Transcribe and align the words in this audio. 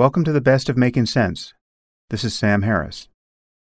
Welcome 0.00 0.24
to 0.24 0.32
the 0.32 0.40
best 0.40 0.70
of 0.70 0.78
Making 0.78 1.04
Sense. 1.04 1.52
This 2.08 2.24
is 2.24 2.32
Sam 2.32 2.62
Harris. 2.62 3.10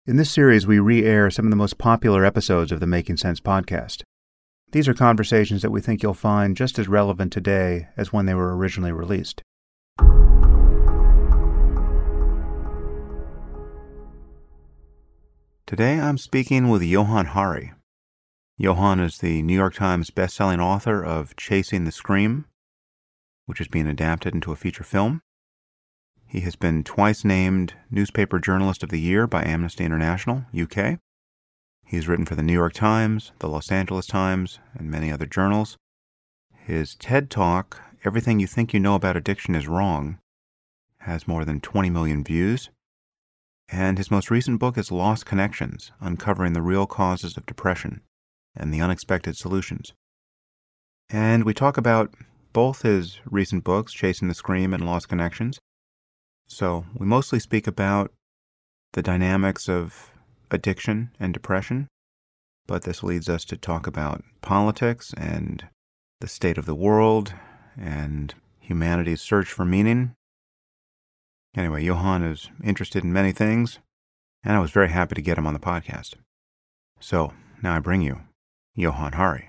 In 0.05 0.17
this 0.17 0.29
series, 0.29 0.67
we 0.67 0.77
re 0.77 1.03
air 1.03 1.31
some 1.31 1.45
of 1.45 1.49
the 1.49 1.57
most 1.57 1.79
popular 1.79 2.23
episodes 2.23 2.71
of 2.71 2.79
the 2.79 2.85
Making 2.85 3.17
Sense 3.17 3.39
podcast. 3.39 4.03
These 4.71 4.87
are 4.87 4.93
conversations 4.93 5.63
that 5.63 5.71
we 5.71 5.81
think 5.81 6.03
you'll 6.03 6.13
find 6.13 6.55
just 6.55 6.77
as 6.77 6.87
relevant 6.87 7.33
today 7.33 7.87
as 7.97 8.13
when 8.13 8.27
they 8.27 8.35
were 8.35 8.55
originally 8.55 8.91
released. 8.91 9.41
Today 15.65 15.99
I'm 15.99 16.19
speaking 16.19 16.69
with 16.69 16.83
Johann 16.83 17.25
Hari. 17.25 17.73
Johann 18.55 18.99
is 18.99 19.17
the 19.17 19.41
New 19.41 19.55
York 19.55 19.73
Times 19.73 20.11
bestselling 20.11 20.59
author 20.59 21.03
of 21.03 21.35
Chasing 21.37 21.85
the 21.85 21.91
Scream, 21.91 22.45
which 23.47 23.59
is 23.59 23.67
being 23.67 23.87
adapted 23.87 24.35
into 24.35 24.51
a 24.51 24.55
feature 24.55 24.83
film. 24.83 25.23
He 26.29 26.41
has 26.41 26.55
been 26.55 26.83
twice 26.83 27.25
named 27.25 27.73
Newspaper 27.89 28.37
Journalist 28.37 28.83
of 28.83 28.89
the 28.89 28.99
Year 28.99 29.25
by 29.25 29.43
Amnesty 29.43 29.83
International, 29.83 30.45
UK. 30.55 30.99
He 31.87 31.95
has 31.95 32.07
written 32.07 32.27
for 32.27 32.35
the 32.35 32.43
New 32.43 32.53
York 32.53 32.73
Times, 32.73 33.31
the 33.39 33.49
Los 33.49 33.71
Angeles 33.71 34.05
Times, 34.05 34.59
and 34.75 34.91
many 34.91 35.11
other 35.11 35.25
journals. 35.25 35.75
His 36.53 36.93
TED 36.93 37.31
Talk, 37.31 37.81
Everything 38.05 38.39
You 38.39 38.45
Think 38.45 38.75
You 38.75 38.79
Know 38.79 38.93
About 38.93 39.17
Addiction 39.17 39.55
Is 39.55 39.67
Wrong, 39.67 40.19
has 40.99 41.27
more 41.27 41.45
than 41.45 41.61
20 41.61 41.89
million 41.89 42.23
views. 42.23 42.69
And 43.67 43.97
his 43.97 44.11
most 44.11 44.29
recent 44.29 44.59
book 44.59 44.77
is 44.77 44.91
Lost 44.91 45.25
Connections 45.25 45.91
Uncovering 45.99 46.53
the 46.53 46.61
Real 46.61 46.85
Causes 46.85 47.37
of 47.37 47.47
Depression 47.47 48.01
and 48.55 48.71
the 48.71 48.81
Unexpected 48.81 49.35
Solutions. 49.35 49.93
And 51.09 51.43
we 51.43 51.55
talk 51.55 51.75
about 51.75 52.13
both 52.53 52.83
his 52.83 53.19
recent 53.25 53.63
books, 53.63 53.93
Chasing 53.93 54.27
the 54.27 54.35
Scream 54.35 54.75
and 54.75 54.85
Lost 54.85 55.09
Connections, 55.09 55.57
so 56.49 56.85
we 56.97 57.05
mostly 57.05 57.39
speak 57.39 57.67
about 57.67 58.11
the 58.93 59.03
dynamics 59.03 59.69
of 59.69 60.11
addiction 60.49 61.11
and 61.19 61.31
depression, 61.33 61.87
but 62.67 62.83
this 62.83 63.03
leads 63.03 63.29
us 63.29 63.45
to 63.45 63.55
talk 63.55 63.85
about 63.85 64.23
politics 64.41 65.13
and 65.15 65.67
the 66.19 66.27
state 66.27 66.57
of 66.57 66.65
the 66.65 66.75
world 66.75 67.33
and 67.77 68.33
humanity's 68.59 69.21
search 69.21 69.51
for 69.51 69.63
meaning. 69.63 70.13
Anyway, 71.55 71.83
Johann 71.83 72.23
is 72.23 72.49
interested 72.63 73.03
in 73.03 73.13
many 73.13 73.31
things, 73.31 73.79
and 74.43 74.55
I 74.55 74.59
was 74.59 74.71
very 74.71 74.89
happy 74.89 75.15
to 75.15 75.21
get 75.21 75.37
him 75.37 75.47
on 75.47 75.53
the 75.53 75.59
podcast. 75.59 76.15
So 76.99 77.33
now 77.61 77.75
I 77.75 77.79
bring 77.79 78.01
you 78.01 78.21
Johann 78.75 79.13
Hari. 79.13 79.48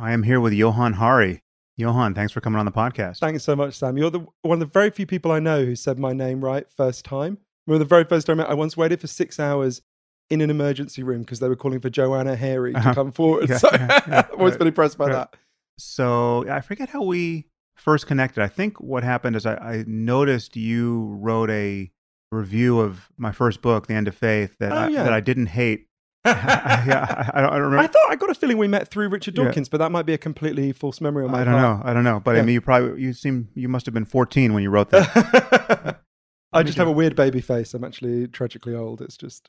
I 0.00 0.12
am 0.12 0.22
here 0.22 0.40
with 0.40 0.54
Johann 0.54 0.94
Hari. 0.94 1.42
Johann, 1.76 2.14
thanks 2.14 2.32
for 2.32 2.40
coming 2.40 2.58
on 2.58 2.64
the 2.64 2.72
podcast. 2.72 3.18
Thanks 3.18 3.44
so 3.44 3.54
much, 3.54 3.74
Sam. 3.74 3.98
You're 3.98 4.10
the 4.10 4.26
one 4.40 4.54
of 4.54 4.60
the 4.60 4.72
very 4.72 4.88
few 4.88 5.06
people 5.06 5.30
I 5.30 5.40
know 5.40 5.62
who 5.62 5.76
said 5.76 5.98
my 5.98 6.14
name 6.14 6.42
right 6.42 6.66
first 6.74 7.04
time. 7.04 7.36
Remember 7.66 7.84
the 7.84 7.88
very 7.88 8.04
first 8.04 8.26
time 8.26 8.40
I 8.40 8.54
once 8.54 8.78
waited 8.78 8.98
for 8.98 9.06
six 9.06 9.38
hours 9.38 9.82
in 10.30 10.40
an 10.40 10.48
emergency 10.48 11.02
room 11.02 11.20
because 11.20 11.40
they 11.40 11.48
were 11.48 11.56
calling 11.56 11.80
for 11.80 11.90
Joanna 11.90 12.34
Hari 12.34 12.72
to 12.72 12.78
uh-huh. 12.78 12.94
come 12.94 13.12
forward. 13.12 13.50
Yeah, 13.50 13.58
so 13.58 13.68
yeah, 13.72 14.00
yeah, 14.08 14.18
I've 14.30 14.38
always 14.38 14.52
right, 14.52 14.60
been 14.60 14.68
impressed 14.68 14.96
by 14.96 15.08
right. 15.08 15.12
that. 15.12 15.36
So 15.78 16.48
I 16.48 16.62
forget 16.62 16.88
how 16.88 17.02
we 17.02 17.48
first 17.76 18.06
connected. 18.06 18.42
I 18.42 18.48
think 18.48 18.80
what 18.80 19.04
happened 19.04 19.36
is 19.36 19.44
I, 19.44 19.54
I 19.56 19.84
noticed 19.86 20.56
you 20.56 21.14
wrote 21.20 21.50
a 21.50 21.90
review 22.32 22.80
of 22.80 23.10
my 23.18 23.32
first 23.32 23.60
book, 23.60 23.86
The 23.86 23.94
End 23.94 24.08
of 24.08 24.14
Faith, 24.14 24.56
that, 24.60 24.72
oh, 24.72 24.76
I, 24.76 24.92
that 24.92 25.12
I 25.12 25.20
didn't 25.20 25.46
hate 25.46 25.88
yeah, 26.26 27.30
I, 27.34 27.38
I, 27.38 27.40
don't 27.42 27.52
remember. 27.52 27.78
I 27.78 27.86
thought 27.86 28.10
I 28.10 28.16
got 28.16 28.28
a 28.28 28.34
feeling 28.34 28.58
we 28.58 28.68
met 28.68 28.88
through 28.88 29.08
Richard 29.08 29.34
Dawkins, 29.34 29.68
yeah. 29.68 29.70
but 29.70 29.78
that 29.78 29.90
might 29.90 30.04
be 30.04 30.12
a 30.12 30.18
completely 30.18 30.72
false 30.72 31.00
memory 31.00 31.24
on 31.24 31.30
my 31.30 31.40
I 31.40 31.44
don't 31.44 31.54
part. 31.54 31.84
know. 31.84 31.90
I 31.90 31.94
don't 31.94 32.04
know. 32.04 32.20
But 32.20 32.32
yeah. 32.32 32.42
I 32.42 32.42
mean, 32.42 32.54
you 32.54 32.60
probably 32.60 33.00
you 33.00 33.12
seem 33.14 33.48
you 33.54 33.68
must 33.68 33.86
have 33.86 33.94
been 33.94 34.04
14 34.04 34.52
when 34.52 34.62
you 34.62 34.70
wrote 34.70 34.90
that. 34.90 36.00
I 36.52 36.62
just 36.62 36.76
have 36.78 36.88
a 36.88 36.92
weird 36.92 37.16
baby 37.16 37.40
face. 37.40 37.72
I'm 37.72 37.84
actually 37.84 38.26
tragically 38.28 38.74
old. 38.74 39.00
It's 39.00 39.16
just. 39.16 39.48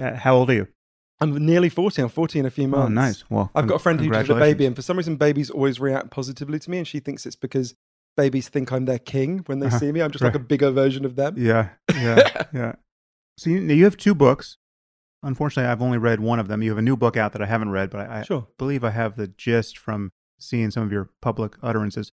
Uh, 0.00 0.14
how 0.14 0.36
old 0.36 0.50
are 0.50 0.54
you? 0.54 0.68
I'm 1.20 1.36
nearly 1.46 1.68
40. 1.68 2.02
I'm 2.02 2.08
40 2.08 2.40
in 2.40 2.46
a 2.46 2.50
few 2.50 2.66
months. 2.66 2.86
Oh, 2.86 2.88
nice. 2.88 3.24
Well, 3.30 3.50
I've 3.54 3.68
got 3.68 3.76
a 3.76 3.78
friend 3.78 4.00
who 4.00 4.08
just 4.08 4.26
had 4.26 4.36
a 4.36 4.40
baby, 4.40 4.66
and 4.66 4.74
for 4.74 4.82
some 4.82 4.96
reason, 4.96 5.16
babies 5.16 5.50
always 5.50 5.78
react 5.78 6.10
positively 6.10 6.58
to 6.58 6.70
me, 6.70 6.78
and 6.78 6.88
she 6.88 6.98
thinks 6.98 7.26
it's 7.26 7.36
because 7.36 7.76
babies 8.16 8.48
think 8.48 8.72
I'm 8.72 8.86
their 8.86 8.98
king 8.98 9.42
when 9.46 9.60
they 9.60 9.66
uh-huh. 9.66 9.78
see 9.78 9.92
me. 9.92 10.02
I'm 10.02 10.10
just 10.10 10.22
right. 10.22 10.30
like 10.34 10.42
a 10.42 10.44
bigger 10.44 10.72
version 10.72 11.04
of 11.04 11.14
them. 11.14 11.34
Yeah, 11.38 11.68
yeah, 11.94 12.42
yeah. 12.52 12.72
So 13.38 13.50
you, 13.50 13.60
you 13.60 13.84
have 13.84 13.96
two 13.96 14.16
books. 14.16 14.58
Unfortunately, 15.22 15.70
I've 15.70 15.82
only 15.82 15.98
read 15.98 16.20
one 16.20 16.38
of 16.38 16.48
them. 16.48 16.62
You 16.62 16.70
have 16.70 16.78
a 16.78 16.82
new 16.82 16.96
book 16.96 17.16
out 17.16 17.32
that 17.32 17.42
I 17.42 17.46
haven't 17.46 17.70
read, 17.70 17.90
but 17.90 18.08
I, 18.08 18.22
sure. 18.22 18.48
believe 18.58 18.82
I 18.82 18.90
have 18.90 19.16
the 19.16 19.28
gist 19.28 19.78
from 19.78 20.10
seeing 20.40 20.70
some 20.70 20.82
of 20.82 20.90
your 20.90 21.10
public 21.20 21.54
utterances. 21.62 22.10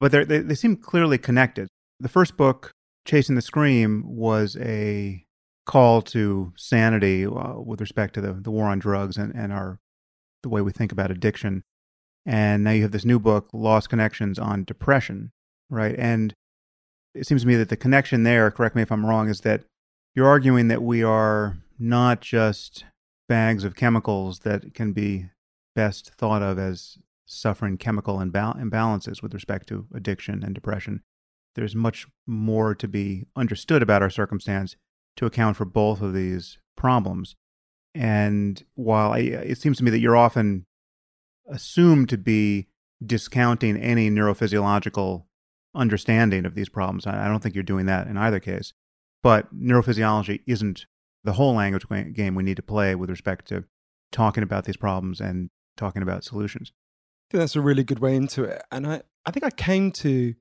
But 0.00 0.12
they 0.12 0.24
they 0.24 0.54
seem 0.54 0.76
clearly 0.76 1.18
connected. 1.18 1.68
The 2.00 2.08
first 2.08 2.36
book, 2.36 2.72
Chasing 3.06 3.36
the 3.36 3.42
Scream, 3.42 4.02
was 4.06 4.56
a 4.56 5.24
call 5.66 6.02
to 6.02 6.52
sanity 6.56 7.24
uh, 7.24 7.60
with 7.60 7.80
respect 7.80 8.14
to 8.14 8.20
the, 8.20 8.32
the 8.32 8.50
war 8.50 8.66
on 8.66 8.78
drugs 8.78 9.16
and, 9.16 9.32
and 9.34 9.52
our 9.52 9.78
the 10.42 10.48
way 10.48 10.62
we 10.62 10.72
think 10.72 10.90
about 10.90 11.10
addiction. 11.10 11.62
And 12.26 12.64
now 12.64 12.72
you 12.72 12.82
have 12.82 12.92
this 12.92 13.04
new 13.04 13.18
book, 13.18 13.48
Lost 13.52 13.88
Connections 13.88 14.38
on 14.38 14.64
Depression, 14.64 15.32
right? 15.68 15.94
And 15.98 16.34
it 17.14 17.26
seems 17.26 17.42
to 17.42 17.48
me 17.48 17.56
that 17.56 17.68
the 17.68 17.76
connection 17.76 18.22
there, 18.22 18.50
correct 18.50 18.74
me 18.74 18.82
if 18.82 18.90
I'm 18.90 19.06
wrong, 19.06 19.28
is 19.28 19.40
that 19.42 19.62
you're 20.14 20.28
arguing 20.28 20.68
that 20.68 20.82
we 20.82 21.02
are 21.02 21.58
not 21.80 22.20
just 22.20 22.84
bags 23.28 23.64
of 23.64 23.74
chemicals 23.74 24.40
that 24.40 24.74
can 24.74 24.92
be 24.92 25.30
best 25.74 26.12
thought 26.14 26.42
of 26.42 26.58
as 26.58 26.98
suffering 27.26 27.78
chemical 27.78 28.18
imbal- 28.18 28.60
imbalances 28.60 29.22
with 29.22 29.32
respect 29.32 29.68
to 29.68 29.86
addiction 29.94 30.42
and 30.42 30.54
depression. 30.54 31.00
There's 31.54 31.74
much 31.74 32.06
more 32.26 32.74
to 32.74 32.88
be 32.88 33.26
understood 33.36 33.82
about 33.82 34.02
our 34.02 34.10
circumstance 34.10 34.76
to 35.16 35.26
account 35.26 35.56
for 35.56 35.64
both 35.64 36.00
of 36.00 36.12
these 36.12 36.58
problems. 36.76 37.36
And 37.94 38.62
while 38.74 39.12
I, 39.12 39.18
it 39.18 39.58
seems 39.58 39.78
to 39.78 39.84
me 39.84 39.90
that 39.90 40.00
you're 40.00 40.16
often 40.16 40.66
assumed 41.48 42.08
to 42.10 42.18
be 42.18 42.68
discounting 43.04 43.76
any 43.76 44.10
neurophysiological 44.10 45.24
understanding 45.74 46.44
of 46.44 46.54
these 46.54 46.68
problems, 46.68 47.06
I 47.06 47.26
don't 47.26 47.40
think 47.40 47.54
you're 47.54 47.64
doing 47.64 47.86
that 47.86 48.06
in 48.06 48.16
either 48.16 48.40
case. 48.40 48.72
But 49.22 49.54
neurophysiology 49.54 50.40
isn't 50.46 50.86
the 51.24 51.32
whole 51.32 51.54
language 51.54 51.84
game 52.14 52.34
we 52.34 52.42
need 52.42 52.56
to 52.56 52.62
play 52.62 52.94
with 52.94 53.10
respect 53.10 53.48
to 53.48 53.64
talking 54.10 54.42
about 54.42 54.64
these 54.64 54.76
problems 54.76 55.20
and 55.20 55.50
talking 55.76 56.02
about 56.02 56.24
solutions. 56.24 56.72
I 56.72 57.32
think 57.32 57.40
that's 57.42 57.56
a 57.56 57.60
really 57.60 57.84
good 57.84 58.00
way 58.00 58.16
into 58.16 58.44
it. 58.44 58.62
And 58.72 58.86
I, 58.86 59.02
I 59.24 59.30
think 59.30 59.44
I 59.44 59.50
came 59.50 59.92
to 59.92 60.34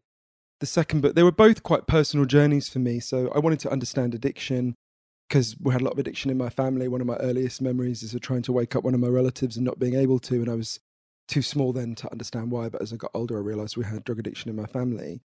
the 0.59 0.65
second 0.65 1.01
book. 1.01 1.15
They 1.15 1.23
were 1.23 1.31
both 1.31 1.63
quite 1.63 1.87
personal 1.87 2.25
journeys 2.25 2.69
for 2.69 2.79
me. 2.79 2.99
So 2.99 3.29
I 3.33 3.39
wanted 3.39 3.59
to 3.61 3.71
understand 3.71 4.15
addiction 4.15 4.75
because 5.27 5.55
we 5.59 5.71
had 5.71 5.81
a 5.81 5.83
lot 5.83 5.93
of 5.93 5.99
addiction 5.99 6.31
in 6.31 6.37
my 6.37 6.49
family. 6.49 6.87
One 6.87 7.01
of 7.01 7.07
my 7.07 7.17
earliest 7.17 7.61
memories 7.61 8.01
is 8.01 8.15
of 8.15 8.21
trying 8.21 8.41
to 8.43 8.51
wake 8.51 8.75
up 8.75 8.83
one 8.83 8.95
of 8.95 8.99
my 8.99 9.07
relatives 9.07 9.55
and 9.55 9.65
not 9.65 9.79
being 9.79 9.95
able 9.95 10.19
to. 10.19 10.35
And 10.35 10.49
I 10.49 10.55
was 10.55 10.79
too 11.27 11.41
small 11.41 11.71
then 11.71 11.95
to 11.95 12.11
understand 12.11 12.51
why. 12.51 12.69
But 12.69 12.81
as 12.81 12.91
I 12.91 12.95
got 12.95 13.11
older, 13.13 13.37
I 13.37 13.41
realized 13.41 13.77
we 13.77 13.85
had 13.85 14.03
drug 14.03 14.19
addiction 14.19 14.49
in 14.49 14.55
my 14.55 14.65
family. 14.65 15.21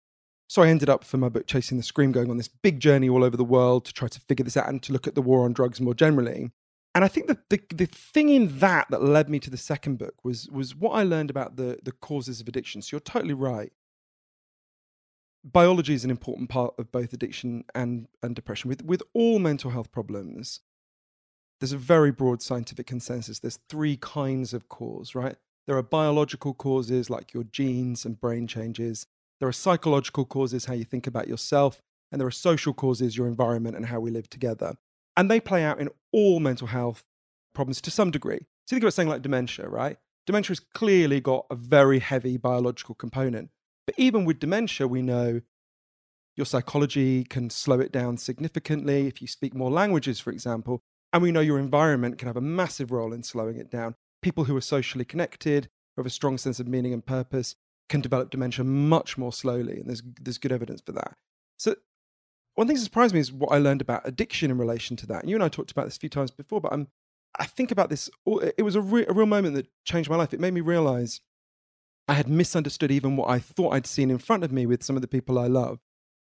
So 0.47 0.61
I 0.61 0.69
ended 0.69 0.89
up 0.89 1.03
for 1.03 1.17
my 1.17 1.29
book 1.29 1.47
Chasing 1.47 1.77
the 1.77 1.83
Scream 1.83 2.11
going 2.11 2.29
on 2.29 2.37
this 2.37 2.47
big 2.47 2.79
journey 2.79 3.09
all 3.09 3.23
over 3.23 3.37
the 3.37 3.43
world 3.43 3.85
to 3.85 3.93
try 3.93 4.07
to 4.07 4.19
figure 4.19 4.43
this 4.43 4.57
out 4.57 4.69
and 4.69 4.83
to 4.83 4.93
look 4.93 5.07
at 5.07 5.15
the 5.15 5.21
war 5.21 5.45
on 5.45 5.53
drugs 5.53 5.81
more 5.81 5.95
generally. 5.95 6.51
And 6.95 7.03
I 7.03 7.07
think 7.07 7.27
that 7.27 7.49
the, 7.49 7.59
the 7.73 7.87
thing 7.87 8.29
in 8.29 8.59
that 8.59 8.87
that 8.91 9.01
led 9.01 9.29
me 9.29 9.39
to 9.39 9.49
the 9.49 9.57
second 9.57 9.97
book 9.97 10.23
was 10.23 10.47
was 10.49 10.75
what 10.75 10.91
I 10.91 11.03
learned 11.03 11.31
about 11.31 11.55
the 11.55 11.79
the 11.81 11.91
causes 11.91 12.39
of 12.39 12.47
addiction. 12.47 12.81
So 12.81 12.95
you're 12.95 13.01
totally 13.01 13.33
right. 13.33 13.71
Biology 15.43 15.93
is 15.93 16.05
an 16.05 16.11
important 16.11 16.49
part 16.49 16.73
of 16.77 16.91
both 16.91 17.11
addiction 17.11 17.65
and, 17.75 18.07
and 18.21 18.35
depression. 18.35 18.69
With 18.69 18.83
with 18.85 19.01
all 19.13 19.39
mental 19.39 19.71
health 19.71 19.91
problems, 19.91 20.59
there's 21.59 21.73
a 21.73 21.77
very 21.77 22.11
broad 22.11 22.41
scientific 22.41 22.85
consensus. 22.85 23.39
There's 23.39 23.59
three 23.69 23.97
kinds 23.97 24.53
of 24.53 24.69
cause, 24.69 25.15
right? 25.15 25.35
There 25.65 25.77
are 25.77 25.83
biological 25.83 26.53
causes 26.53 27.09
like 27.09 27.33
your 27.33 27.43
genes 27.43 28.05
and 28.05 28.19
brain 28.19 28.47
changes. 28.47 29.07
There 29.43 29.49
are 29.49 29.51
psychological 29.51 30.23
causes, 30.23 30.63
how 30.63 30.73
you 30.73 30.85
think 30.85 31.05
about 31.05 31.27
yourself, 31.27 31.81
and 32.09 32.21
there 32.21 32.25
are 32.25 32.31
social 32.31 32.73
causes, 32.73 33.17
your 33.17 33.27
environment 33.27 33.75
and 33.75 33.87
how 33.87 33.99
we 33.99 34.09
live 34.09 34.29
together. 34.29 34.75
And 35.17 35.29
they 35.29 35.41
play 35.41 35.65
out 35.65 35.81
in 35.81 35.89
all 36.13 36.39
mental 36.39 36.67
health 36.67 37.03
problems 37.53 37.81
to 37.81 37.91
some 37.91 38.09
degree. 38.09 38.45
So 38.65 38.77
think 38.77 38.83
about 38.83 38.93
something 38.93 39.09
like 39.09 39.21
dementia, 39.21 39.67
right? 39.67 39.97
Dementia 40.25 40.51
has 40.51 40.61
clearly 40.61 41.19
got 41.19 41.45
a 41.51 41.55
very 41.55 41.99
heavy 41.99 42.37
biological 42.37 42.95
component. 42.95 43.49
But 43.85 43.95
even 43.97 44.23
with 44.23 44.39
dementia, 44.39 44.87
we 44.87 45.01
know 45.01 45.41
your 46.37 46.45
psychology 46.45 47.25
can 47.25 47.49
slow 47.49 47.81
it 47.81 47.91
down 47.91 48.15
significantly 48.15 49.07
if 49.07 49.21
you 49.21 49.27
speak 49.27 49.53
more 49.53 49.69
languages, 49.69 50.21
for 50.21 50.31
example. 50.31 50.79
And 51.11 51.21
we 51.21 51.33
know 51.33 51.41
your 51.41 51.59
environment 51.59 52.17
can 52.17 52.27
have 52.27 52.37
a 52.37 52.41
massive 52.41 52.93
role 52.93 53.11
in 53.11 53.23
slowing 53.23 53.57
it 53.57 53.69
down. 53.69 53.95
People 54.21 54.45
who 54.45 54.55
are 54.55 54.61
socially 54.61 55.03
connected, 55.03 55.65
who 55.97 56.01
have 56.01 56.07
a 56.07 56.09
strong 56.09 56.37
sense 56.37 56.61
of 56.61 56.67
meaning 56.69 56.93
and 56.93 57.05
purpose, 57.05 57.55
can 57.89 58.01
develop 58.01 58.29
dementia 58.29 58.63
much 58.63 59.17
more 59.17 59.33
slowly, 59.33 59.79
and 59.79 59.87
there's 59.87 60.03
there's 60.21 60.37
good 60.37 60.51
evidence 60.51 60.81
for 60.81 60.91
that. 60.93 61.15
So 61.57 61.75
one 62.55 62.67
thing 62.67 62.75
that 62.75 62.83
surprised 62.83 63.13
me 63.13 63.19
is 63.19 63.31
what 63.31 63.51
I 63.51 63.57
learned 63.57 63.81
about 63.81 64.07
addiction 64.07 64.51
in 64.51 64.57
relation 64.57 64.95
to 64.97 65.07
that. 65.07 65.21
And 65.21 65.29
you 65.29 65.35
and 65.35 65.43
I 65.43 65.49
talked 65.49 65.71
about 65.71 65.85
this 65.85 65.97
a 65.97 65.99
few 65.99 66.09
times 66.09 66.31
before, 66.31 66.61
but 66.61 66.73
I'm 66.73 66.87
I 67.39 67.45
think 67.45 67.71
about 67.71 67.89
this. 67.89 68.09
It 68.57 68.63
was 68.63 68.75
a, 68.75 68.81
re- 68.81 69.05
a 69.07 69.13
real 69.13 69.25
moment 69.25 69.55
that 69.55 69.67
changed 69.85 70.09
my 70.09 70.15
life. 70.15 70.33
It 70.33 70.39
made 70.39 70.53
me 70.53 70.61
realize 70.61 71.21
I 72.07 72.13
had 72.13 72.27
misunderstood 72.27 72.91
even 72.91 73.15
what 73.15 73.29
I 73.29 73.39
thought 73.39 73.73
I'd 73.73 73.87
seen 73.87 74.11
in 74.11 74.17
front 74.19 74.43
of 74.43 74.51
me 74.51 74.65
with 74.65 74.83
some 74.83 74.95
of 74.95 75.01
the 75.01 75.07
people 75.07 75.39
I 75.39 75.47
love. 75.47 75.79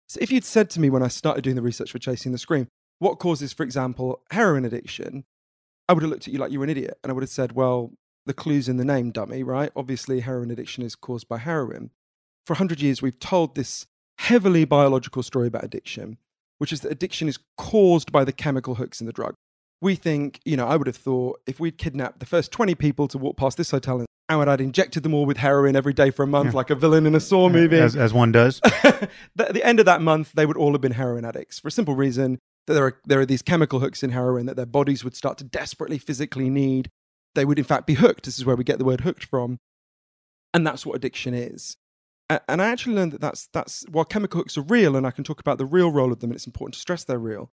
So 0.08 0.18
if 0.22 0.30
you'd 0.30 0.44
said 0.44 0.70
to 0.70 0.80
me 0.80 0.90
when 0.90 1.02
I 1.02 1.08
started 1.08 1.42
doing 1.42 1.56
the 1.56 1.62
research 1.62 1.92
for 1.92 1.98
Chasing 1.98 2.32
the 2.32 2.38
Scream, 2.38 2.68
what 2.98 3.18
causes, 3.18 3.52
for 3.52 3.62
example, 3.62 4.22
heroin 4.30 4.64
addiction, 4.64 5.24
I 5.88 5.92
would 5.92 6.02
have 6.02 6.10
looked 6.10 6.28
at 6.28 6.32
you 6.32 6.38
like 6.38 6.52
you 6.52 6.60
were 6.60 6.64
an 6.64 6.70
idiot. 6.70 6.98
And 7.02 7.10
I 7.10 7.14
would 7.14 7.22
have 7.22 7.30
said, 7.30 7.52
well, 7.52 7.92
the 8.26 8.34
clue's 8.34 8.68
in 8.68 8.76
the 8.76 8.84
name, 8.84 9.10
dummy, 9.10 9.42
right? 9.42 9.70
Obviously, 9.74 10.20
heroin 10.20 10.50
addiction 10.50 10.82
is 10.82 10.94
caused 10.94 11.28
by 11.28 11.38
heroin. 11.38 11.90
For 12.46 12.54
100 12.54 12.80
years, 12.80 13.02
we've 13.02 13.18
told 13.18 13.54
this 13.54 13.86
heavily 14.18 14.64
biological 14.64 15.22
story 15.22 15.48
about 15.48 15.64
addiction, 15.64 16.18
which 16.58 16.72
is 16.72 16.80
that 16.80 16.92
addiction 16.92 17.28
is 17.28 17.38
caused 17.56 18.12
by 18.12 18.24
the 18.24 18.32
chemical 18.32 18.76
hooks 18.76 19.00
in 19.00 19.06
the 19.06 19.12
drug. 19.12 19.34
We 19.80 19.96
think, 19.96 20.40
you 20.44 20.56
know, 20.56 20.66
I 20.66 20.76
would 20.76 20.86
have 20.86 20.96
thought 20.96 21.40
if 21.46 21.58
we'd 21.58 21.78
kidnapped 21.78 22.20
the 22.20 22.26
first 22.26 22.52
20 22.52 22.74
people 22.76 23.08
to 23.08 23.18
walk 23.18 23.36
past 23.36 23.56
this 23.56 23.72
hotel 23.72 24.04
and 24.40 24.50
I'd 24.50 24.60
injected 24.60 25.02
them 25.02 25.14
all 25.14 25.26
with 25.26 25.36
heroin 25.36 25.76
every 25.76 25.92
day 25.92 26.10
for 26.10 26.22
a 26.22 26.26
month, 26.26 26.52
yeah. 26.52 26.56
like 26.56 26.70
a 26.70 26.74
villain 26.74 27.06
in 27.06 27.14
a 27.14 27.20
Saw 27.20 27.48
movie. 27.48 27.78
As, 27.78 27.96
as 27.96 28.14
one 28.14 28.32
does. 28.32 28.60
at 28.84 29.10
the 29.36 29.64
end 29.64 29.80
of 29.80 29.86
that 29.86 30.00
month, 30.00 30.32
they 30.32 30.46
would 30.46 30.56
all 30.56 30.72
have 30.72 30.80
been 30.80 30.92
heroin 30.92 31.24
addicts 31.24 31.58
for 31.58 31.68
a 31.68 31.70
simple 31.70 31.94
reason 31.94 32.38
that 32.66 32.74
there 32.74 32.84
are, 32.84 33.00
there 33.04 33.20
are 33.20 33.26
these 33.26 33.42
chemical 33.42 33.80
hooks 33.80 34.02
in 34.02 34.10
heroin 34.10 34.46
that 34.46 34.56
their 34.56 34.66
bodies 34.66 35.04
would 35.04 35.16
start 35.16 35.38
to 35.38 35.44
desperately 35.44 35.98
physically 35.98 36.48
need. 36.48 36.88
They 37.34 37.44
would, 37.44 37.58
in 37.58 37.64
fact, 37.64 37.86
be 37.86 37.94
hooked. 37.94 38.24
This 38.24 38.38
is 38.38 38.44
where 38.44 38.56
we 38.56 38.64
get 38.64 38.78
the 38.78 38.84
word 38.84 39.02
hooked 39.02 39.24
from. 39.24 39.58
And 40.54 40.66
that's 40.66 40.84
what 40.84 40.96
addiction 40.96 41.34
is. 41.34 41.76
And 42.48 42.62
I 42.62 42.68
actually 42.68 42.94
learned 42.94 43.12
that 43.12 43.20
that's, 43.20 43.48
that's 43.52 43.84
while 43.90 44.04
chemical 44.04 44.40
hooks 44.40 44.56
are 44.56 44.62
real, 44.62 44.96
and 44.96 45.06
I 45.06 45.10
can 45.10 45.24
talk 45.24 45.40
about 45.40 45.58
the 45.58 45.66
real 45.66 45.90
role 45.90 46.12
of 46.12 46.20
them, 46.20 46.30
and 46.30 46.36
it's 46.36 46.46
important 46.46 46.74
to 46.74 46.80
stress 46.80 47.04
they're 47.04 47.18
real. 47.18 47.50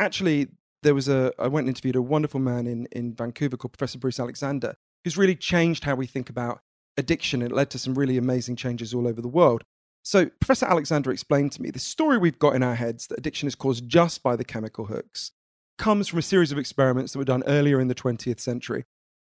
Actually, 0.00 0.48
there 0.82 0.94
was 0.94 1.08
a, 1.08 1.32
I 1.38 1.48
went 1.48 1.66
and 1.66 1.76
interviewed 1.76 1.96
a 1.96 2.02
wonderful 2.02 2.40
man 2.40 2.66
in, 2.66 2.86
in 2.92 3.14
Vancouver 3.14 3.56
called 3.56 3.72
Professor 3.72 3.98
Bruce 3.98 4.20
Alexander, 4.20 4.74
who's 5.02 5.18
really 5.18 5.36
changed 5.36 5.84
how 5.84 5.94
we 5.94 6.06
think 6.06 6.30
about 6.30 6.60
addiction. 6.96 7.42
It 7.42 7.52
led 7.52 7.70
to 7.70 7.78
some 7.78 7.94
really 7.94 8.16
amazing 8.16 8.56
changes 8.56 8.94
all 8.94 9.06
over 9.06 9.20
the 9.20 9.28
world. 9.28 9.64
So, 10.02 10.26
Professor 10.40 10.66
Alexander 10.66 11.10
explained 11.10 11.52
to 11.52 11.62
me 11.62 11.70
the 11.70 11.78
story 11.78 12.18
we've 12.18 12.38
got 12.38 12.54
in 12.54 12.62
our 12.62 12.74
heads 12.74 13.06
that 13.08 13.18
addiction 13.18 13.46
is 13.46 13.54
caused 13.54 13.88
just 13.88 14.22
by 14.22 14.36
the 14.36 14.44
chemical 14.44 14.86
hooks 14.86 15.32
comes 15.78 16.08
from 16.08 16.18
a 16.18 16.22
series 16.22 16.52
of 16.52 16.58
experiments 16.58 17.12
that 17.12 17.18
were 17.18 17.24
done 17.24 17.42
earlier 17.46 17.80
in 17.80 17.88
the 17.88 17.94
20th 17.94 18.40
century. 18.40 18.84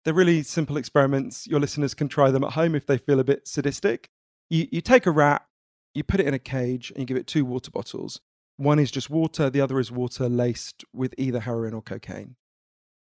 They're 0.05 0.15
really 0.15 0.43
simple 0.43 0.77
experiments. 0.77 1.47
Your 1.47 1.61
listeners 1.61 1.95
can 1.95 2.09
try 2.09 2.31
them 2.31 2.45
at 2.45 2.53
home 2.53 2.75
if 2.75 2.87
they 2.87 2.99
feel 2.99 3.21
a 3.21 3.25
bit 3.25 3.47
sadistic. 3.47 4.09
You, 4.51 4.67
you 4.71 4.81
take 4.81 5.07
a 5.07 5.11
rat, 5.11 5.47
you 5.95 6.03
put 6.03 6.21
it 6.21 6.27
in 6.27 6.35
a 6.35 6.39
cage, 6.39 6.91
and 6.91 7.01
you 7.01 7.07
give 7.07 7.17
it 7.17 7.27
two 7.27 7.45
water 7.45 7.71
bottles. 7.71 8.21
One 8.57 8.79
is 8.79 8.91
just 8.91 9.11
water, 9.11 9.49
the 9.49 9.61
other 9.61 9.79
is 9.79 9.91
water 9.91 10.29
laced 10.29 10.85
with 10.93 11.15
either 11.17 11.41
heroin 11.41 11.75
or 11.75 11.83
cocaine. 11.83 12.37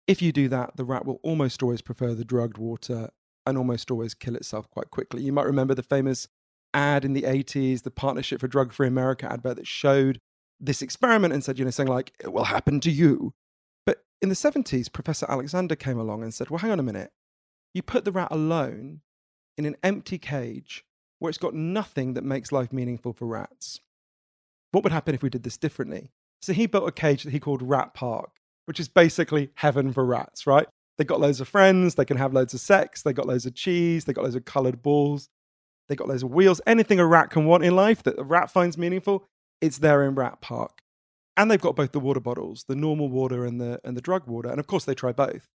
If 0.08 0.22
you 0.22 0.32
do 0.32 0.50
that, 0.50 0.76
the 0.76 0.84
rat 0.84 1.06
will 1.06 1.20
almost 1.24 1.64
always 1.64 1.82
prefer 1.82 2.14
the 2.14 2.26
drugged 2.26 2.58
water 2.58 3.10
and 3.46 3.58
almost 3.58 3.90
always 3.90 4.14
kill 4.14 4.36
itself 4.36 4.70
quite 4.70 4.92
quickly. 4.92 5.22
You 5.22 5.32
might 5.32 5.46
remember 5.46 5.74
the 5.74 5.84
famous 5.84 6.28
ad 6.74 7.06
in 7.06 7.14
the 7.14 7.24
80s, 7.24 7.84
the 7.84 7.92
Partnership 7.92 8.40
for 8.40 8.48
Drug 8.48 8.74
Free 8.74 8.88
America 8.88 9.32
advert 9.32 9.58
that 9.58 9.68
showed 9.68 10.20
this 10.60 10.82
experiment 10.82 11.34
and 11.34 11.44
said, 11.44 11.58
you 11.58 11.66
know, 11.66 11.72
saying 11.72 11.90
like, 11.90 12.14
it 12.20 12.32
will 12.32 12.46
happen 12.46 12.80
to 12.82 12.92
you. 12.92 13.34
But 13.86 14.04
in 14.22 14.30
the 14.30 14.36
70s, 14.36 14.92
Professor 14.92 15.26
Alexander 15.30 15.76
came 15.76 16.00
along 16.00 16.24
and 16.24 16.34
said, 16.34 16.50
well, 16.50 16.60
hang 16.60 16.72
on 16.72 16.80
a 16.80 16.84
minute. 16.84 17.12
You 17.74 17.82
put 17.82 18.06
the 18.06 18.12
rat 18.12 18.32
alone 18.32 19.02
in 19.58 19.66
an 19.66 19.76
empty 19.84 20.18
cage 20.18 20.84
where 21.20 21.30
it's 21.30 21.38
got 21.38 21.54
nothing 21.54 22.14
that 22.14 22.24
makes 22.24 22.52
life 22.52 22.74
meaningful 22.74 23.14
for 23.14 23.26
rats. 23.26 23.80
What 24.72 24.84
would 24.84 24.94
happen 24.94 25.14
if 25.14 25.22
we 25.22 25.30
did 25.30 25.44
this 25.44 25.58
differently? 25.58 26.12
So 26.42 26.54
he 26.54 26.66
built 26.66 26.88
a 26.88 26.92
cage 26.92 27.24
that 27.24 27.32
he 27.32 27.40
called 27.40 27.62
Rat 27.62 27.94
Park 27.94 28.42
which 28.66 28.80
is 28.80 28.88
basically 28.88 29.50
heaven 29.56 29.92
for 29.92 30.06
rats, 30.06 30.46
right? 30.48 30.68
They 30.98 31.04
got 31.04 31.20
loads 31.20 31.42
of 31.42 31.48
friends, 31.48 31.96
they 31.96 32.06
can 32.06 32.18
have 32.18 32.34
loads 32.34 32.54
of 32.54 32.60
sex, 32.60 33.02
they 33.02 33.14
got 33.14 33.28
loads 33.28 33.46
of 33.46 33.56
cheese, 33.56 34.06
they 34.06 34.14
got 34.14 34.24
loads 34.24 34.36
of 34.36 34.46
colored 34.46 34.82
balls, 34.82 35.30
they 35.90 35.96
got 35.96 36.08
loads 36.08 36.24
of 36.24 36.32
wheels. 36.32 36.62
Anything 36.68 37.00
a 37.00 37.06
rat 37.06 37.30
can 37.30 37.46
want 37.46 37.64
in 37.64 37.76
life 37.76 38.04
that 38.04 38.20
a 38.20 38.24
rat 38.24 38.52
finds 38.52 38.78
meaningful, 38.78 39.28
it's 39.60 39.80
there 39.80 40.04
in 40.04 40.16
Rat 40.16 40.42
Park. 40.42 40.80
And 41.38 41.50
they've 41.50 41.62
got 41.62 41.76
both 41.76 41.92
the 41.92 42.00
water 42.00 42.20
bottles, 42.20 42.66
the 42.68 42.76
normal 42.76 43.10
water 43.10 43.46
and 43.46 43.60
the 43.60 43.80
and 43.84 43.96
the 43.96 44.02
drug 44.02 44.28
water. 44.28 44.50
And 44.50 44.60
of 44.60 44.68
course 44.68 44.86
they 44.86 44.94
try 44.94 45.12
both. 45.12 45.48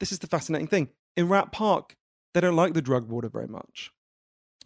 This 0.00 0.12
is 0.12 0.20
the 0.20 0.26
fascinating 0.26 0.68
thing. 0.68 0.88
In 1.16 1.28
Rat 1.28 1.52
Park, 1.52 1.96
they 2.34 2.40
don't 2.40 2.56
like 2.56 2.74
the 2.74 2.82
drug 2.82 3.08
water 3.08 3.28
very 3.28 3.46
much. 3.46 3.92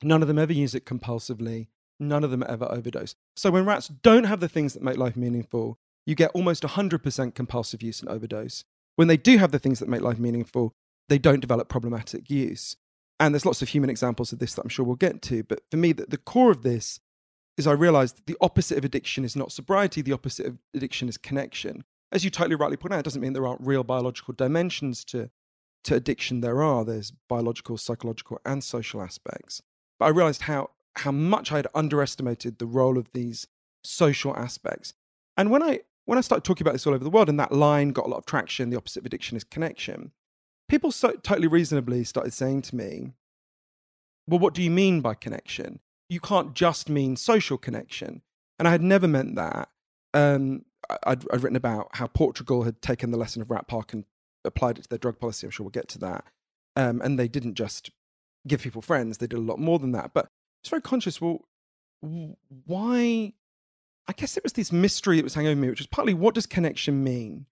None 0.02 0.22
of 0.22 0.28
them 0.28 0.38
ever 0.38 0.52
use 0.52 0.74
it 0.74 0.86
compulsively. 0.86 1.68
None 1.98 2.24
of 2.24 2.30
them 2.30 2.44
ever 2.48 2.66
overdose. 2.66 3.14
So 3.36 3.50
when 3.50 3.64
rats 3.64 3.88
don't 3.88 4.24
have 4.24 4.40
the 4.40 4.48
things 4.48 4.74
that 4.74 4.82
make 4.82 4.98
life 4.98 5.16
meaningful, 5.16 5.78
you 6.04 6.14
get 6.14 6.30
almost 6.34 6.62
100% 6.62 7.34
compulsive 7.34 7.82
use 7.82 8.00
and 8.00 8.08
overdose. 8.08 8.64
When 8.96 9.08
they 9.08 9.16
do 9.16 9.38
have 9.38 9.50
the 9.50 9.58
things 9.58 9.80
that 9.80 9.88
make 9.88 10.02
life 10.02 10.18
meaningful, 10.18 10.74
they 11.08 11.18
don't 11.18 11.40
develop 11.40 11.68
problematic 11.68 12.30
use. 12.30 12.76
And 13.18 13.34
there's 13.34 13.46
lots 13.46 13.62
of 13.62 13.68
human 13.68 13.90
examples 13.90 14.32
of 14.32 14.38
this 14.38 14.54
that 14.54 14.62
I'm 14.62 14.68
sure 14.68 14.84
we'll 14.84 14.96
get 14.96 15.22
to. 15.22 15.42
But 15.42 15.60
for 15.70 15.78
me, 15.78 15.92
the, 15.92 16.06
the 16.06 16.18
core 16.18 16.50
of 16.50 16.62
this 16.62 17.00
is 17.56 17.66
I 17.66 17.72
realized 17.72 18.26
the 18.26 18.36
opposite 18.40 18.78
of 18.78 18.84
addiction 18.84 19.24
is 19.24 19.36
not 19.36 19.52
sobriety, 19.52 20.02
the 20.02 20.12
opposite 20.12 20.46
of 20.46 20.58
addiction 20.74 21.08
is 21.08 21.16
connection. 21.16 21.84
As 22.12 22.24
you 22.24 22.30
totally 22.30 22.54
rightly 22.54 22.76
point 22.76 22.94
out, 22.94 23.00
it 23.00 23.04
doesn't 23.04 23.20
mean 23.20 23.32
there 23.32 23.46
aren't 23.46 23.60
real 23.60 23.82
biological 23.82 24.34
dimensions 24.34 25.04
to, 25.06 25.30
to 25.84 25.94
addiction. 25.94 26.40
There 26.40 26.62
are. 26.62 26.84
There's 26.84 27.12
biological, 27.28 27.78
psychological, 27.78 28.40
and 28.44 28.62
social 28.62 29.02
aspects. 29.02 29.62
But 29.98 30.06
I 30.06 30.10
realized 30.10 30.42
how, 30.42 30.70
how 30.96 31.12
much 31.12 31.50
I 31.50 31.56
had 31.56 31.66
underestimated 31.74 32.58
the 32.58 32.66
role 32.66 32.98
of 32.98 33.10
these 33.12 33.46
social 33.82 34.36
aspects. 34.36 34.94
And 35.36 35.50
when 35.50 35.62
I 35.62 35.80
when 36.06 36.18
I 36.18 36.22
started 36.22 36.44
talking 36.44 36.64
about 36.64 36.72
this 36.72 36.86
all 36.86 36.94
over 36.94 37.02
the 37.02 37.10
world 37.10 37.28
and 37.28 37.38
that 37.40 37.52
line 37.52 37.90
got 37.90 38.06
a 38.06 38.08
lot 38.08 38.18
of 38.18 38.26
traction, 38.26 38.70
the 38.70 38.76
opposite 38.76 39.00
of 39.00 39.06
addiction 39.06 39.36
is 39.36 39.42
connection, 39.42 40.12
people 40.68 40.92
so, 40.92 41.12
totally 41.22 41.48
reasonably 41.48 42.04
started 42.04 42.32
saying 42.32 42.62
to 42.62 42.76
me, 42.76 43.10
well, 44.28 44.38
what 44.38 44.54
do 44.54 44.62
you 44.62 44.70
mean 44.70 45.00
by 45.00 45.14
connection? 45.14 45.80
You 46.08 46.20
can't 46.20 46.54
just 46.54 46.88
mean 46.88 47.16
social 47.16 47.58
connection. 47.58 48.22
And 48.58 48.66
I 48.66 48.70
had 48.70 48.82
never 48.82 49.08
meant 49.08 49.36
that. 49.36 49.68
Um, 50.14 50.64
I'd, 50.88 51.24
I'd, 51.30 51.42
written 51.42 51.56
about 51.56 51.88
how 51.94 52.06
Portugal 52.06 52.62
had 52.62 52.80
taken 52.80 53.10
the 53.10 53.18
lesson 53.18 53.42
of 53.42 53.50
Rat 53.50 53.68
Park 53.68 53.92
and 53.92 54.04
applied 54.44 54.78
it 54.78 54.82
to 54.82 54.88
their 54.88 54.98
drug 54.98 55.18
policy. 55.18 55.46
I'm 55.46 55.50
sure 55.50 55.64
we'll 55.64 55.70
get 55.70 55.88
to 55.88 55.98
that. 55.98 56.24
Um, 56.76 57.00
and 57.02 57.18
they 57.18 57.28
didn't 57.28 57.54
just 57.54 57.90
give 58.46 58.62
people 58.62 58.82
friends, 58.82 59.18
they 59.18 59.26
did 59.26 59.38
a 59.38 59.42
lot 59.42 59.58
more 59.58 59.78
than 59.78 59.92
that. 59.92 60.12
But 60.14 60.28
it's 60.62 60.70
very 60.70 60.82
conscious, 60.82 61.20
well, 61.20 61.44
why 62.00 63.32
I 64.08 64.12
guess 64.12 64.36
it 64.36 64.44
was 64.44 64.52
this 64.52 64.70
mystery 64.70 65.16
that 65.16 65.24
was 65.24 65.34
hanging 65.34 65.50
over 65.50 65.60
me, 65.60 65.68
which 65.68 65.80
was 65.80 65.86
partly 65.86 66.14
what 66.14 66.34
does 66.34 66.46
connection 66.46 67.02
mean? 67.02 67.46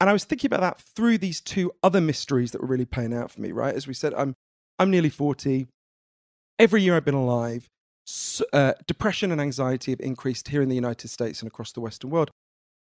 And 0.00 0.10
I 0.10 0.12
was 0.12 0.24
thinking 0.24 0.48
about 0.48 0.60
that 0.60 0.80
through 0.80 1.18
these 1.18 1.40
two 1.40 1.72
other 1.82 2.00
mysteries 2.00 2.50
that 2.50 2.60
were 2.60 2.66
really 2.66 2.84
playing 2.84 3.14
out 3.14 3.30
for 3.30 3.40
me, 3.40 3.52
right? 3.52 3.74
As 3.74 3.86
we 3.86 3.94
said, 3.94 4.12
I'm, 4.14 4.34
I'm 4.78 4.90
nearly 4.90 5.10
40. 5.10 5.68
Every 6.58 6.82
year 6.82 6.96
I've 6.96 7.04
been 7.04 7.14
alive, 7.14 7.68
uh, 8.52 8.72
depression 8.86 9.32
and 9.32 9.40
anxiety 9.40 9.92
have 9.92 10.00
increased 10.00 10.48
here 10.48 10.62
in 10.62 10.68
the 10.68 10.74
United 10.74 11.08
States 11.08 11.40
and 11.40 11.48
across 11.48 11.72
the 11.72 11.80
Western 11.80 12.10
world. 12.10 12.30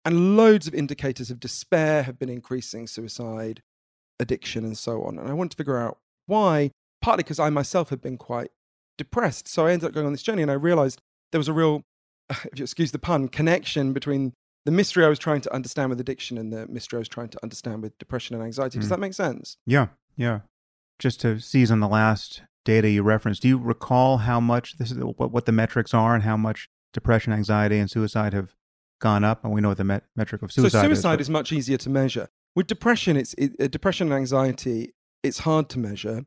And 0.05 0.37
loads 0.37 0.67
of 0.67 0.75
indicators 0.75 1.31
of 1.31 1.41
despair 1.41 2.03
have 2.05 2.19
been 2.19 2.31
increasing, 2.31 2.87
suicide, 2.87 3.63
addiction, 4.19 4.65
and 4.65 4.77
so 4.77 5.03
on. 5.03 5.19
And 5.19 5.29
I 5.29 5.35
wanted 5.35 5.51
to 5.53 5.57
figure 5.57 5.79
out 5.79 5.99
why, 6.27 6.71
partly 7.03 7.23
because 7.23 7.39
I 7.39 7.51
myself 7.51 7.91
had 7.91 8.01
been 8.01 8.17
quite 8.17 8.51
depressed. 8.97 9.47
So 9.47 9.67
I 9.67 9.73
ended 9.73 9.89
up 9.89 9.95
going 9.95 10.07
on 10.07 10.13
this 10.13 10.23
journey 10.23 10.43
and 10.43 10.51
I 10.51 10.55
realized 10.55 11.01
there 11.33 11.39
was 11.39 11.49
a 11.49 11.53
real 11.53 11.83
if 12.31 12.59
you 12.59 12.63
excuse 12.63 12.93
the 12.93 12.99
pun, 12.99 13.29
connection 13.29 13.93
between 13.93 14.33
the 14.65 14.71
mystery 14.71 15.05
I 15.05 15.09
was 15.09 15.19
trying 15.19 15.41
to 15.43 15.55
understand 15.55 15.91
with 15.91 16.01
addiction 16.01 16.39
and 16.39 16.53
the 16.53 16.67
mystery 16.69 16.99
I 16.99 17.01
was 17.01 17.09
trying 17.09 17.29
to 17.31 17.39
understand 17.43 17.83
with 17.83 17.99
depression 17.99 18.37
and 18.37 18.45
anxiety. 18.45 18.79
Does 18.79 18.87
mm. 18.87 18.91
that 18.91 19.01
make 19.01 19.15
sense? 19.15 19.57
Yeah, 19.67 19.89
yeah. 20.17 20.41
Just 20.99 21.21
to 21.23 21.41
seize 21.41 21.71
on 21.71 21.81
the 21.81 21.89
last 21.89 22.43
data 22.65 22.89
you 22.89 23.03
referenced, 23.03 23.43
do 23.43 23.49
you 23.49 23.59
recall 23.59 24.19
how 24.19 24.41
much 24.41 24.79
this 24.79 24.91
is 24.91 24.99
what, 24.99 25.33
what 25.33 25.47
the 25.47 25.53
metrics 25.53 25.95
are 25.95 26.15
and 26.15 26.25
how 26.25 26.37
much 26.37 26.69
depression, 26.93 27.33
anxiety, 27.33 27.79
and 27.79 27.91
suicide 27.91 28.33
have 28.33 28.55
gone 29.01 29.25
up? 29.25 29.45
And 29.45 29.53
we 29.53 29.61
know 29.61 29.69
what 29.69 29.79
the 29.79 29.85
met- 29.85 30.05
metric 30.17 30.43
of 30.43 30.53
suicide. 30.53 30.83
So 30.83 30.87
suicide 30.87 31.21
is, 31.21 31.27
is 31.27 31.31
much 31.31 31.53
easier 31.53 31.77
to 31.79 31.91
measure. 31.91 32.29
With 32.55 32.67
depression, 32.67 33.17
it's 33.17 33.35
it, 33.35 33.53
uh, 33.61 33.69
depression 33.69 34.09
and 34.09 34.17
anxiety. 34.17 34.93
It's 35.23 35.41
hard 35.41 35.69
to 35.71 35.79
measure 35.79 36.25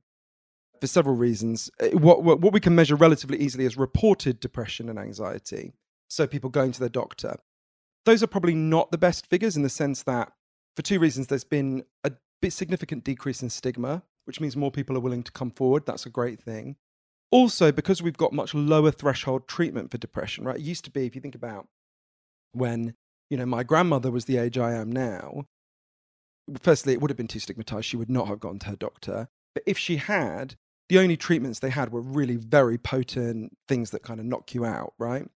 for 0.79 0.87
several 0.87 1.15
reasons. 1.15 1.69
Uh, 1.79 1.97
what, 1.97 2.23
what, 2.23 2.39
what 2.41 2.53
we 2.53 2.59
can 2.59 2.75
measure 2.75 2.95
relatively 2.95 3.37
easily 3.39 3.65
is 3.65 3.77
reported 3.77 4.39
depression 4.39 4.89
and 4.89 4.99
anxiety 4.99 5.73
so 6.09 6.27
people 6.27 6.49
going 6.49 6.71
to 6.71 6.79
their 6.79 6.89
doctor. 6.89 7.37
Those 8.05 8.21
are 8.21 8.27
probably 8.27 8.53
not 8.53 8.91
the 8.91 8.97
best 8.97 9.25
figures 9.27 9.55
in 9.55 9.63
the 9.63 9.69
sense 9.69 10.03
that, 10.03 10.31
for 10.75 10.81
two 10.81 10.99
reasons, 10.99 11.27
there's 11.27 11.43
been 11.43 11.83
a 12.03 12.11
bit 12.41 12.53
significant 12.53 13.03
decrease 13.03 13.41
in 13.41 13.49
stigma, 13.49 14.03
which 14.25 14.39
means 14.39 14.55
more 14.55 14.71
people 14.71 14.95
are 14.95 15.01
willing 15.01 15.23
to 15.23 15.31
come 15.31 15.51
forward. 15.51 15.85
That's 15.85 16.05
a 16.05 16.09
great 16.09 16.39
thing. 16.39 16.75
Also, 17.31 17.71
because 17.71 18.01
we've 18.01 18.17
got 18.17 18.33
much 18.33 18.53
lower 18.53 18.91
threshold 18.91 19.47
treatment 19.47 19.89
for 19.89 19.97
depression, 19.97 20.45
right? 20.45 20.57
It 20.57 20.61
used 20.61 20.85
to 20.85 20.91
be, 20.91 21.05
if 21.05 21.15
you 21.15 21.21
think 21.21 21.35
about 21.35 21.67
when, 22.51 22.93
you 23.29 23.37
know, 23.37 23.45
my 23.45 23.63
grandmother 23.63 24.11
was 24.11 24.25
the 24.25 24.37
age 24.37 24.57
I 24.57 24.73
am 24.73 24.91
now, 24.91 25.45
firstly, 26.61 26.93
it 26.93 27.01
would 27.01 27.09
have 27.09 27.17
been 27.17 27.27
too 27.27 27.39
stigmatized. 27.39 27.85
She 27.85 27.97
would 27.97 28.09
not 28.09 28.27
have 28.27 28.39
gone 28.39 28.59
to 28.59 28.67
her 28.67 28.75
doctor. 28.75 29.29
But 29.55 29.63
if 29.65 29.77
she 29.77 29.97
had, 29.97 30.55
the 30.89 30.99
only 30.99 31.17
treatments 31.17 31.59
they 31.59 31.69
had 31.69 31.91
were 31.91 32.01
really 32.01 32.35
very 32.35 32.77
potent 32.77 33.57
things 33.67 33.91
that 33.91 34.03
kind 34.03 34.19
of 34.19 34.25
knock 34.25 34.53
you 34.53 34.65
out, 34.65 34.93
right? 34.99 35.27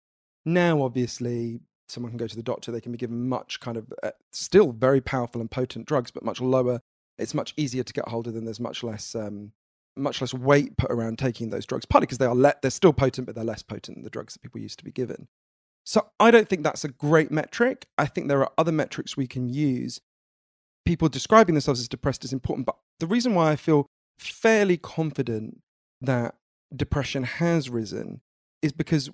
Now, 0.45 0.83
obviously, 0.83 1.61
someone 1.89 2.11
can 2.11 2.19
go 2.19 2.27
to 2.27 2.37
the 2.37 2.43
doctor, 2.43 2.73
they 2.73 2.81
can 2.81 2.93
be 2.93 2.99
given 2.99 3.29
much 3.29 3.61
kind 3.61 3.77
of 3.77 3.93
uh, 4.03 4.11
still 4.33 4.73
very 4.73 5.01
powerful 5.01 5.41
and 5.41 5.51
potent 5.51 5.87
drugs, 5.87 6.11
but 6.11 6.25
much 6.25 6.41
lower. 6.41 6.81
It's 7.19 7.35
much 7.35 7.55
easier 7.57 7.83
to 7.83 7.93
get 7.93 8.09
hold 8.09 8.27
of 8.27 8.35
them. 8.35 8.45
There's 8.45 8.61
much 8.61 8.83
less 8.83 9.15
um, 9.15 9.53
much 9.97 10.21
less 10.21 10.35
weight 10.35 10.77
put 10.77 10.91
around 10.91 11.19
taking 11.19 11.51
those 11.51 11.67
drugs, 11.67 11.87
partly 11.87 12.07
because 12.07 12.19
they 12.19 12.27
are 12.27 12.35
le- 12.35 12.55
they're 12.63 12.71
still 12.71 12.93
potent, 12.93 13.27
but 13.27 13.35
they're 13.35 13.45
less 13.45 13.63
potent 13.63 13.97
than 13.97 14.05
the 14.05 14.11
drugs 14.11 14.35
that 14.35 14.43
people 14.43 14.61
used 14.61 14.79
to 14.79 14.85
be 14.85 14.93
given. 14.93 15.29
So 15.85 16.09
I 16.19 16.31
don't 16.31 16.49
think 16.49 16.63
that's 16.63 16.85
a 16.85 16.89
great 16.89 17.31
metric. 17.31 17.87
I 17.97 18.07
think 18.07 18.29
there 18.29 18.41
are 18.41 18.53
other 18.59 18.73
metrics 18.73 19.17
we 19.17 19.27
can 19.27 19.49
use. 19.49 20.01
People 20.85 21.09
describing 21.09 21.55
themselves 21.55 21.81
as 21.81 21.89
depressed 21.89 22.25
is 22.25 22.33
important, 22.33 22.67
but 22.67 22.77
the 23.01 23.07
reason 23.07 23.35
why 23.35 23.53
I 23.53 23.57
feel 23.57 23.87
fairly 24.19 24.77
confident 24.77 25.61
that 26.01 26.35
depression 26.75 27.23
has 27.23 27.71
risen 27.71 28.21
is 28.63 28.73
because 28.73 29.11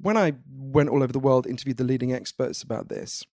when 0.00 0.16
I 0.16 0.34
went 0.50 0.88
all 0.88 1.02
over 1.02 1.12
the 1.12 1.18
world, 1.18 1.46
interviewed 1.46 1.76
the 1.76 1.84
leading 1.84 2.12
experts 2.12 2.62
about 2.62 2.88
this, 2.88 3.24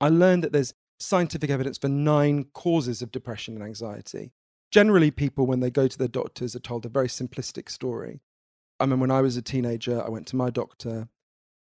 I 0.00 0.08
learned 0.08 0.44
that 0.44 0.52
there's 0.52 0.74
scientific 1.00 1.50
evidence 1.50 1.78
for 1.78 1.88
nine 1.88 2.44
causes 2.52 3.02
of 3.02 3.10
depression 3.10 3.54
and 3.54 3.64
anxiety. 3.64 4.32
Generally, 4.70 5.12
people, 5.12 5.46
when 5.46 5.60
they 5.60 5.70
go 5.70 5.88
to 5.88 5.98
their 5.98 6.08
doctors, 6.08 6.54
are 6.54 6.60
told 6.60 6.86
a 6.86 6.88
very 6.88 7.08
simplistic 7.08 7.68
story. 7.68 8.20
I 8.78 8.86
mean, 8.86 9.00
when 9.00 9.10
I 9.10 9.20
was 9.20 9.36
a 9.36 9.42
teenager, 9.42 10.02
I 10.02 10.08
went 10.08 10.26
to 10.28 10.36
my 10.36 10.50
doctor 10.50 11.08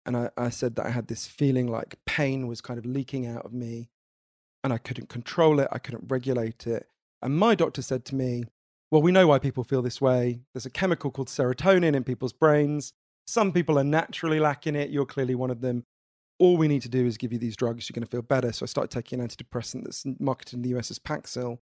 and 0.05 0.17
I, 0.17 0.31
I 0.37 0.51
said 0.51 0.77
that 0.77 0.87
I 0.87 0.91
had 0.91 1.09
this 1.09 1.27
feeling 1.27 1.67
like 1.67 1.99
pain 2.05 2.47
was 2.47 2.61
kind 2.61 2.79
of 2.79 2.87
leaking 2.87 3.27
out 3.27 3.45
of 3.45 3.53
me 3.53 3.89
and 4.63 4.73
I 4.73 4.79
couldn't 4.79 5.09
control 5.09 5.61
it, 5.61 5.69
I 5.71 5.79
couldn't 5.79 6.05
regulate 6.09 6.67
it. 6.67 6.89
And 7.23 7.37
my 7.37 7.55
doctor 7.55 7.83
said 7.83 8.05
to 8.07 8.15
me, 8.15 8.45
Well, 8.91 9.03
we 9.03 9.13
know 9.13 9.27
why 9.27 9.39
people 9.39 9.65
feel 9.65 9.83
this 9.83 10.01
way. 10.01 10.41
There's 10.53 10.67
a 10.67 10.71
chemical 10.71 11.11
called 11.11 11.29
serotonin 11.29 11.95
in 11.95 12.05
people's 12.05 12.33
brains. 12.33 12.93
Some 13.27 13.53
people 13.53 13.79
are 13.79 13.85
naturally 13.85 14.41
lacking 14.41 14.77
it. 14.77 14.91
You're 14.91 15.07
clearly 15.07 15.35
one 15.35 15.51
of 15.51 15.61
them 15.61 15.85
all 16.39 16.57
we 16.57 16.69
need 16.69 16.83
to 16.83 16.89
do 16.89 17.07
is 17.07 17.17
give 17.17 17.33
you 17.33 17.39
these 17.39 17.57
drugs, 17.57 17.89
you're 17.89 17.95
going 17.95 18.07
to 18.07 18.11
feel 18.11 18.23
better. 18.23 18.53
So 18.53 18.65
I 18.65 18.67
started 18.67 18.91
taking 18.91 19.21
an 19.21 19.29
antidepressant 19.29 19.85
that's 19.85 20.05
marketed 20.19 20.55
in 20.55 20.63
the 20.63 20.77
US 20.77 20.91
as 20.91 20.99
Paxil. 20.99 21.59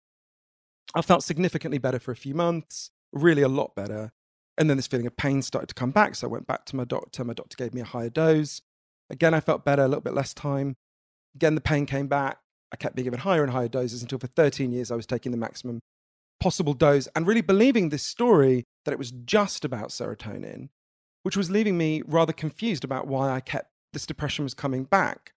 I 0.95 1.03
felt 1.03 1.25
significantly 1.25 1.79
better 1.79 1.99
for 1.99 2.11
a 2.11 2.17
few 2.17 2.35
months, 2.35 2.91
really 3.13 3.43
a 3.43 3.49
lot 3.49 3.75
better. 3.75 4.13
And 4.59 4.69
then 4.69 4.77
this 4.77 4.87
feeling 4.87 5.07
of 5.07 5.17
pain 5.17 5.43
started 5.43 5.69
to 5.69 5.75
come 5.75 5.91
back. 5.91 6.15
So 6.15 6.27
I 6.27 6.31
went 6.31 6.47
back 6.47 6.67
to 6.67 6.77
my 6.77 6.85
doctor. 6.85 7.25
My 7.25 7.33
doctor 7.33 7.57
gave 7.57 7.73
me 7.73 7.81
a 7.81 7.87
higher 7.87 8.11
dose. 8.11 8.61
Again, 9.09 9.35
I 9.35 9.41
felt 9.41 9.65
better, 9.65 9.83
a 9.83 9.89
little 9.89 10.03
bit 10.03 10.15
less 10.15 10.35
time. 10.35 10.77
Again, 11.35 11.55
the 11.55 11.61
pain 11.61 11.87
came 11.87 12.07
back. 12.07 12.39
I 12.73 12.77
kept 12.77 12.97
being 12.97 13.05
given 13.05 13.21
higher 13.21 13.43
and 13.43 13.53
higher 13.53 13.69
doses 13.69 14.03
until 14.03 14.19
for 14.19 14.27
13 14.27 14.73
years 14.73 14.91
I 14.91 14.97
was 14.97 15.07
taking 15.07 15.33
the 15.33 15.39
maximum 15.39 15.81
possible 16.41 16.75
dose 16.75 17.09
and 17.15 17.27
really 17.27 17.41
believing 17.41 17.89
this 17.89 18.03
story 18.03 18.65
that 18.85 18.93
it 18.93 18.99
was 18.99 19.11
just 19.11 19.65
about 19.65 19.91
serotonin, 19.91 20.69
which 21.23 21.37
was 21.37 21.51
leaving 21.51 21.79
me 21.79 22.03
rather 22.07 22.33
confused 22.33 22.85
about 22.85 23.07
why 23.07 23.31
I 23.31 23.41
kept 23.41 23.72
this 23.93 24.07
depression 24.07 24.45
was 24.45 24.55
coming 24.55 24.85
back. 24.85 25.33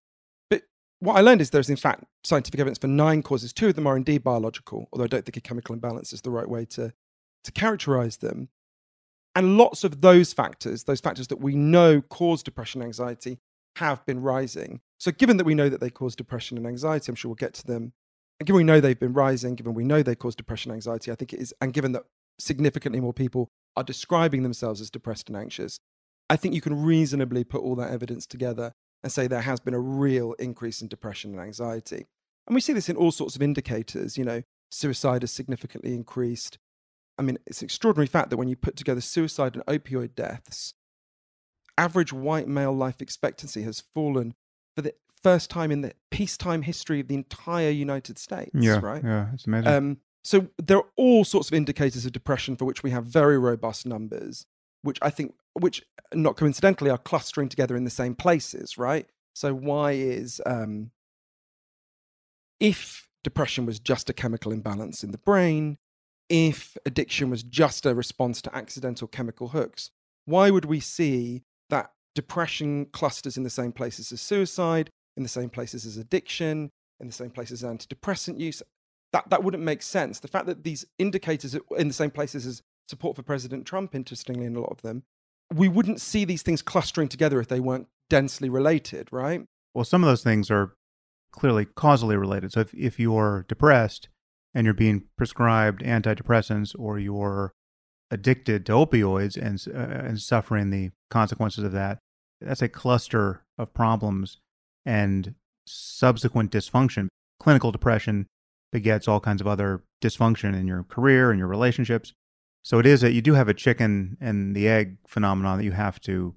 But 0.50 0.62
what 1.00 1.16
I 1.16 1.20
learned 1.20 1.40
is 1.40 1.50
there's, 1.50 1.70
in 1.70 1.76
fact, 1.76 2.04
scientific 2.24 2.60
evidence 2.60 2.78
for 2.78 2.88
nine 2.88 3.22
causes. 3.22 3.52
Two 3.52 3.68
of 3.68 3.74
them 3.74 3.86
are 3.86 3.96
indeed 3.96 4.24
biological, 4.24 4.88
although 4.92 5.04
I 5.04 5.08
don't 5.08 5.24
think 5.24 5.36
a 5.36 5.40
chemical 5.40 5.74
imbalance 5.74 6.12
is 6.12 6.22
the 6.22 6.30
right 6.30 6.48
way 6.48 6.64
to, 6.66 6.92
to 7.44 7.52
characterize 7.52 8.18
them. 8.18 8.48
And 9.34 9.58
lots 9.58 9.84
of 9.84 10.00
those 10.00 10.32
factors, 10.32 10.84
those 10.84 11.00
factors 11.00 11.28
that 11.28 11.40
we 11.40 11.54
know 11.54 12.00
cause 12.00 12.42
depression 12.42 12.80
and 12.80 12.88
anxiety, 12.88 13.38
have 13.76 14.04
been 14.06 14.22
rising. 14.22 14.80
So, 14.98 15.10
given 15.10 15.36
that 15.36 15.44
we 15.44 15.54
know 15.54 15.68
that 15.68 15.80
they 15.80 15.90
cause 15.90 16.16
depression 16.16 16.56
and 16.56 16.66
anxiety, 16.66 17.10
I'm 17.10 17.16
sure 17.16 17.28
we'll 17.28 17.36
get 17.36 17.52
to 17.54 17.66
them. 17.66 17.92
And 18.40 18.46
given 18.46 18.56
we 18.56 18.64
know 18.64 18.80
they've 18.80 18.98
been 18.98 19.12
rising, 19.12 19.54
given 19.54 19.74
we 19.74 19.84
know 19.84 20.02
they 20.02 20.14
cause 20.14 20.34
depression 20.34 20.70
and 20.70 20.76
anxiety, 20.76 21.12
I 21.12 21.14
think 21.14 21.32
it 21.32 21.40
is, 21.40 21.54
and 21.60 21.72
given 21.72 21.92
that 21.92 22.04
significantly 22.38 23.00
more 23.00 23.12
people 23.12 23.50
are 23.76 23.84
describing 23.84 24.42
themselves 24.42 24.80
as 24.80 24.90
depressed 24.90 25.28
and 25.28 25.36
anxious, 25.36 25.80
I 26.28 26.36
think 26.36 26.54
you 26.54 26.60
can 26.60 26.82
reasonably 26.82 27.44
put 27.44 27.62
all 27.62 27.76
that 27.76 27.90
evidence 27.90 28.26
together 28.26 28.72
and 29.02 29.12
say 29.12 29.26
there 29.26 29.42
has 29.42 29.60
been 29.60 29.74
a 29.74 29.80
real 29.80 30.34
increase 30.34 30.82
in 30.82 30.88
depression 30.88 31.32
and 31.32 31.40
anxiety. 31.40 32.06
And 32.46 32.54
we 32.54 32.60
see 32.60 32.72
this 32.72 32.88
in 32.88 32.96
all 32.96 33.12
sorts 33.12 33.36
of 33.36 33.42
indicators. 33.42 34.18
You 34.18 34.24
know, 34.24 34.42
suicide 34.70 35.22
has 35.22 35.30
significantly 35.30 35.94
increased. 35.94 36.58
I 37.18 37.22
mean, 37.22 37.38
it's 37.46 37.62
an 37.62 37.66
extraordinary 37.66 38.06
fact 38.06 38.30
that 38.30 38.36
when 38.36 38.48
you 38.48 38.56
put 38.56 38.76
together 38.76 39.00
suicide 39.00 39.54
and 39.54 39.64
opioid 39.66 40.14
deaths, 40.14 40.74
average 41.78 42.12
white 42.12 42.48
male 42.48 42.72
life 42.72 43.00
expectancy 43.00 43.62
has 43.62 43.84
fallen 43.94 44.34
for 44.74 44.82
the 44.82 44.94
first 45.22 45.50
time 45.50 45.70
in 45.70 45.80
the 45.80 45.92
peacetime 46.10 46.62
history 46.62 47.00
of 47.00 47.08
the 47.08 47.14
entire 47.14 47.70
United 47.70 48.18
States. 48.18 48.50
Yeah, 48.54 48.80
right. 48.80 49.02
Yeah, 49.02 49.28
it's 49.32 49.46
amazing. 49.46 49.72
Um, 49.72 49.96
so 50.22 50.48
there 50.58 50.78
are 50.78 50.86
all 50.96 51.24
sorts 51.24 51.48
of 51.48 51.54
indicators 51.54 52.04
of 52.04 52.12
depression 52.12 52.56
for 52.56 52.64
which 52.64 52.82
we 52.82 52.90
have 52.90 53.04
very 53.04 53.38
robust 53.38 53.86
numbers 53.86 54.46
which 54.86 54.98
I 55.02 55.10
think, 55.10 55.34
which 55.54 55.82
not 56.14 56.36
coincidentally 56.36 56.90
are 56.90 56.98
clustering 56.98 57.48
together 57.48 57.76
in 57.76 57.84
the 57.84 57.90
same 57.90 58.14
places, 58.14 58.78
right? 58.78 59.06
So 59.34 59.52
why 59.52 59.92
is 59.92 60.40
um, 60.46 60.92
if 62.60 63.08
depression 63.24 63.66
was 63.66 63.80
just 63.80 64.08
a 64.08 64.14
chemical 64.14 64.52
imbalance 64.52 65.02
in 65.02 65.10
the 65.10 65.18
brain, 65.18 65.76
if 66.28 66.76
addiction 66.86 67.28
was 67.28 67.42
just 67.42 67.84
a 67.84 67.94
response 67.94 68.40
to 68.42 68.56
accidental 68.56 69.08
chemical 69.08 69.48
hooks, 69.48 69.90
why 70.24 70.50
would 70.50 70.64
we 70.64 70.80
see 70.80 71.42
that 71.68 71.90
depression 72.14 72.86
clusters 72.86 73.36
in 73.36 73.42
the 73.42 73.50
same 73.50 73.72
places 73.72 74.12
as 74.12 74.20
suicide, 74.20 74.90
in 75.16 75.22
the 75.22 75.28
same 75.28 75.50
places 75.50 75.84
as 75.84 75.96
addiction, 75.96 76.70
in 77.00 77.06
the 77.08 77.12
same 77.12 77.30
places 77.30 77.62
as 77.62 77.70
antidepressant 77.70 78.38
use? 78.38 78.62
That, 79.12 79.28
that 79.30 79.44
wouldn't 79.44 79.62
make 79.62 79.82
sense. 79.82 80.20
The 80.20 80.28
fact 80.28 80.46
that 80.46 80.64
these 80.64 80.84
indicators 80.98 81.54
are 81.54 81.60
in 81.76 81.88
the 81.88 81.94
same 81.94 82.10
places 82.10 82.46
as 82.46 82.62
support 82.88 83.16
for 83.16 83.22
President 83.22 83.66
Trump, 83.66 83.94
interestingly, 83.94 84.46
in 84.46 84.56
a 84.56 84.60
lot 84.60 84.70
of 84.70 84.82
them, 84.82 85.02
we 85.54 85.68
wouldn't 85.68 86.00
see 86.00 86.24
these 86.24 86.42
things 86.42 86.62
clustering 86.62 87.08
together 87.08 87.40
if 87.40 87.48
they 87.48 87.60
weren't 87.60 87.88
densely 88.08 88.48
related, 88.48 89.08
right? 89.12 89.44
Well, 89.74 89.84
some 89.84 90.02
of 90.02 90.08
those 90.08 90.22
things 90.22 90.50
are 90.50 90.74
clearly 91.30 91.66
causally 91.66 92.16
related. 92.16 92.52
So 92.52 92.60
if, 92.60 92.74
if 92.74 92.98
you're 92.98 93.44
depressed 93.48 94.08
and 94.54 94.64
you're 94.64 94.74
being 94.74 95.04
prescribed 95.16 95.82
antidepressants 95.82 96.74
or 96.78 96.98
you're 96.98 97.52
addicted 98.10 98.64
to 98.66 98.72
opioids 98.72 99.36
and, 99.36 99.62
uh, 99.74 100.06
and 100.06 100.20
suffering 100.20 100.70
the 100.70 100.90
consequences 101.10 101.64
of 101.64 101.72
that, 101.72 101.98
that's 102.40 102.62
a 102.62 102.68
cluster 102.68 103.42
of 103.58 103.74
problems 103.74 104.38
and 104.84 105.34
subsequent 105.66 106.50
dysfunction. 106.50 107.08
Clinical 107.40 107.72
depression 107.72 108.26
begets 108.72 109.08
all 109.08 109.20
kinds 109.20 109.40
of 109.40 109.46
other 109.46 109.82
dysfunction 110.02 110.54
in 110.54 110.66
your 110.66 110.84
career 110.84 111.30
and 111.30 111.38
your 111.38 111.48
relationships. 111.48 112.12
So 112.66 112.80
it 112.80 112.86
is 112.86 113.00
that 113.02 113.12
you 113.12 113.22
do 113.22 113.34
have 113.34 113.46
a 113.46 113.54
chicken 113.54 114.16
and 114.20 114.56
the 114.56 114.66
egg 114.66 114.96
phenomenon 115.06 115.58
that 115.58 115.62
you 115.62 115.70
have 115.70 116.00
to 116.00 116.34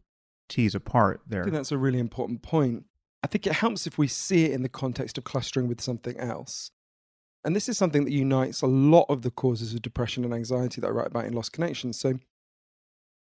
tease 0.47 0.75
apart 0.75 1.21
there. 1.25 1.41
I 1.41 1.45
think 1.45 1.55
that's 1.55 1.71
a 1.71 1.77
really 1.79 1.97
important 1.97 2.43
point. 2.43 2.85
I 3.23 3.27
think 3.27 3.47
it 3.47 3.53
helps 3.53 3.87
if 3.87 3.97
we 3.97 4.07
see 4.07 4.45
it 4.45 4.51
in 4.51 4.61
the 4.61 4.69
context 4.69 5.17
of 5.17 5.23
clustering 5.23 5.67
with 5.67 5.81
something 5.81 6.15
else. 6.19 6.69
And 7.43 7.55
this 7.55 7.67
is 7.67 7.79
something 7.79 8.05
that 8.05 8.11
unites 8.11 8.61
a 8.61 8.67
lot 8.67 9.07
of 9.09 9.23
the 9.23 9.31
causes 9.31 9.73
of 9.73 9.81
depression 9.81 10.23
and 10.23 10.31
anxiety 10.31 10.79
that 10.79 10.85
I 10.89 10.91
write 10.91 11.07
about 11.07 11.25
in 11.25 11.33
Lost 11.33 11.51
Connections. 11.51 11.99
So 11.99 12.19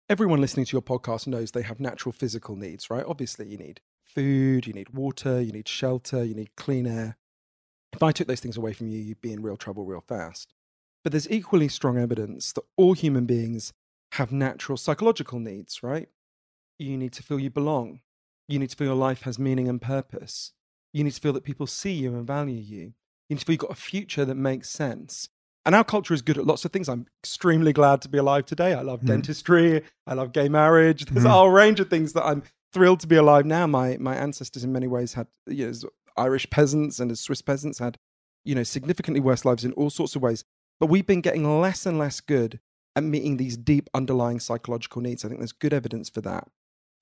everyone 0.09 0.41
listening 0.41 0.65
to 0.65 0.73
your 0.73 0.81
podcast 0.81 1.27
knows 1.27 1.51
they 1.51 1.61
have 1.61 1.79
natural 1.79 2.15
physical 2.15 2.57
needs, 2.57 2.89
right? 2.89 3.05
Obviously, 3.07 3.47
you 3.47 3.59
need 3.59 3.83
food, 4.05 4.67
you 4.67 4.73
need 4.73 4.89
water, 4.95 5.39
you 5.39 5.53
need 5.53 5.69
shelter, 5.69 6.25
you 6.25 6.35
need 6.35 6.57
clean 6.57 6.87
air. 6.87 7.19
If 7.93 8.03
I 8.03 8.13
took 8.13 8.27
those 8.27 8.41
things 8.41 8.57
away 8.57 8.73
from 8.73 8.89
you, 8.89 8.99
you'd 8.99 9.21
be 9.21 9.35
in 9.35 9.43
real 9.43 9.59
trouble 9.59 9.85
real 9.85 10.01
fast. 10.09 10.55
But 11.07 11.13
there's 11.13 11.31
equally 11.31 11.69
strong 11.69 11.99
evidence 11.99 12.51
that 12.55 12.65
all 12.77 12.95
human 12.95 13.27
beings 13.27 13.73
have 14.15 14.33
natural 14.33 14.77
psychological 14.77 15.39
needs, 15.39 15.81
right? 15.81 16.09
You 16.81 16.97
need 16.97 17.13
to 17.13 17.23
feel 17.23 17.39
you 17.39 17.49
belong. 17.49 18.01
You 18.49 18.59
need 18.59 18.71
to 18.71 18.77
feel 18.77 18.89
your 18.89 18.97
life 18.97 19.23
has 19.23 19.39
meaning 19.39 19.69
and 19.69 19.81
purpose. 19.81 20.51
You 20.93 21.05
need 21.05 21.13
to 21.13 21.21
feel 21.21 21.33
that 21.35 21.45
people 21.45 21.69
see 21.69 21.93
you 21.93 22.17
and 22.17 22.27
value 22.27 22.59
you. 22.61 22.95
You 23.29 23.37
need 23.37 23.39
to 23.39 23.45
feel 23.45 23.53
you've 23.53 23.61
got 23.61 23.71
a 23.71 23.77
future 23.77 24.25
that 24.25 24.35
makes 24.35 24.69
sense. 24.69 25.29
And 25.65 25.77
our 25.77 25.85
culture 25.85 26.13
is 26.13 26.23
good 26.23 26.39
at 26.39 26.45
lots 26.45 26.65
of 26.65 26.73
things. 26.73 26.89
I'm 26.89 27.07
extremely 27.23 27.73
glad 27.73 28.03
to 28.03 28.09
be 28.09 28.19
alive 28.19 28.45
today. 28.47 28.75
I 28.75 28.83
love 28.83 29.03
mm. 29.03 29.07
dentistry. 29.07 29.83
I 30.09 30.15
love 30.15 30.33
gay 30.33 30.49
marriage. 30.49 31.05
There's 31.05 31.25
mm. 31.25 31.29
a 31.29 31.33
whole 31.33 31.51
range 31.51 31.79
of 31.79 31.89
things 31.89 32.15
that 32.15 32.27
I'm 32.27 32.43
thrilled 32.73 32.99
to 32.99 33.07
be 33.07 33.15
alive 33.15 33.47
now. 33.47 33.69
My 33.69 33.97
my 34.01 34.17
ancestors, 34.17 34.65
in 34.65 34.73
many 34.73 34.89
ways, 34.89 35.13
had 35.13 35.29
you 35.47 35.69
know, 35.69 35.91
Irish 36.17 36.51
peasants 36.51 36.99
and 36.99 37.13
as 37.13 37.21
Swiss 37.21 37.43
peasants 37.43 37.79
had 37.79 37.97
you 38.45 38.57
know 38.57 38.65
significantly 38.65 39.21
worse 39.21 39.45
lives 39.45 39.65
in 39.65 39.71
all 39.75 39.91
sorts 39.91 40.17
of 40.17 40.23
ways. 40.23 40.45
But 40.81 40.87
we've 40.87 41.07
been 41.07 41.21
getting 41.21 41.61
less 41.61 41.87
and 41.87 41.99
less 41.99 42.21
good 42.21 42.61
at 42.95 43.05
meeting 43.05 43.37
these 43.37 43.57
deep 43.57 43.89
underlying 43.95 44.41
psychological 44.41 45.03
needs. 45.03 45.25
I 45.25 45.29
think 45.29 45.41
there's 45.41 45.53
good 45.53 45.75
evidence 45.75 46.09
for 46.09 46.21
that. 46.23 46.49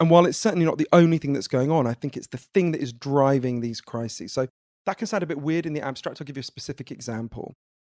And 0.01 0.11
while 0.11 0.27
it's 0.27 0.39
certainly 0.39 0.67
not 0.67 0.79
the 0.79 0.89
only 0.93 1.19
thing 1.19 1.33
that's 1.33 1.49
going 1.49 1.71
on, 1.71 1.87
I 1.87 1.95
think 1.95 2.17
it's 2.17 2.27
the 2.27 2.37
thing 2.39 2.73
that 2.73 2.81
is 2.81 2.93
driving 2.93 3.61
these 3.61 3.81
crises. 3.81 4.33
So 4.33 4.49
that 4.87 4.99
can 4.99 5.07
sound 5.07 5.23
a 5.23 5.27
bit 5.27 5.41
weird 5.41 5.67
in 5.67 5.73
the 5.73 5.81
abstract. 5.81 6.21
I'll 6.21 6.27
give 6.27 6.37
you 6.37 6.41
a 6.41 6.45
specific 6.45 6.91
example. 6.91 7.55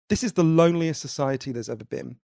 This 0.09 0.23
is 0.23 0.33
the 0.33 0.43
loneliest 0.43 1.01
society 1.01 1.51
there's 1.51 1.69
ever 1.69 1.83
been. 1.83 2.17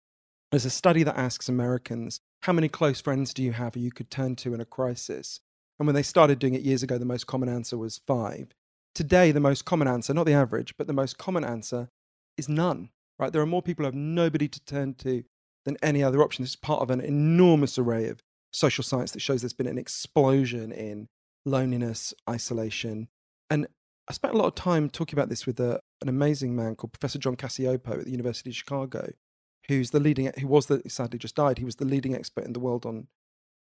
There's 0.51 0.65
a 0.65 0.69
study 0.69 1.03
that 1.03 1.17
asks 1.17 1.47
Americans, 1.47 2.19
how 2.43 2.53
many 2.53 2.67
close 2.67 2.99
friends 2.99 3.33
do 3.33 3.41
you 3.41 3.53
have 3.53 3.77
you 3.77 3.91
could 3.91 4.11
turn 4.11 4.35
to 4.37 4.53
in 4.53 4.59
a 4.59 4.65
crisis? 4.65 5.39
And 5.79 5.87
when 5.87 5.95
they 5.95 6.03
started 6.03 6.37
doing 6.37 6.53
it 6.53 6.61
years 6.61 6.83
ago, 6.83 6.97
the 6.97 7.05
most 7.05 7.25
common 7.25 7.47
answer 7.47 7.77
was 7.77 8.01
five. 8.05 8.53
Today, 8.93 9.31
the 9.31 9.39
most 9.39 9.63
common 9.63 9.87
answer, 9.87 10.13
not 10.13 10.25
the 10.25 10.33
average, 10.33 10.75
but 10.77 10.87
the 10.87 10.93
most 10.93 11.17
common 11.17 11.45
answer 11.45 11.89
is 12.37 12.49
none 12.49 12.89
right? 13.21 13.31
There 13.31 13.41
are 13.41 13.47
more 13.47 13.61
people 13.61 13.83
who 13.83 13.87
have 13.87 13.95
nobody 13.95 14.47
to 14.47 14.59
turn 14.65 14.95
to 14.95 15.23
than 15.63 15.77
any 15.81 16.03
other 16.03 16.21
option. 16.21 16.43
This 16.43 16.51
is 16.51 16.55
part 16.55 16.81
of 16.81 16.89
an 16.89 16.99
enormous 16.99 17.77
array 17.77 18.07
of 18.07 18.21
social 18.51 18.83
science 18.83 19.11
that 19.11 19.21
shows 19.21 19.41
there's 19.41 19.53
been 19.53 19.67
an 19.67 19.77
explosion 19.77 20.71
in 20.71 21.07
loneliness, 21.45 22.13
isolation. 22.29 23.07
And 23.49 23.67
I 24.09 24.13
spent 24.13 24.33
a 24.33 24.37
lot 24.37 24.47
of 24.47 24.55
time 24.55 24.89
talking 24.89 25.17
about 25.17 25.29
this 25.29 25.45
with 25.45 25.59
a, 25.59 25.79
an 26.01 26.09
amazing 26.09 26.55
man 26.55 26.75
called 26.75 26.93
Professor 26.93 27.19
John 27.19 27.35
Cacioppo 27.35 27.99
at 27.99 28.05
the 28.05 28.11
University 28.11 28.49
of 28.49 28.55
Chicago, 28.55 29.11
who's 29.67 29.91
the 29.91 29.99
leading, 29.99 30.31
who 30.39 30.47
was 30.47 30.65
the 30.65 30.81
sadly 30.87 31.19
just 31.19 31.35
died. 31.35 31.59
He 31.59 31.65
was 31.65 31.75
the 31.75 31.85
leading 31.85 32.15
expert 32.15 32.43
in 32.43 32.53
the 32.53 32.59
world 32.59 32.85
on 32.85 33.07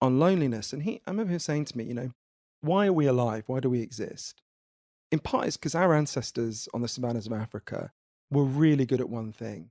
on 0.01 0.19
loneliness, 0.19 0.73
and 0.73 0.83
he, 0.83 1.01
I 1.07 1.11
remember 1.11 1.31
him 1.31 1.39
saying 1.39 1.63
to 1.65 1.77
me, 1.77 1.85
you 1.85 1.93
know, 1.93 2.11
why 2.59 2.87
are 2.87 2.93
we 2.93 3.05
alive? 3.05 3.43
Why 3.47 3.61
do 3.61 3.69
we 3.69 3.79
exist? 3.79 4.41
In 5.13 5.19
part, 5.19 5.47
it's 5.47 5.55
because 5.55 5.75
our 5.75 5.93
ancestors 5.93 6.67
on 6.73 6.81
the 6.81 6.89
savannas 6.89 7.25
of 7.25 7.31
Africa 7.31 7.91
were 8.31 8.43
really 8.43 8.85
good 8.85 9.01
at 9.01 9.09
one 9.09 9.31
thing. 9.31 9.69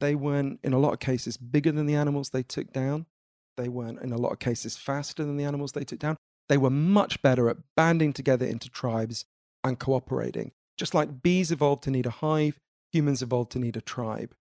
They 0.00 0.14
weren't, 0.14 0.60
in 0.62 0.72
a 0.72 0.78
lot 0.78 0.92
of 0.92 1.00
cases, 1.00 1.36
bigger 1.36 1.72
than 1.72 1.86
the 1.86 1.94
animals 1.94 2.30
they 2.30 2.42
took 2.42 2.72
down. 2.72 3.06
They 3.56 3.68
weren't, 3.68 4.00
in 4.00 4.12
a 4.12 4.18
lot 4.18 4.32
of 4.32 4.38
cases, 4.38 4.76
faster 4.76 5.24
than 5.24 5.36
the 5.36 5.44
animals 5.44 5.72
they 5.72 5.84
took 5.84 5.98
down. 5.98 6.16
They 6.48 6.58
were 6.58 6.70
much 6.70 7.20
better 7.20 7.48
at 7.48 7.58
banding 7.76 8.12
together 8.12 8.46
into 8.46 8.70
tribes 8.70 9.24
and 9.64 9.78
cooperating. 9.78 10.52
Just 10.76 10.94
like 10.94 11.22
bees 11.22 11.50
evolved 11.50 11.82
to 11.84 11.90
need 11.90 12.06
a 12.06 12.10
hive, 12.10 12.60
humans 12.92 13.20
evolved 13.22 13.50
to 13.52 13.58
need 13.58 13.76
a 13.76 13.80
tribe. 13.80 14.34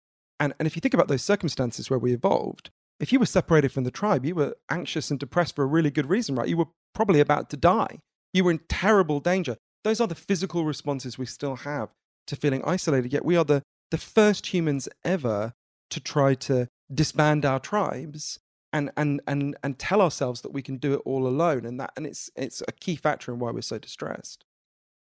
And, 0.40 0.52
and 0.58 0.66
if 0.66 0.74
you 0.76 0.80
think 0.80 0.94
about 0.94 1.08
those 1.08 1.22
circumstances 1.22 1.88
where 1.88 1.98
we 1.98 2.12
evolved, 2.12 2.70
if 2.98 3.12
you 3.12 3.20
were 3.20 3.26
separated 3.26 3.70
from 3.72 3.84
the 3.84 3.90
tribe, 3.90 4.24
you 4.24 4.34
were 4.34 4.56
anxious 4.68 5.10
and 5.10 5.20
depressed 5.20 5.54
for 5.54 5.62
a 5.62 5.68
really 5.68 5.90
good 5.90 6.08
reason, 6.08 6.34
right? 6.34 6.48
You 6.48 6.56
were 6.56 6.68
probably 6.94 7.20
about 7.20 7.50
to 7.50 7.56
die. 7.56 8.00
You 8.32 8.44
were 8.44 8.50
in 8.50 8.60
terrible 8.68 9.20
danger. 9.20 9.56
Those 9.84 10.00
are 10.00 10.06
the 10.06 10.14
physical 10.14 10.64
responses 10.64 11.16
we 11.16 11.26
still 11.26 11.56
have 11.56 11.90
to 12.26 12.36
feeling 12.36 12.62
isolated. 12.64 13.12
Yet 13.12 13.24
we 13.24 13.36
are 13.36 13.44
the, 13.44 13.62
the 13.90 13.98
first 13.98 14.46
humans 14.46 14.88
ever 15.04 15.52
to 15.90 16.00
try 16.00 16.34
to 16.34 16.68
disband 16.92 17.44
our 17.44 17.60
tribes 17.60 18.38
and, 18.72 18.90
and, 18.96 19.20
and, 19.26 19.56
and 19.62 19.78
tell 19.78 20.02
ourselves 20.02 20.40
that 20.40 20.52
we 20.52 20.62
can 20.62 20.76
do 20.78 20.94
it 20.94 21.00
all 21.04 21.26
alone. 21.26 21.64
And, 21.64 21.78
that, 21.80 21.92
and 21.96 22.06
it's, 22.06 22.30
it's 22.36 22.62
a 22.66 22.72
key 22.72 22.96
factor 22.96 23.32
in 23.32 23.38
why 23.38 23.50
we're 23.50 23.62
so 23.62 23.78
distressed. 23.78 24.44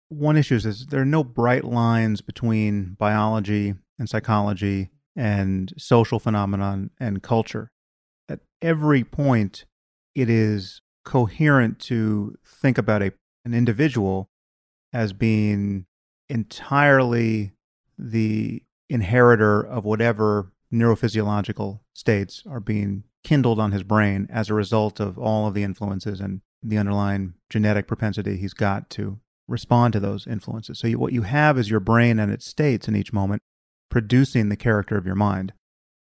One 0.10 0.38
issue 0.38 0.56
is 0.56 0.88
there 0.88 1.02
are 1.02 1.06
no 1.06 1.24
bright 1.24 1.64
lines 1.64 2.22
between 2.22 2.96
biology 3.00 3.76
and 3.98 4.10
psychology 4.10 4.90
and 5.16 5.74
social 5.78 6.20
phenomenon 6.20 6.92
and 7.00 7.24
culture. 7.24 7.72
At 8.28 8.42
every 8.62 9.04
point, 9.04 9.66
it 10.14 10.30
is 10.30 10.82
coherent 11.06 11.80
to 11.80 12.36
think 12.46 12.78
about 12.78 13.02
a, 13.02 13.14
an 13.46 13.54
individual 13.54 14.30
as 14.92 15.14
being 15.14 15.86
entirely 16.30 17.54
the 17.98 18.64
inheritor 18.90 19.62
of 19.62 19.86
whatever 19.86 20.52
neurophysiological 20.74 21.80
states 21.94 22.44
are 22.50 22.60
being 22.60 23.04
kindled 23.24 23.60
on 23.60 23.72
his 23.72 23.84
brain 23.84 24.28
as 24.30 24.50
a 24.50 24.54
result 24.54 25.00
of 25.00 25.18
all 25.18 25.48
of 25.48 25.54
the 25.54 25.64
influences 25.64 26.20
and 26.20 26.42
the 26.62 26.78
underlying 26.78 27.34
genetic 27.50 27.88
propensity 27.88 28.38
he's 28.38 28.54
got 28.54 28.90
to 28.90 29.20
respond 29.48 29.94
to 29.94 30.00
those 30.00 30.28
influences. 30.28 30.80
So, 30.80 30.88
you, 30.88 31.00
what 31.00 31.14
you 31.14 31.24
have 31.24 31.58
is 31.58 31.70
your 31.70 31.80
brain 31.80 32.20
and 32.20 32.32
its 32.32 32.46
states 32.46 32.88
in 32.88 32.96
each 32.96 33.14
moment 33.14 33.42
producing 33.90 34.50
the 34.50 34.56
character 34.56 34.98
of 34.98 35.06
your 35.06 35.16
mind. 35.16 35.54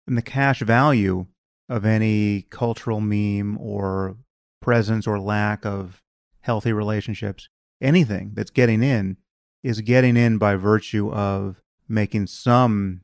And 0.08 0.18
the 0.18 0.22
cash 0.22 0.62
value 0.62 1.28
of 1.70 1.86
any 1.86 2.44
cultural 2.50 3.02
meme 3.02 3.58
or 3.58 4.18
presence 4.62 5.08
or 5.08 5.20
lack 5.20 5.66
of 5.66 6.02
healthy 6.42 6.74
relationships, 6.74 7.48
anything 7.82 8.32
that's 8.34 8.52
getting 8.52 8.84
in, 8.84 9.18
is 9.64 9.82
getting 9.82 10.18
in 10.18 10.38
by 10.38 10.56
virtue 10.56 11.12
of 11.12 11.62
making 11.88 12.28
some 12.28 13.02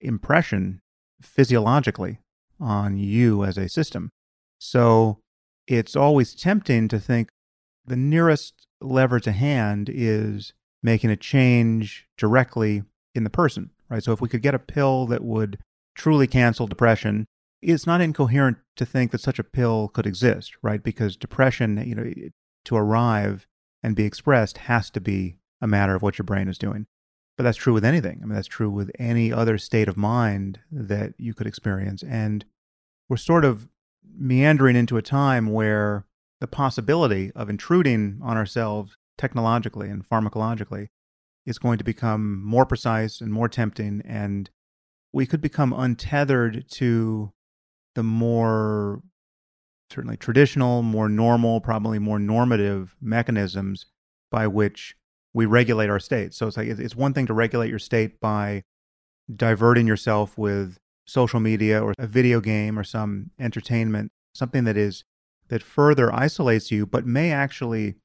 impression 0.00 0.80
physiologically 1.20 2.18
on 2.60 2.96
you 2.98 3.44
as 3.44 3.56
a 3.56 3.68
system. 3.68 4.10
So 4.58 5.18
it's 5.66 5.96
always 5.96 6.34
tempting 6.34 6.88
to 6.88 7.00
think 7.00 7.30
the 7.86 7.96
nearest 7.96 8.66
lever 8.80 9.20
to 9.20 9.32
hand 9.32 9.90
is 9.92 10.52
making 10.82 11.10
a 11.10 11.16
change 11.16 12.06
directly 12.16 12.82
in 13.14 13.24
the 13.24 13.30
person, 13.30 13.70
right? 13.88 14.02
So 14.02 14.12
if 14.12 14.20
we 14.20 14.28
could 14.28 14.42
get 14.42 14.54
a 14.54 14.58
pill 14.58 15.06
that 15.06 15.24
would 15.24 15.58
truly 15.94 16.26
cancel 16.26 16.66
depression, 16.66 17.26
it's 17.60 17.86
not 17.86 18.00
incoherent 18.00 18.58
to 18.76 18.84
think 18.84 19.12
that 19.12 19.20
such 19.20 19.38
a 19.38 19.44
pill 19.44 19.88
could 19.88 20.06
exist, 20.06 20.52
right? 20.62 20.82
Because 20.82 21.16
depression, 21.16 21.82
you 21.86 21.94
know, 21.94 22.12
to 22.64 22.76
arrive 22.76 23.46
and 23.82 23.94
be 23.94 24.04
expressed 24.04 24.58
has 24.58 24.90
to 24.90 25.00
be 25.00 25.36
a 25.62 25.66
matter 25.66 25.94
of 25.94 26.02
what 26.02 26.18
your 26.18 26.24
brain 26.24 26.48
is 26.48 26.58
doing. 26.58 26.86
But 27.38 27.44
that's 27.44 27.56
true 27.56 27.72
with 27.72 27.84
anything. 27.84 28.20
I 28.22 28.26
mean, 28.26 28.34
that's 28.34 28.48
true 28.48 28.68
with 28.68 28.90
any 28.98 29.32
other 29.32 29.56
state 29.56 29.88
of 29.88 29.96
mind 29.96 30.60
that 30.70 31.14
you 31.16 31.32
could 31.32 31.46
experience. 31.46 32.02
And 32.02 32.44
we're 33.08 33.16
sort 33.16 33.46
of 33.46 33.68
meandering 34.14 34.76
into 34.76 34.98
a 34.98 35.02
time 35.02 35.46
where 35.46 36.04
the 36.40 36.46
possibility 36.46 37.32
of 37.34 37.48
intruding 37.48 38.20
on 38.22 38.36
ourselves 38.36 38.96
technologically 39.16 39.88
and 39.88 40.06
pharmacologically 40.06 40.88
is 41.46 41.58
going 41.58 41.78
to 41.78 41.84
become 41.84 42.44
more 42.44 42.66
precise 42.66 43.20
and 43.20 43.32
more 43.32 43.48
tempting. 43.48 44.02
And 44.04 44.50
we 45.12 45.24
could 45.24 45.40
become 45.40 45.72
untethered 45.72 46.68
to 46.72 47.32
the 47.94 48.02
more 48.02 49.02
certainly 49.90 50.16
traditional, 50.16 50.82
more 50.82 51.08
normal, 51.08 51.60
probably 51.60 51.98
more 51.98 52.18
normative 52.18 52.96
mechanisms 53.00 53.86
by 54.30 54.46
which 54.46 54.96
we 55.34 55.46
regulate 55.46 55.90
our 55.90 56.00
state. 56.00 56.34
So 56.34 56.46
it's 56.46 56.56
like 56.56 56.68
it's 56.68 56.96
one 56.96 57.14
thing 57.14 57.26
to 57.26 57.34
regulate 57.34 57.70
your 57.70 57.78
state 57.78 58.20
by 58.20 58.62
diverting 59.34 59.86
yourself 59.86 60.36
with 60.36 60.78
social 61.06 61.40
media 61.40 61.82
or 61.82 61.94
a 61.98 62.06
video 62.06 62.40
game 62.40 62.78
or 62.78 62.84
some 62.84 63.30
entertainment, 63.38 64.10
something 64.34 64.64
that 64.64 64.76
is 64.76 65.04
that 65.48 65.62
further 65.62 66.14
isolates 66.14 66.70
you 66.70 66.86
but 66.86 67.06
may 67.06 67.30
actually 67.30 67.96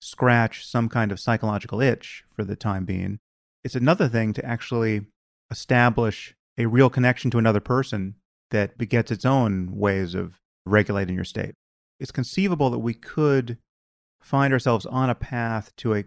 scratch 0.00 0.66
some 0.66 0.88
kind 0.88 1.12
of 1.12 1.20
psychological 1.20 1.80
itch 1.80 2.24
for 2.34 2.44
the 2.44 2.56
time 2.56 2.84
being. 2.84 3.18
It's 3.64 3.76
another 3.76 4.08
thing 4.08 4.32
to 4.34 4.44
actually 4.44 5.06
establish 5.50 6.34
a 6.58 6.66
real 6.66 6.90
connection 6.90 7.30
to 7.30 7.38
another 7.38 7.60
person 7.60 8.16
that 8.50 8.76
begets 8.76 9.10
its 9.10 9.24
own 9.24 9.76
ways 9.76 10.14
of 10.14 10.40
regulating 10.66 11.14
your 11.14 11.24
state. 11.24 11.54
It's 12.00 12.10
conceivable 12.10 12.70
that 12.70 12.80
we 12.80 12.94
could 12.94 13.58
find 14.20 14.52
ourselves 14.52 14.86
on 14.86 15.08
a 15.08 15.14
path 15.14 15.72
to 15.76 15.94
a 15.94 16.04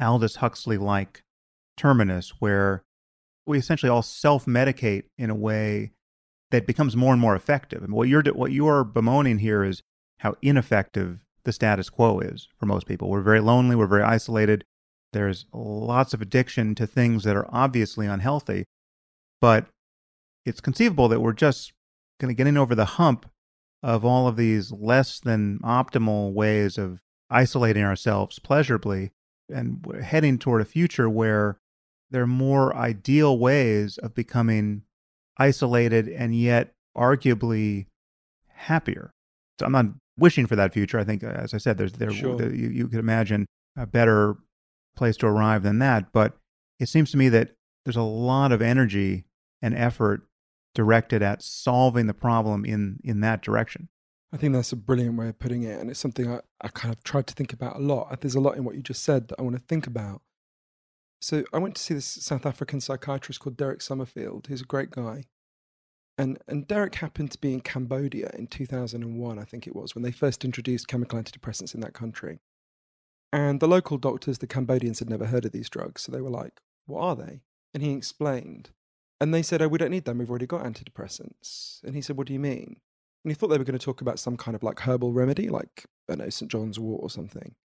Aldous 0.00 0.36
Huxley 0.36 0.78
like 0.78 1.22
terminus 1.76 2.34
where 2.38 2.82
we 3.46 3.58
essentially 3.58 3.90
all 3.90 4.02
self 4.02 4.46
medicate 4.46 5.04
in 5.16 5.30
a 5.30 5.34
way 5.34 5.92
that 6.50 6.66
becomes 6.66 6.96
more 6.96 7.12
and 7.12 7.20
more 7.20 7.36
effective. 7.36 7.82
And 7.82 7.92
what 7.92 8.08
you're, 8.08 8.22
what 8.32 8.52
you're 8.52 8.84
bemoaning 8.84 9.38
here 9.38 9.64
is 9.64 9.82
how 10.20 10.36
ineffective 10.42 11.24
the 11.44 11.52
status 11.52 11.90
quo 11.90 12.20
is 12.20 12.48
for 12.58 12.66
most 12.66 12.86
people. 12.86 13.08
We're 13.08 13.20
very 13.20 13.40
lonely, 13.40 13.76
we're 13.76 13.86
very 13.86 14.02
isolated. 14.02 14.64
There's 15.12 15.46
lots 15.52 16.12
of 16.12 16.20
addiction 16.20 16.74
to 16.74 16.86
things 16.86 17.24
that 17.24 17.36
are 17.36 17.46
obviously 17.50 18.06
unhealthy, 18.06 18.64
but 19.40 19.66
it's 20.44 20.60
conceivable 20.60 21.08
that 21.08 21.20
we're 21.20 21.32
just 21.32 21.72
kind 22.20 22.30
of 22.30 22.36
getting 22.36 22.56
over 22.56 22.74
the 22.74 22.84
hump 22.84 23.26
of 23.82 24.04
all 24.04 24.26
of 24.26 24.36
these 24.36 24.72
less 24.72 25.20
than 25.20 25.58
optimal 25.60 26.32
ways 26.32 26.76
of 26.78 27.00
isolating 27.30 27.84
ourselves 27.84 28.38
pleasurably 28.38 29.10
and 29.48 29.84
heading 30.02 30.38
toward 30.38 30.62
a 30.62 30.64
future 30.64 31.08
where 31.08 31.58
there 32.10 32.22
are 32.22 32.26
more 32.26 32.74
ideal 32.74 33.38
ways 33.38 33.98
of 33.98 34.14
becoming 34.14 34.82
isolated 35.38 36.08
and 36.08 36.34
yet 36.34 36.72
arguably 36.96 37.86
happier. 38.48 39.10
So 39.58 39.66
I'm 39.66 39.72
not 39.72 39.86
wishing 40.18 40.46
for 40.46 40.56
that 40.56 40.72
future. 40.72 40.98
I 40.98 41.04
think, 41.04 41.22
uh, 41.22 41.28
as 41.28 41.54
I 41.54 41.58
said, 41.58 41.78
there's 41.78 41.92
there, 41.92 42.10
sure. 42.10 42.36
there 42.36 42.54
you, 42.54 42.68
you 42.68 42.88
could 42.88 43.00
imagine 43.00 43.46
a 43.76 43.86
better 43.86 44.36
place 44.96 45.16
to 45.18 45.26
arrive 45.26 45.62
than 45.62 45.78
that. 45.80 46.12
But 46.12 46.36
it 46.78 46.88
seems 46.88 47.10
to 47.10 47.16
me 47.16 47.28
that 47.30 47.52
there's 47.84 47.96
a 47.96 48.02
lot 48.02 48.52
of 48.52 48.62
energy 48.62 49.24
and 49.62 49.74
effort 49.74 50.26
directed 50.74 51.22
at 51.22 51.42
solving 51.42 52.06
the 52.06 52.14
problem 52.14 52.64
in 52.64 52.98
in 53.02 53.20
that 53.20 53.42
direction. 53.42 53.88
I 54.32 54.36
think 54.36 54.52
that's 54.52 54.72
a 54.72 54.76
brilliant 54.76 55.16
way 55.16 55.28
of 55.28 55.38
putting 55.38 55.62
it, 55.62 55.80
and 55.80 55.88
it's 55.88 56.00
something 56.00 56.30
I, 56.30 56.40
I 56.60 56.68
kind 56.68 56.92
of 56.92 57.02
tried 57.04 57.26
to 57.28 57.34
think 57.34 57.52
about 57.52 57.76
a 57.76 57.80
lot. 57.80 58.20
There's 58.20 58.34
a 58.34 58.40
lot 58.40 58.56
in 58.56 58.64
what 58.64 58.74
you 58.74 58.82
just 58.82 59.02
said 59.02 59.28
that 59.28 59.38
I 59.38 59.42
want 59.42 59.56
to 59.56 59.62
think 59.62 59.86
about. 59.86 60.22
So 61.20 61.44
I 61.52 61.58
went 61.58 61.76
to 61.76 61.82
see 61.82 61.94
this 61.94 62.06
South 62.06 62.44
African 62.44 62.80
psychiatrist 62.80 63.40
called 63.40 63.56
Derek 63.56 63.80
Summerfield. 63.80 64.48
He's 64.48 64.60
a 64.60 64.66
great 64.66 64.90
guy, 64.90 65.24
and 66.18 66.38
and 66.48 66.66
Derek 66.66 66.96
happened 66.96 67.30
to 67.32 67.40
be 67.40 67.52
in 67.52 67.60
Cambodia 67.60 68.30
in 68.34 68.48
2001, 68.48 69.38
I 69.38 69.44
think 69.44 69.66
it 69.66 69.76
was, 69.76 69.94
when 69.94 70.02
they 70.02 70.10
first 70.10 70.44
introduced 70.44 70.88
chemical 70.88 71.20
antidepressants 71.20 71.74
in 71.74 71.80
that 71.80 71.94
country. 71.94 72.40
And 73.32 73.60
the 73.60 73.68
local 73.68 73.98
doctors, 73.98 74.38
the 74.38 74.46
Cambodians, 74.46 74.98
had 74.98 75.10
never 75.10 75.26
heard 75.26 75.44
of 75.44 75.52
these 75.52 75.68
drugs, 75.68 76.02
so 76.02 76.12
they 76.12 76.20
were 76.20 76.30
like, 76.30 76.60
"What 76.86 77.00
are 77.02 77.16
they?" 77.16 77.42
And 77.72 77.82
he 77.82 77.92
explained, 77.92 78.70
and 79.20 79.32
they 79.32 79.42
said, 79.42 79.62
"Oh, 79.62 79.68
we 79.68 79.78
don't 79.78 79.90
need 79.90 80.04
them. 80.04 80.18
We've 80.18 80.30
already 80.30 80.46
got 80.46 80.64
antidepressants." 80.64 81.82
And 81.84 81.94
he 81.94 82.02
said, 82.02 82.16
"What 82.16 82.26
do 82.26 82.32
you 82.32 82.40
mean?" 82.40 82.80
And 83.26 83.32
he 83.32 83.34
thought 83.34 83.48
they 83.48 83.58
were 83.58 83.64
going 83.64 83.76
to 83.76 83.84
talk 83.84 84.00
about 84.00 84.20
some 84.20 84.36
kind 84.36 84.54
of 84.54 84.62
like 84.62 84.78
herbal 84.78 85.12
remedy, 85.12 85.48
like 85.48 85.84
I 86.08 86.14
know 86.14 86.28
St 86.28 86.48
John's 86.48 86.78
Wort 86.78 87.00
or 87.02 87.10
something. 87.10 87.56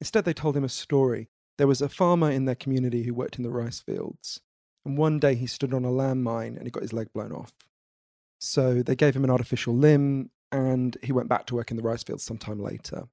Instead, 0.00 0.24
they 0.24 0.32
told 0.32 0.56
him 0.56 0.64
a 0.64 0.68
story. 0.68 1.28
There 1.56 1.68
was 1.68 1.80
a 1.80 1.88
farmer 1.88 2.32
in 2.32 2.46
their 2.46 2.56
community 2.56 3.04
who 3.04 3.14
worked 3.14 3.36
in 3.36 3.44
the 3.44 3.52
rice 3.52 3.78
fields, 3.78 4.40
and 4.84 4.98
one 4.98 5.20
day 5.20 5.36
he 5.36 5.46
stood 5.46 5.72
on 5.72 5.84
a 5.84 5.90
landmine 5.90 6.56
and 6.56 6.64
he 6.64 6.70
got 6.72 6.82
his 6.82 6.92
leg 6.92 7.12
blown 7.14 7.30
off. 7.30 7.52
So 8.40 8.82
they 8.82 8.96
gave 8.96 9.14
him 9.14 9.22
an 9.22 9.30
artificial 9.30 9.72
limb, 9.72 10.30
and 10.50 10.96
he 11.00 11.12
went 11.12 11.28
back 11.28 11.46
to 11.46 11.54
work 11.54 11.70
in 11.70 11.76
the 11.76 11.84
rice 11.84 12.02
fields 12.02 12.24
sometime 12.24 12.58
later. 12.58 13.04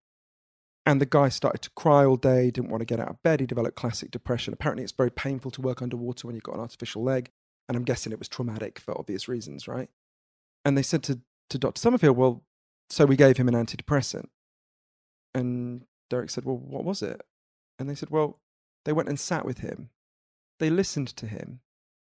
And 0.87 0.99
the 0.99 1.05
guy 1.05 1.29
started 1.29 1.61
to 1.61 1.69
cry 1.75 2.03
all 2.03 2.17
day, 2.17 2.49
didn't 2.49 2.71
want 2.71 2.81
to 2.81 2.85
get 2.85 2.99
out 2.99 3.09
of 3.09 3.21
bed. 3.21 3.41
He 3.41 3.45
developed 3.45 3.77
classic 3.77 4.09
depression. 4.09 4.55
Apparently, 4.55 4.83
it's 4.83 4.91
very 4.91 5.11
painful 5.11 5.51
to 5.51 5.61
work 5.61 5.83
underwater 5.83 6.25
when 6.25 6.35
you've 6.35 6.41
got 6.41 6.55
an 6.55 6.61
artificial 6.61 7.03
leg. 7.03 7.29
And 7.69 7.77
I'm 7.77 7.83
guessing 7.83 8.11
it 8.11 8.17
was 8.17 8.27
traumatic 8.27 8.79
for 8.79 8.97
obvious 8.97 9.27
reasons, 9.27 9.67
right? 9.67 9.87
And 10.65 10.75
they 10.75 10.81
said 10.81 11.03
to, 11.03 11.21
to 11.51 11.57
Dr. 11.57 11.79
Summerfield, 11.79 12.17
well, 12.17 12.43
so 12.89 13.05
we 13.05 13.15
gave 13.15 13.37
him 13.37 13.47
an 13.47 13.53
antidepressant. 13.53 14.25
And 15.33 15.85
Derek 16.09 16.29
said, 16.29 16.45
well, 16.45 16.57
what 16.57 16.83
was 16.83 17.01
it? 17.01 17.21
And 17.79 17.89
they 17.89 17.95
said, 17.95 18.09
well, 18.09 18.39
they 18.85 18.93
went 18.93 19.09
and 19.09 19.19
sat 19.19 19.45
with 19.45 19.59
him. 19.59 19.89
They 20.59 20.69
listened 20.69 21.07
to 21.15 21.27
him. 21.27 21.61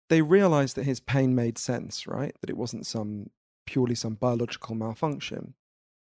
They 0.09 0.21
realized 0.21 0.75
that 0.75 0.85
his 0.85 0.99
pain 0.99 1.35
made 1.35 1.57
sense, 1.57 2.07
right? 2.07 2.35
That 2.41 2.49
it 2.49 2.57
wasn't 2.57 2.85
some 2.85 3.29
purely 3.65 3.95
some 3.95 4.15
biological 4.15 4.75
malfunction. 4.75 5.53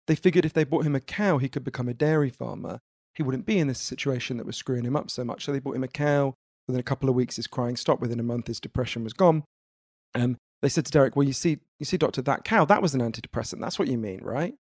They 0.07 0.14
figured 0.14 0.45
if 0.45 0.53
they 0.53 0.64
bought 0.64 0.87
him 0.87 0.97
a 0.97 1.01
cow, 1.01 1.38
he 1.38 1.49
could 1.49 1.64
become 1.64 1.88
a 1.88 1.95
dairy 1.95 2.31
farmer. 2.31 2.81
He 3.14 3.23
wouldn't 3.23 3.47
be 3.47 3.59
in 3.59 3.69
this 3.69 3.81
situation 3.81 4.37
that 4.37 4.47
was 4.47 4.57
screwing 4.57 4.85
him 4.85 4.97
up 4.97 5.11
so 5.11 5.25
much. 5.25 5.45
So 5.45 5.53
they 5.53 5.59
bought 5.59 5.77
him 5.77 5.85
a 5.85 5.88
cow. 5.88 6.35
Within 6.66 6.81
a 6.81 6.85
couple 6.85 7.09
of 7.09 7.14
weeks, 7.14 7.37
his 7.37 7.47
crying 7.47 7.77
stopped. 7.77 8.01
Within 8.01 8.21
a 8.21 8.25
month, 8.25 8.47
his 8.47 8.61
depression 8.61 9.05
was 9.05 9.12
gone. 9.12 9.45
Um, 10.14 10.37
they 10.62 10.68
said 10.68 10.87
to 10.87 10.92
Derek, 10.92 11.16
"Well, 11.16 11.27
you 11.27 11.33
see, 11.33 11.59
you 11.79 11.87
see, 11.87 11.96
doctor, 11.96 12.23
that 12.23 12.44
cow, 12.44 12.64
that 12.64 12.83
was 12.83 12.94
an 12.94 13.01
antidepressant. 13.01 13.61
That's 13.61 13.79
what 13.79 13.88
you 13.88 13.99
mean, 13.99 14.20
right?" 14.23 14.55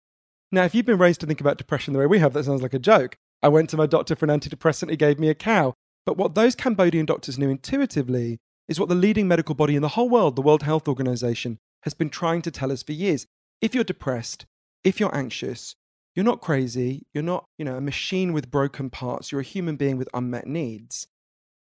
Now, 0.50 0.64
if 0.64 0.74
you've 0.74 0.86
been 0.86 0.98
raised 0.98 1.20
to 1.20 1.26
think 1.26 1.40
about 1.40 1.58
depression 1.58 1.92
the 1.92 1.98
way 1.98 2.06
we 2.06 2.20
have, 2.20 2.32
that 2.32 2.44
sounds 2.44 2.62
like 2.62 2.74
a 2.74 2.78
joke. 2.78 3.16
I 3.42 3.48
went 3.48 3.70
to 3.70 3.76
my 3.76 3.86
doctor 3.86 4.16
for 4.16 4.24
an 4.24 4.40
antidepressant. 4.40 4.90
He 4.90 4.96
gave 4.96 5.18
me 5.18 5.28
a 5.28 5.34
cow. 5.34 5.74
But 6.06 6.16
what 6.16 6.34
those 6.34 6.54
Cambodian 6.54 7.04
doctors 7.04 7.38
knew 7.38 7.50
intuitively 7.50 8.38
is 8.66 8.80
what 8.80 8.88
the 8.88 8.94
leading 8.94 9.28
medical 9.28 9.54
body 9.54 9.76
in 9.76 9.82
the 9.82 9.88
whole 9.88 10.08
world, 10.08 10.36
the 10.36 10.42
World 10.42 10.62
Health 10.62 10.88
Organization, 10.88 11.58
has 11.82 11.94
been 11.94 12.10
trying 12.10 12.42
to 12.42 12.50
tell 12.50 12.72
us 12.72 12.82
for 12.82 12.92
years. 12.92 13.26
If 13.60 13.74
you're 13.74 13.84
depressed, 13.84 14.46
if 14.84 15.00
you're 15.00 15.14
anxious, 15.14 15.74
you're 16.14 16.24
not 16.24 16.40
crazy, 16.40 17.06
you're 17.12 17.22
not, 17.22 17.44
you 17.58 17.64
know, 17.64 17.76
a 17.76 17.80
machine 17.80 18.32
with 18.32 18.50
broken 18.50 18.88
parts, 18.90 19.30
you're 19.30 19.42
a 19.42 19.44
human 19.44 19.76
being 19.76 19.98
with 19.98 20.08
unmet 20.14 20.46
needs, 20.46 21.06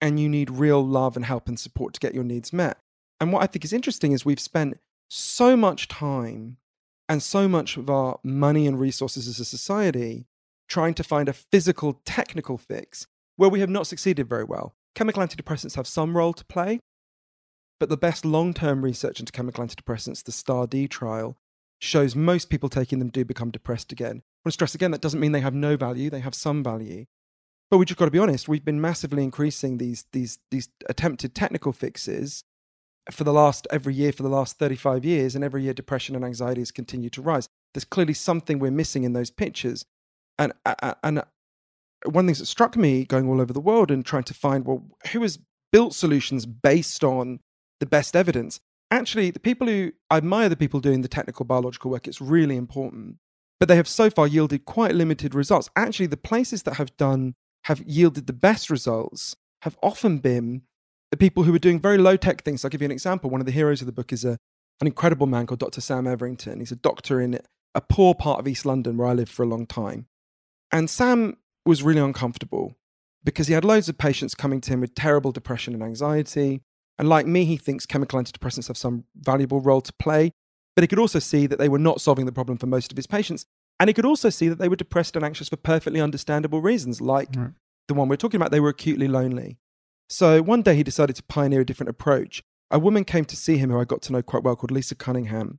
and 0.01 0.21
you 0.21 0.29
need 0.29 0.51
real 0.51 0.85
love 0.85 1.17
and 1.17 1.25
help 1.25 1.49
and 1.49 1.59
support 1.59 1.95
to 1.95 2.01
get 2.01 2.15
your 2.15 2.25
needs 2.25 2.53
met. 2.53 2.79
And 3.25 3.33
what 3.33 3.43
I 3.43 3.47
think 3.47 3.65
is 3.65 3.73
interesting 3.73 4.13
is 4.13 4.27
we've 4.27 4.39
spent 4.39 4.79
so 5.09 5.57
much 5.57 5.89
time 5.89 6.59
and 7.09 7.23
so 7.23 7.49
much 7.49 7.79
of 7.79 7.89
our 7.89 8.19
money 8.23 8.67
and 8.67 8.79
resources 8.79 9.27
as 9.27 9.41
a 9.41 9.47
society 9.47 10.27
trying 10.69 10.93
to 10.93 11.03
find 11.03 11.27
a 11.27 11.33
physical, 11.33 12.03
technical 12.05 12.59
fix 12.59 13.07
where 13.37 13.49
we 13.49 13.61
have 13.61 13.71
not 13.71 13.87
succeeded 13.87 14.29
very 14.29 14.45
well. 14.45 14.75
Chemical 14.95 15.23
antidepressants 15.23 15.77
have 15.77 15.87
some 15.87 16.19
role 16.19 16.35
to 16.35 16.45
play, 16.45 16.81
but 17.81 17.89
the 17.89 17.97
best 17.97 18.27
long 18.27 18.53
term 18.53 18.85
research 18.85 19.21
into 19.21 19.33
chemical 19.33 19.65
antidepressants, 19.65 20.23
the 20.23 20.31
STAR 20.31 20.67
D 20.67 20.87
trial, 20.87 21.39
shows 21.81 22.15
most 22.15 22.51
people 22.51 22.69
taking 22.69 22.99
them 22.99 23.09
do 23.09 23.25
become 23.25 23.51
depressed 23.51 23.91
again. 23.91 24.17
I 24.17 24.45
want 24.45 24.49
to 24.49 24.51
stress 24.51 24.75
again 24.75 24.91
that 24.91 25.01
doesn't 25.01 25.19
mean 25.19 25.33
they 25.33 25.41
have 25.41 25.55
no 25.55 25.79
value, 25.79 26.11
they 26.11 26.21
have 26.21 26.35
some 26.35 26.63
value. 26.63 27.07
But 27.71 27.79
we 27.79 27.87
just 27.87 27.99
got 27.99 28.05
to 28.05 28.11
be 28.11 28.19
honest, 28.19 28.49
we've 28.49 28.67
been 28.67 28.83
massively 28.83 29.25
increasing 29.25 29.79
these, 29.79 30.05
these, 30.13 30.41
these 30.51 30.69
attempted 30.91 31.35
technical 31.35 31.73
fixes 31.73 32.45
for 33.11 33.25
the 33.25 33.33
last 33.33 33.67
every 33.71 33.95
year 33.95 34.13
for 34.13 34.23
the 34.23 34.29
last 34.29 34.59
35 34.59 35.05
years, 35.05 35.35
and 35.35 35.45
every 35.45 35.63
year 35.63 35.75
depression 35.75 36.15
and 36.15 36.25
anxiety 36.25 36.61
has 36.61 36.71
continued 36.71 37.13
to 37.15 37.23
rise. 37.23 37.49
There's 37.73 37.85
clearly 37.85 38.15
something 38.15 38.59
we're 38.59 38.71
missing 38.71 39.05
in 39.05 39.13
those 39.13 39.31
pictures. 39.31 39.85
And, 40.39 40.53
and 41.03 41.21
uh, 41.21 41.25
one 42.07 42.27
thing 42.27 42.35
that 42.35 42.47
struck 42.47 42.77
me 42.77 43.05
going 43.05 43.29
all 43.29 43.41
over 43.41 43.53
the 43.53 43.61
world 43.61 43.91
and 43.91 44.05
trying 44.05 44.25
to 44.25 44.35
find, 44.35 44.67
well, 44.67 44.85
who 45.13 45.23
has 45.23 45.39
built 45.73 45.95
solutions 45.95 46.47
based 46.47 47.05
on 47.05 47.41
the 47.81 47.87
best 47.87 48.17
evidence? 48.17 48.61
Actually, 48.91 49.31
the 49.31 49.41
people 49.41 49.67
who 49.67 49.93
I 50.11 50.19
admire 50.19 50.49
the 50.49 50.57
people 50.57 50.81
doing 50.81 51.03
the 51.03 51.09
technical 51.09 51.45
biological 51.45 51.91
work, 51.91 52.07
it's 52.07 52.21
really 52.21 52.57
important. 52.57 53.17
But 53.59 53.69
they 53.69 53.77
have 53.77 53.89
so 53.89 54.11
far 54.11 54.27
yielded 54.27 54.65
quite 54.65 54.95
limited 54.95 55.35
results. 55.35 55.71
Actually, 55.77 56.07
the 56.07 56.17
places 56.17 56.63
that 56.65 56.75
have 56.75 56.97
done, 56.97 57.35
have 57.65 57.83
yielded 57.83 58.27
the 58.27 58.33
best 58.33 58.71
results 58.71 59.37
have 59.63 59.77
often 59.83 60.19
been 60.19 60.63
the 61.15 61.19
people 61.19 61.45
who 61.45 61.55
are 61.55 61.61
doing 61.61 61.79
very 61.79 61.97
low 61.97 62.17
tech 62.17 62.43
things. 62.43 62.65
I'll 62.65 62.71
give 62.71 62.83
you 62.83 62.87
an 62.87 62.91
example. 62.91 63.31
One 63.31 63.41
of 63.41 63.47
the 63.47 63.53
heroes 63.53 63.81
of 63.81 63.87
the 63.87 63.93
book 63.93 64.13
is 64.13 64.25
a, 64.25 64.37
an 64.81 64.89
incredible 64.89 65.29
man 65.29 65.47
called 65.47 65.61
Dr. 65.61 65.81
Sam 65.81 66.09
Everington. 66.09 66.59
He's 66.59 66.73
a 66.73 66.77
doctor 66.77 67.21
in 67.21 67.39
a 67.73 67.81
poor 67.81 68.17
part 68.17 68.41
of 68.41 68.49
East 68.49 68.67
London 68.67 68.97
where 68.97 69.07
I 69.07 69.13
lived 69.13 69.31
for 69.31 69.45
a 69.45 69.47
long 69.47 69.65
time. 69.65 70.07
And 70.73 70.91
Sam 70.91 71.37
was 71.65 71.85
really 71.85 72.01
uncomfortable 72.01 72.75
because 73.23 73.47
he 73.47 73.55
had 73.55 73.65
loads 73.65 73.89
of 73.89 73.97
patients 73.97 74.35
coming 74.35 74.61
to 74.63 74.73
him 74.73 74.81
with 74.81 74.97
terrible 74.97 75.31
depression 75.31 75.73
and 75.73 75.85
anxiety. 75.85 76.63
And 76.99 77.09
like 77.09 77.29
me, 77.29 77.45
he 77.45 77.59
thinks 77.59 77.87
chemical 77.87 78.19
antidepressants 78.19 78.67
have 78.67 78.77
some 78.77 79.05
valuable 79.15 79.61
role 79.61 79.83
to 79.83 79.93
play. 80.01 80.33
But 80.75 80.83
he 80.83 80.89
could 80.89 80.99
also 80.99 81.21
see 81.21 81.47
that 81.47 81.61
they 81.61 81.69
were 81.69 81.79
not 81.79 82.01
solving 82.01 82.27
the 82.27 82.33
problem 82.33 82.59
for 82.59 82.67
most 82.67 82.91
of 82.91 82.97
his 82.97 83.07
patients. 83.07 83.47
And 83.79 83.89
he 83.89 83.95
could 83.95 84.05
also 84.05 84.31
see 84.31 84.49
that 84.49 84.59
they 84.59 84.69
were 84.69 84.75
depressed 84.75 85.15
and 85.15 85.25
anxious 85.25 85.49
for 85.49 85.59
perfectly 85.59 86.01
understandable 86.01 86.61
reasons, 86.61 87.01
like 87.01 87.29
right. 87.37 87.53
the 87.87 87.95
one 87.95 88.09
we're 88.09 88.17
talking 88.17 88.39
about. 88.39 88.51
They 88.51 88.59
were 88.59 88.71
acutely 88.71 89.07
lonely. 89.07 89.59
So 90.09 90.43
one 90.43 90.63
day 90.63 90.75
he 90.77 90.83
decided 90.83 91.17
to 91.17 91.23
pioneer 91.23 91.61
a 91.61 91.67
different 91.67 91.91
approach. 91.91 92.43
A 92.71 92.79
woman 92.79 93.05
came 93.05 93.25
to 93.27 93.37
see 93.37 93.57
him 93.57 93.71
who 93.71 93.81
I 93.81 93.85
got 93.85 94.03
to 94.03 94.13
know 94.13 94.23
quite 94.23 94.43
well 94.43 94.57
called 94.57 94.71
Lisa 94.71 94.95
Cunningham. 94.95 95.59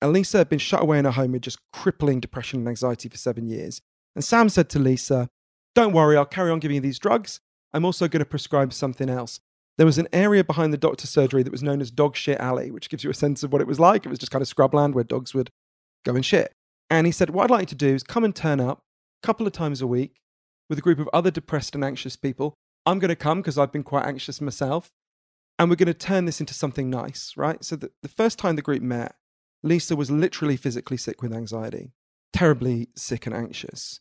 And 0.00 0.12
Lisa 0.12 0.38
had 0.38 0.48
been 0.48 0.58
shut 0.58 0.82
away 0.82 0.98
in 0.98 1.04
her 1.04 1.10
home 1.10 1.32
with 1.32 1.42
just 1.42 1.58
crippling 1.72 2.20
depression 2.20 2.60
and 2.60 2.68
anxiety 2.68 3.08
for 3.08 3.16
seven 3.16 3.48
years. 3.48 3.80
And 4.14 4.24
Sam 4.24 4.48
said 4.48 4.68
to 4.70 4.78
Lisa, 4.78 5.28
Don't 5.74 5.92
worry, 5.92 6.16
I'll 6.16 6.24
carry 6.24 6.50
on 6.50 6.60
giving 6.60 6.76
you 6.76 6.80
these 6.80 6.98
drugs. 6.98 7.40
I'm 7.72 7.84
also 7.84 8.08
going 8.08 8.20
to 8.20 8.26
prescribe 8.26 8.72
something 8.72 9.10
else. 9.10 9.40
There 9.76 9.86
was 9.86 9.98
an 9.98 10.08
area 10.12 10.42
behind 10.42 10.72
the 10.72 10.78
doctor's 10.78 11.10
surgery 11.10 11.42
that 11.42 11.52
was 11.52 11.62
known 11.62 11.80
as 11.80 11.90
Dog 11.90 12.16
Shit 12.16 12.40
Alley, 12.40 12.70
which 12.70 12.90
gives 12.90 13.04
you 13.04 13.10
a 13.10 13.14
sense 13.14 13.42
of 13.42 13.52
what 13.52 13.60
it 13.60 13.66
was 13.66 13.78
like. 13.78 14.04
It 14.04 14.08
was 14.08 14.18
just 14.18 14.32
kind 14.32 14.42
of 14.42 14.48
scrubland 14.48 14.94
where 14.94 15.04
dogs 15.04 15.34
would 15.34 15.50
go 16.04 16.14
and 16.14 16.24
shit. 16.24 16.52
And 16.90 17.06
he 17.06 17.12
said, 17.12 17.30
What 17.30 17.44
I'd 17.44 17.50
like 17.50 17.60
you 17.62 17.66
to 17.66 17.74
do 17.74 17.94
is 17.94 18.02
come 18.02 18.24
and 18.24 18.34
turn 18.34 18.60
up 18.60 18.80
a 19.22 19.26
couple 19.26 19.46
of 19.46 19.52
times 19.52 19.80
a 19.80 19.86
week 19.86 20.16
with 20.68 20.78
a 20.78 20.82
group 20.82 20.98
of 20.98 21.08
other 21.12 21.30
depressed 21.30 21.74
and 21.74 21.84
anxious 21.84 22.16
people. 22.16 22.54
I'm 22.88 22.98
going 22.98 23.10
to 23.10 23.16
come 23.16 23.40
because 23.40 23.58
I've 23.58 23.72
been 23.72 23.82
quite 23.82 24.06
anxious 24.06 24.40
myself. 24.40 24.90
And 25.58 25.68
we're 25.68 25.76
going 25.76 25.88
to 25.88 25.94
turn 25.94 26.24
this 26.24 26.40
into 26.40 26.54
something 26.54 26.88
nice, 26.88 27.34
right? 27.36 27.62
So 27.64 27.76
the, 27.76 27.90
the 28.02 28.08
first 28.08 28.38
time 28.38 28.56
the 28.56 28.62
group 28.62 28.80
met, 28.80 29.16
Lisa 29.62 29.94
was 29.94 30.10
literally 30.10 30.56
physically 30.56 30.96
sick 30.96 31.20
with 31.20 31.32
anxiety, 31.32 31.92
terribly 32.32 32.88
sick 32.96 33.26
and 33.26 33.34
anxious. 33.34 34.00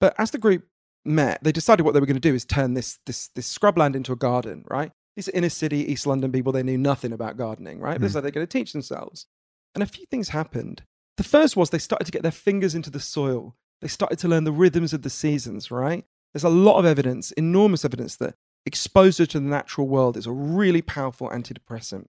But 0.00 0.14
as 0.18 0.32
the 0.32 0.38
group 0.38 0.64
met, 1.04 1.42
they 1.42 1.52
decided 1.52 1.84
what 1.84 1.94
they 1.94 2.00
were 2.00 2.06
going 2.06 2.16
to 2.16 2.20
do 2.20 2.34
is 2.34 2.44
turn 2.44 2.74
this 2.74 2.98
this 3.06 3.28
this 3.28 3.56
scrubland 3.56 3.94
into 3.94 4.12
a 4.12 4.16
garden, 4.16 4.64
right? 4.68 4.90
These 5.16 5.28
are 5.28 5.36
inner 5.36 5.48
city 5.48 5.90
East 5.90 6.06
London 6.06 6.32
people, 6.32 6.52
they 6.52 6.62
knew 6.64 6.78
nothing 6.78 7.12
about 7.12 7.36
gardening, 7.36 7.78
right? 7.78 7.98
Mm. 7.98 8.00
This 8.00 8.10
is 8.10 8.14
how 8.16 8.20
they're 8.20 8.30
going 8.32 8.46
to 8.46 8.58
teach 8.58 8.72
themselves. 8.72 9.26
And 9.74 9.82
a 9.82 9.86
few 9.86 10.04
things 10.06 10.30
happened. 10.30 10.82
The 11.16 11.24
first 11.24 11.56
was 11.56 11.70
they 11.70 11.78
started 11.78 12.04
to 12.04 12.12
get 12.12 12.22
their 12.22 12.32
fingers 12.32 12.74
into 12.74 12.90
the 12.90 13.00
soil. 13.00 13.56
They 13.80 13.88
started 13.88 14.18
to 14.20 14.28
learn 14.28 14.44
the 14.44 14.52
rhythms 14.52 14.92
of 14.92 15.02
the 15.02 15.10
seasons, 15.10 15.70
right? 15.70 16.04
There's 16.32 16.44
a 16.44 16.48
lot 16.48 16.78
of 16.78 16.86
evidence, 16.86 17.32
enormous 17.32 17.84
evidence, 17.84 18.16
that 18.16 18.34
exposure 18.66 19.26
to 19.26 19.40
the 19.40 19.46
natural 19.46 19.88
world 19.88 20.16
is 20.16 20.26
a 20.26 20.32
really 20.32 20.82
powerful 20.82 21.28
antidepressant. 21.30 22.06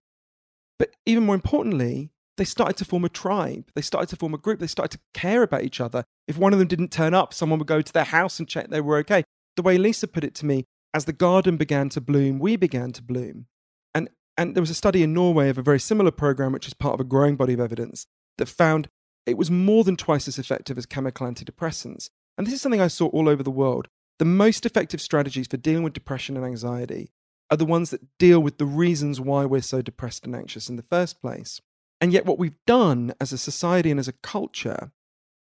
But 0.78 0.94
even 1.06 1.24
more 1.24 1.34
importantly, 1.34 2.10
they 2.36 2.44
started 2.44 2.76
to 2.78 2.84
form 2.84 3.04
a 3.04 3.10
tribe. 3.10 3.70
They 3.74 3.82
started 3.82 4.08
to 4.10 4.16
form 4.16 4.34
a 4.34 4.38
group. 4.38 4.60
They 4.60 4.66
started 4.66 4.96
to 4.96 5.04
care 5.12 5.42
about 5.42 5.62
each 5.62 5.80
other. 5.80 6.04
If 6.26 6.38
one 6.38 6.52
of 6.52 6.58
them 6.58 6.68
didn't 6.68 6.90
turn 6.90 7.12
up, 7.12 7.34
someone 7.34 7.58
would 7.58 7.68
go 7.68 7.82
to 7.82 7.92
their 7.92 8.04
house 8.04 8.38
and 8.38 8.48
check 8.48 8.68
they 8.68 8.80
were 8.80 8.98
okay. 8.98 9.24
The 9.56 9.62
way 9.62 9.76
Lisa 9.76 10.06
put 10.06 10.24
it 10.24 10.34
to 10.36 10.46
me, 10.46 10.64
as 10.94 11.04
the 11.04 11.12
garden 11.12 11.56
began 11.56 11.88
to 11.90 12.00
bloom, 12.00 12.38
we 12.38 12.56
began 12.56 12.92
to 12.92 13.02
bloom. 13.02 13.46
And, 13.94 14.08
and 14.38 14.54
there 14.54 14.62
was 14.62 14.70
a 14.70 14.74
study 14.74 15.02
in 15.02 15.12
Norway 15.12 15.48
of 15.48 15.58
a 15.58 15.62
very 15.62 15.80
similar 15.80 16.10
program, 16.10 16.52
which 16.52 16.66
is 16.66 16.74
part 16.74 16.94
of 16.94 17.00
a 17.00 17.04
growing 17.04 17.36
body 17.36 17.52
of 17.52 17.60
evidence, 17.60 18.06
that 18.38 18.48
found 18.48 18.88
it 19.26 19.36
was 19.36 19.50
more 19.50 19.84
than 19.84 19.96
twice 19.96 20.26
as 20.26 20.38
effective 20.38 20.78
as 20.78 20.86
chemical 20.86 21.26
antidepressants. 21.26 22.08
And 22.38 22.46
this 22.46 22.54
is 22.54 22.62
something 22.62 22.80
I 22.80 22.88
saw 22.88 23.08
all 23.08 23.28
over 23.28 23.42
the 23.42 23.50
world. 23.50 23.88
The 24.20 24.26
most 24.26 24.66
effective 24.66 25.00
strategies 25.00 25.46
for 25.46 25.56
dealing 25.56 25.82
with 25.82 25.94
depression 25.94 26.36
and 26.36 26.44
anxiety 26.44 27.10
are 27.50 27.56
the 27.56 27.64
ones 27.64 27.88
that 27.88 28.18
deal 28.18 28.38
with 28.38 28.58
the 28.58 28.66
reasons 28.66 29.18
why 29.18 29.46
we're 29.46 29.62
so 29.62 29.80
depressed 29.80 30.26
and 30.26 30.36
anxious 30.36 30.68
in 30.68 30.76
the 30.76 30.82
first 30.82 31.22
place. 31.22 31.62
And 32.02 32.12
yet, 32.12 32.26
what 32.26 32.38
we've 32.38 32.62
done 32.66 33.14
as 33.18 33.32
a 33.32 33.38
society 33.38 33.90
and 33.90 33.98
as 33.98 34.08
a 34.08 34.12
culture 34.12 34.92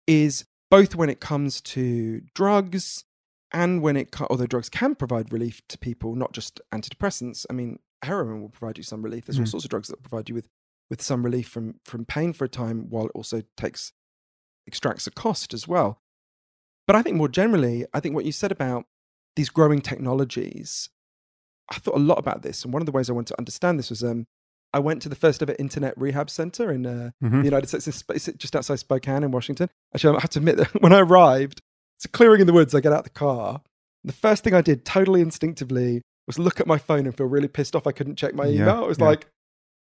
is 0.07 0.45
both 0.69 0.95
when 0.95 1.10
it 1.10 1.19
comes 1.19 1.60
to 1.62 2.21
drugs 2.34 3.03
and 3.51 3.81
when 3.81 3.97
it, 3.97 4.15
although 4.21 4.45
drugs 4.45 4.69
can 4.69 4.95
provide 4.95 5.34
relief 5.34 5.62
to 5.67 5.77
people, 5.77 6.15
not 6.15 6.31
just 6.31 6.62
antidepressants. 6.73 7.45
I 7.49 7.53
mean, 7.53 7.77
heroin 8.03 8.41
will 8.41 8.47
provide 8.47 8.77
you 8.77 8.86
some 8.86 9.01
relief. 9.01 9.25
There's 9.25 9.36
mm. 9.36 9.41
all 9.41 9.47
sorts 9.47 9.65
of 9.65 9.69
drugs 9.69 9.89
that 9.89 9.97
will 9.97 10.10
provide 10.10 10.29
you 10.29 10.36
with, 10.36 10.47
with 10.89 11.01
some 11.01 11.23
relief 11.23 11.49
from, 11.49 11.75
from 11.84 12.05
pain 12.05 12.31
for 12.31 12.45
a 12.45 12.49
time, 12.49 12.89
while 12.89 13.07
it 13.07 13.12
also 13.15 13.41
takes, 13.57 13.91
extracts 14.65 15.07
a 15.07 15.12
cost 15.12 15.53
as 15.53 15.67
well. 15.67 15.99
But 16.87 16.95
I 16.95 17.01
think 17.01 17.17
more 17.17 17.29
generally, 17.29 17.85
I 17.93 17.99
think 17.99 18.15
what 18.15 18.25
you 18.25 18.31
said 18.31 18.51
about 18.51 18.85
these 19.35 19.49
growing 19.49 19.81
technologies, 19.81 20.89
I 21.69 21.75
thought 21.75 21.95
a 21.95 21.99
lot 21.99 22.19
about 22.19 22.41
this. 22.41 22.63
And 22.63 22.73
one 22.73 22.81
of 22.81 22.85
the 22.85 22.91
ways 22.91 23.09
I 23.09 23.13
wanted 23.13 23.33
to 23.33 23.39
understand 23.39 23.79
this 23.79 23.89
was 23.89 24.03
um, 24.03 24.25
I 24.73 24.79
went 24.79 25.01
to 25.03 25.09
the 25.09 25.15
first 25.15 25.41
ever 25.41 25.55
internet 25.59 25.97
rehab 25.97 26.29
center 26.29 26.71
in 26.71 26.85
uh, 26.85 27.11
mm-hmm. 27.23 27.39
the 27.39 27.45
United 27.45 27.67
States, 27.67 28.03
just 28.37 28.55
outside 28.55 28.79
Spokane 28.79 29.23
in 29.23 29.31
Washington. 29.31 29.69
Actually, 29.93 30.17
I 30.17 30.21
have 30.21 30.29
to 30.31 30.39
admit 30.39 30.57
that 30.57 30.67
when 30.81 30.93
I 30.93 30.99
arrived, 30.99 31.61
it's 31.97 32.05
a 32.05 32.09
clearing 32.09 32.41
in 32.41 32.47
the 32.47 32.53
woods. 32.53 32.73
I 32.73 32.79
get 32.79 32.93
out 32.93 32.99
of 32.99 33.03
the 33.05 33.09
car. 33.11 33.61
The 34.03 34.13
first 34.13 34.43
thing 34.43 34.53
I 34.53 34.61
did, 34.61 34.85
totally 34.85 35.21
instinctively, 35.21 36.01
was 36.25 36.39
look 36.39 36.59
at 36.59 36.67
my 36.67 36.77
phone 36.77 37.05
and 37.05 37.15
feel 37.15 37.27
really 37.27 37.47
pissed 37.47 37.75
off 37.75 37.85
I 37.85 37.91
couldn't 37.91 38.15
check 38.15 38.33
my 38.33 38.45
email. 38.45 38.67
Yeah, 38.67 38.81
it 38.81 38.87
was 38.87 38.99
yeah. 38.99 39.05
like, 39.05 39.27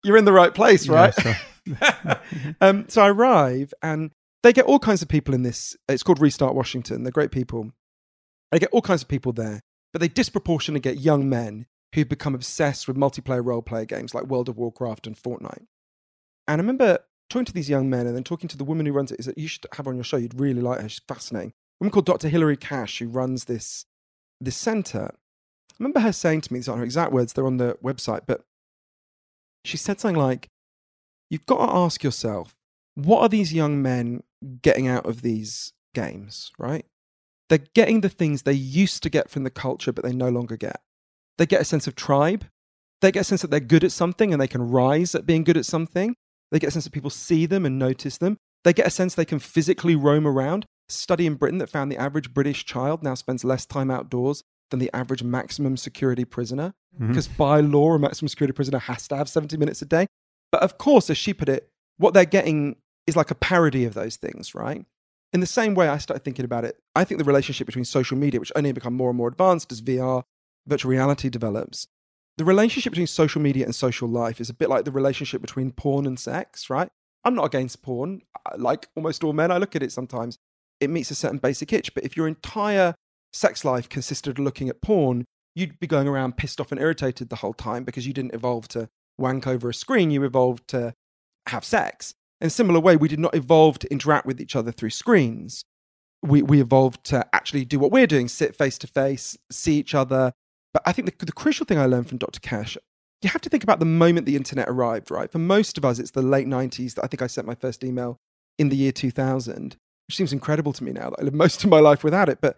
you're 0.03 0.17
in 0.17 0.25
the 0.25 0.33
right 0.33 0.53
place, 0.53 0.87
right? 0.87 1.13
Yeah, 1.23 1.37
so. 2.05 2.55
um, 2.61 2.85
so 2.89 3.01
I 3.01 3.09
arrive 3.09 3.73
and 3.81 4.11
they 4.43 4.53
get 4.53 4.65
all 4.65 4.79
kinds 4.79 5.01
of 5.01 5.07
people 5.07 5.33
in 5.33 5.43
this. 5.43 5.75
It's 5.87 6.03
called 6.03 6.21
Restart 6.21 6.55
Washington. 6.55 7.03
They're 7.03 7.11
great 7.11 7.31
people. 7.31 7.71
They 8.51 8.59
get 8.59 8.69
all 8.71 8.81
kinds 8.81 9.01
of 9.01 9.07
people 9.07 9.33
there, 9.33 9.61
but 9.93 10.01
they 10.01 10.07
disproportionately 10.07 10.79
get 10.79 11.01
young 11.01 11.29
men 11.29 11.67
who've 11.93 12.09
become 12.09 12.35
obsessed 12.35 12.87
with 12.87 12.97
multiplayer 12.97 13.45
role 13.45 13.61
player 13.61 13.85
games 13.85 14.13
like 14.13 14.25
World 14.25 14.49
of 14.49 14.57
Warcraft 14.57 15.07
and 15.07 15.15
Fortnite. 15.15 15.65
And 16.47 16.61
I 16.61 16.63
remember 16.63 16.99
talking 17.29 17.45
to 17.45 17.53
these 17.53 17.69
young 17.69 17.89
men 17.89 18.07
and 18.07 18.15
then 18.15 18.23
talking 18.23 18.47
to 18.49 18.57
the 18.57 18.63
woman 18.63 18.85
who 18.85 18.91
runs 18.91 19.11
it 19.11 19.19
is 19.19 19.25
that 19.25 19.37
you 19.37 19.47
should 19.47 19.65
have 19.73 19.87
on 19.87 19.95
your 19.95 20.03
show. 20.03 20.17
You'd 20.17 20.39
really 20.39 20.61
like 20.61 20.81
her. 20.81 20.89
She's 20.89 21.01
fascinating. 21.07 21.49
A 21.49 21.83
woman 21.83 21.91
called 21.91 22.05
Dr. 22.05 22.29
Hilary 22.29 22.57
Cash, 22.57 22.99
who 22.99 23.07
runs 23.07 23.45
this, 23.45 23.85
this 24.41 24.55
center. 24.55 25.11
I 25.13 25.75
remember 25.79 25.99
her 25.99 26.11
saying 26.11 26.41
to 26.41 26.53
me, 26.53 26.59
these 26.59 26.67
aren't 26.67 26.79
her 26.79 26.85
exact 26.85 27.11
words, 27.11 27.33
they're 27.33 27.45
on 27.45 27.57
the 27.57 27.77
website, 27.83 28.21
but 28.25 28.41
she 29.63 29.77
said 29.77 29.99
something 29.99 30.19
like, 30.19 30.49
You've 31.29 31.45
got 31.45 31.63
to 31.63 31.71
ask 31.71 32.03
yourself, 32.03 32.55
what 32.95 33.21
are 33.21 33.29
these 33.29 33.53
young 33.53 33.83
men 33.83 34.23
getting 34.61 34.87
out 34.87 35.05
of 35.05 35.21
these 35.21 35.73
games, 35.93 36.51
right? 36.57 36.85
They're 37.49 37.65
getting 37.73 38.01
the 38.01 38.09
things 38.09 38.43
they 38.43 38.53
used 38.53 39.03
to 39.03 39.09
get 39.09 39.29
from 39.29 39.43
the 39.43 39.49
culture, 39.49 39.91
but 39.91 40.03
they 40.03 40.13
no 40.13 40.29
longer 40.29 40.55
get. 40.55 40.81
They 41.37 41.45
get 41.45 41.61
a 41.61 41.65
sense 41.65 41.87
of 41.87 41.95
tribe. 41.95 42.45
They 43.01 43.11
get 43.11 43.21
a 43.21 43.23
sense 43.23 43.41
that 43.41 43.49
they're 43.49 43.59
good 43.59 43.83
at 43.83 43.91
something 43.91 44.31
and 44.31 44.41
they 44.41 44.47
can 44.47 44.69
rise 44.69 45.15
at 45.15 45.25
being 45.25 45.43
good 45.43 45.57
at 45.57 45.65
something. 45.65 46.15
They 46.51 46.59
get 46.59 46.67
a 46.67 46.71
sense 46.71 46.83
that 46.83 46.93
people 46.93 47.09
see 47.09 47.45
them 47.45 47.65
and 47.65 47.79
notice 47.79 48.17
them. 48.17 48.37
They 48.63 48.73
get 48.73 48.87
a 48.87 48.91
sense 48.91 49.15
they 49.15 49.25
can 49.25 49.39
physically 49.39 49.95
roam 49.95 50.27
around. 50.27 50.65
study 50.89 51.27
in 51.27 51.35
Britain 51.35 51.59
that 51.59 51.69
found 51.69 51.91
the 51.91 51.97
average 51.97 52.33
British 52.33 52.65
child 52.65 53.03
now 53.03 53.13
spends 53.13 53.43
less 53.43 53.65
time 53.65 53.91
outdoors 53.91 54.43
than 54.71 54.79
the 54.79 54.89
average 54.93 55.23
maximum 55.23 55.77
security 55.77 56.25
prisoner. 56.25 56.73
Mm-hmm. 56.95 57.09
Because 57.09 57.27
by 57.27 57.59
law, 57.61 57.93
a 57.93 57.99
maximum 57.99 58.27
security 58.27 58.53
prisoner 58.53 58.79
has 58.79 59.07
to 59.07 59.15
have 59.15 59.29
70 59.29 59.55
minutes 59.57 59.81
a 59.81 59.85
day. 59.85 60.07
But 60.51 60.63
of 60.63 60.77
course, 60.77 61.09
as 61.09 61.17
she 61.17 61.33
put 61.33 61.49
it, 61.49 61.69
what 61.97 62.13
they're 62.13 62.25
getting 62.25 62.77
is 63.09 63.15
like 63.15 63.31
a 63.31 63.35
parody 63.35 63.85
of 63.85 63.93
those 63.93 64.15
things, 64.15 64.55
right? 64.55 64.85
In 65.33 65.41
the 65.41 65.45
same 65.45 65.75
way, 65.75 65.87
I 65.87 65.97
started 65.97 66.23
thinking 66.23 66.45
about 66.45 66.65
it. 66.65 66.79
I 66.95 67.03
think 67.03 67.19
the 67.19 67.25
relationship 67.25 67.67
between 67.67 67.85
social 67.85 68.17
media, 68.17 68.39
which 68.39 68.51
only 68.55 68.71
become 68.71 68.95
more 68.95 69.09
and 69.09 69.17
more 69.17 69.27
advanced 69.27 69.71
as 69.71 69.81
VR, 69.81 70.23
virtual 70.65 70.91
reality 70.91 71.29
develops, 71.29 71.87
the 72.37 72.45
relationship 72.45 72.91
between 72.91 73.07
social 73.07 73.41
media 73.41 73.65
and 73.65 73.75
social 73.75 74.07
life 74.07 74.39
is 74.39 74.49
a 74.49 74.53
bit 74.53 74.69
like 74.69 74.85
the 74.85 74.91
relationship 74.91 75.41
between 75.41 75.71
porn 75.71 76.05
and 76.05 76.17
sex, 76.17 76.69
right? 76.69 76.89
I'm 77.25 77.35
not 77.35 77.45
against 77.45 77.81
porn. 77.81 78.21
Like 78.57 78.87
almost 78.95 79.23
all 79.23 79.33
men, 79.33 79.51
I 79.51 79.57
look 79.57 79.75
at 79.75 79.83
it 79.83 79.91
sometimes. 79.91 80.37
It 80.79 80.89
meets 80.89 81.11
a 81.11 81.15
certain 81.15 81.37
basic 81.37 81.73
itch. 81.73 81.93
But 81.93 82.05
if 82.05 82.15
your 82.15 82.27
entire 82.27 82.95
sex 83.33 83.65
life 83.65 83.89
consisted 83.89 84.31
of 84.31 84.43
looking 84.43 84.69
at 84.69 84.81
porn, 84.81 85.25
you'd 85.53 85.79
be 85.79 85.87
going 85.87 86.07
around 86.07 86.37
pissed 86.37 86.61
off 86.61 86.71
and 86.71 86.79
irritated 86.79 87.29
the 87.29 87.37
whole 87.37 87.53
time 87.53 87.83
because 87.83 88.07
you 88.07 88.13
didn't 88.13 88.33
evolve 88.33 88.69
to 88.69 88.87
wank 89.17 89.45
over 89.45 89.69
a 89.69 89.73
screen. 89.73 90.09
You 90.09 90.23
evolved 90.23 90.67
to 90.69 90.93
have 91.47 91.65
sex. 91.65 92.15
In 92.41 92.47
a 92.47 92.49
similar 92.49 92.79
way, 92.79 92.95
we 92.95 93.07
did 93.07 93.19
not 93.19 93.35
evolve 93.35 93.79
to 93.79 93.91
interact 93.91 94.25
with 94.25 94.39
each 94.39 94.55
other 94.55 94.71
through 94.71 94.91
screens. 94.91 95.65
We, 96.21 96.41
we 96.41 96.61
evolved 96.61 97.03
to 97.05 97.25
actually 97.33 97.65
do 97.65 97.79
what 97.79 97.91
we're 97.91 98.07
doing 98.07 98.27
sit 98.27 98.55
face 98.55 98.77
to 98.79 98.87
face, 98.87 99.37
see 99.51 99.77
each 99.77 99.93
other, 99.93 100.33
but 100.73 100.83
I 100.85 100.91
think 100.91 101.19
the, 101.19 101.25
the 101.25 101.31
crucial 101.31 101.65
thing 101.65 101.77
I 101.77 101.85
learned 101.85 102.07
from 102.07 102.17
Dr. 102.17 102.39
Cash, 102.39 102.77
you 103.21 103.29
have 103.29 103.41
to 103.41 103.49
think 103.49 103.63
about 103.63 103.79
the 103.79 103.85
moment 103.85 104.25
the 104.25 104.35
internet 104.35 104.69
arrived, 104.69 105.11
right? 105.11 105.31
For 105.31 105.39
most 105.39 105.77
of 105.77 105.85
us, 105.85 105.99
it's 105.99 106.11
the 106.11 106.21
late 106.21 106.47
90s 106.47 106.95
that 106.95 107.03
I 107.03 107.07
think 107.07 107.21
I 107.21 107.27
sent 107.27 107.47
my 107.47 107.55
first 107.55 107.83
email 107.83 108.17
in 108.57 108.69
the 108.69 108.75
year 108.75 108.91
2000, 108.91 109.77
which 110.07 110.15
seems 110.15 110.33
incredible 110.33 110.73
to 110.73 110.83
me 110.83 110.91
now 110.91 111.09
that 111.09 111.19
I 111.19 111.23
live 111.23 111.33
most 111.45 111.63
of 111.63 111.69
my 111.69 111.79
life 111.79 112.03
without 112.03 112.29
it. 112.29 112.39
But 112.41 112.57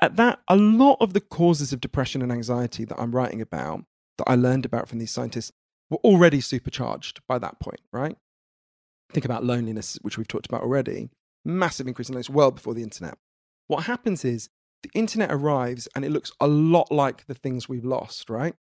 at 0.00 0.16
that, 0.16 0.40
a 0.48 0.56
lot 0.56 0.98
of 1.00 1.12
the 1.12 1.20
causes 1.20 1.72
of 1.72 1.80
depression 1.80 2.22
and 2.22 2.30
anxiety 2.30 2.84
that 2.84 3.00
I'm 3.00 3.14
writing 3.14 3.40
about, 3.40 3.84
that 4.18 4.28
I 4.28 4.34
learned 4.34 4.64
about 4.64 4.88
from 4.88 4.98
these 4.98 5.10
scientists, 5.10 5.52
were 5.90 5.98
already 5.98 6.40
supercharged 6.40 7.20
by 7.28 7.38
that 7.38 7.60
point, 7.60 7.80
right? 7.92 8.16
Think 9.12 9.24
about 9.24 9.44
loneliness, 9.44 9.98
which 10.02 10.18
we've 10.18 10.28
talked 10.28 10.46
about 10.46 10.62
already. 10.62 11.10
Massive 11.44 11.86
increase 11.86 12.08
in 12.08 12.14
loneliness 12.14 12.30
well 12.30 12.50
before 12.50 12.74
the 12.74 12.82
internet. 12.82 13.16
What 13.68 13.84
happens 13.84 14.24
is 14.24 14.48
the 14.82 14.90
internet 14.94 15.32
arrives 15.32 15.88
and 15.94 16.04
it 16.04 16.10
looks 16.10 16.32
a 16.40 16.46
lot 16.46 16.90
like 16.90 17.26
the 17.26 17.34
things 17.34 17.68
we've 17.68 17.84
lost, 17.84 18.30
right? 18.30 18.54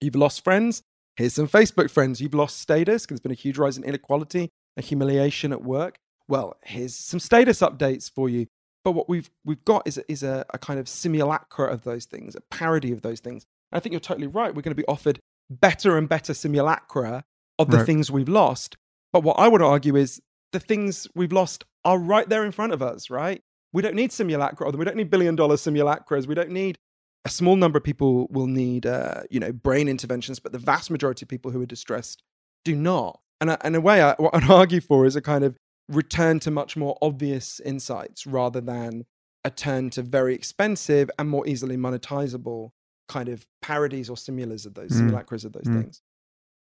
You've 0.00 0.16
lost 0.16 0.44
friends. 0.44 0.82
Here's 1.16 1.34
some 1.34 1.48
Facebook 1.48 1.90
friends. 1.90 2.20
You've 2.20 2.34
lost 2.34 2.58
status 2.60 3.04
because 3.04 3.16
there's 3.16 3.22
been 3.22 3.32
a 3.32 3.34
huge 3.34 3.58
rise 3.58 3.76
in 3.76 3.84
inequality 3.84 4.50
and 4.76 4.84
humiliation 4.84 5.52
at 5.52 5.62
work. 5.62 5.98
Well, 6.28 6.56
here's 6.64 6.94
some 6.94 7.20
status 7.20 7.60
updates 7.60 8.10
for 8.10 8.28
you. 8.28 8.46
But 8.84 8.92
what 8.92 9.08
we've 9.08 9.30
we've 9.44 9.64
got 9.64 9.86
is 9.86 9.98
a, 9.98 10.10
is 10.10 10.22
a, 10.22 10.44
a 10.54 10.58
kind 10.58 10.78
of 10.78 10.88
simulacra 10.88 11.66
of 11.66 11.82
those 11.82 12.04
things, 12.04 12.36
a 12.36 12.40
parody 12.52 12.92
of 12.92 13.02
those 13.02 13.20
things. 13.20 13.44
And 13.72 13.78
I 13.78 13.80
think 13.80 13.92
you're 13.92 14.00
totally 14.00 14.28
right. 14.28 14.54
We're 14.54 14.62
going 14.62 14.76
to 14.76 14.80
be 14.80 14.86
offered 14.86 15.18
better 15.50 15.96
and 15.96 16.08
better 16.08 16.34
simulacra 16.34 17.24
of 17.58 17.70
the 17.70 17.78
right. 17.78 17.86
things 17.86 18.10
we've 18.10 18.28
lost. 18.28 18.76
But 19.12 19.22
what 19.22 19.38
I 19.38 19.48
would 19.48 19.62
argue 19.62 19.96
is 19.96 20.20
the 20.52 20.60
things 20.60 21.06
we've 21.14 21.32
lost 21.32 21.64
are 21.84 21.98
right 21.98 22.28
there 22.28 22.44
in 22.44 22.52
front 22.52 22.72
of 22.72 22.82
us, 22.82 23.10
right? 23.10 23.42
We 23.72 23.82
don't 23.82 23.94
need 23.94 24.12
simulacra, 24.12 24.70
we 24.70 24.84
don't 24.84 24.96
need 24.96 25.10
billion 25.10 25.36
dollar 25.36 25.56
simulacras. 25.56 26.26
We 26.26 26.34
don't 26.34 26.50
need 26.50 26.78
a 27.26 27.28
small 27.28 27.56
number 27.56 27.76
of 27.76 27.82
people 27.82 28.28
will 28.30 28.46
need, 28.46 28.86
uh, 28.86 29.22
you 29.30 29.40
know, 29.40 29.52
brain 29.52 29.88
interventions, 29.88 30.38
but 30.38 30.52
the 30.52 30.58
vast 30.58 30.92
majority 30.92 31.24
of 31.24 31.28
people 31.28 31.50
who 31.50 31.60
are 31.60 31.66
distressed 31.66 32.22
do 32.64 32.76
not. 32.76 33.20
And 33.40 33.56
in 33.64 33.74
a 33.74 33.80
way, 33.80 34.00
I, 34.00 34.14
what 34.18 34.34
I'd 34.34 34.48
argue 34.50 34.80
for 34.80 35.06
is 35.06 35.16
a 35.16 35.20
kind 35.20 35.42
of 35.42 35.56
return 35.88 36.38
to 36.40 36.52
much 36.52 36.76
more 36.76 36.96
obvious 37.02 37.60
insights 37.60 38.26
rather 38.26 38.60
than 38.60 39.06
a 39.44 39.50
turn 39.50 39.90
to 39.90 40.02
very 40.02 40.34
expensive 40.34 41.10
and 41.18 41.28
more 41.28 41.46
easily 41.48 41.76
monetizable 41.76 42.70
kind 43.08 43.28
of 43.28 43.44
parodies 43.60 44.08
or 44.08 44.16
simulas 44.16 44.64
of 44.64 44.74
those 44.74 44.92
mm. 44.92 45.10
simulacras 45.10 45.44
of 45.44 45.52
those 45.52 45.64
mm. 45.64 45.82
things. 45.82 46.02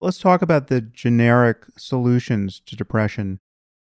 Let's 0.03 0.19
talk 0.19 0.41
about 0.41 0.69
the 0.69 0.81
generic 0.81 1.65
solutions 1.77 2.61
to 2.67 2.75
depression. 2.75 3.39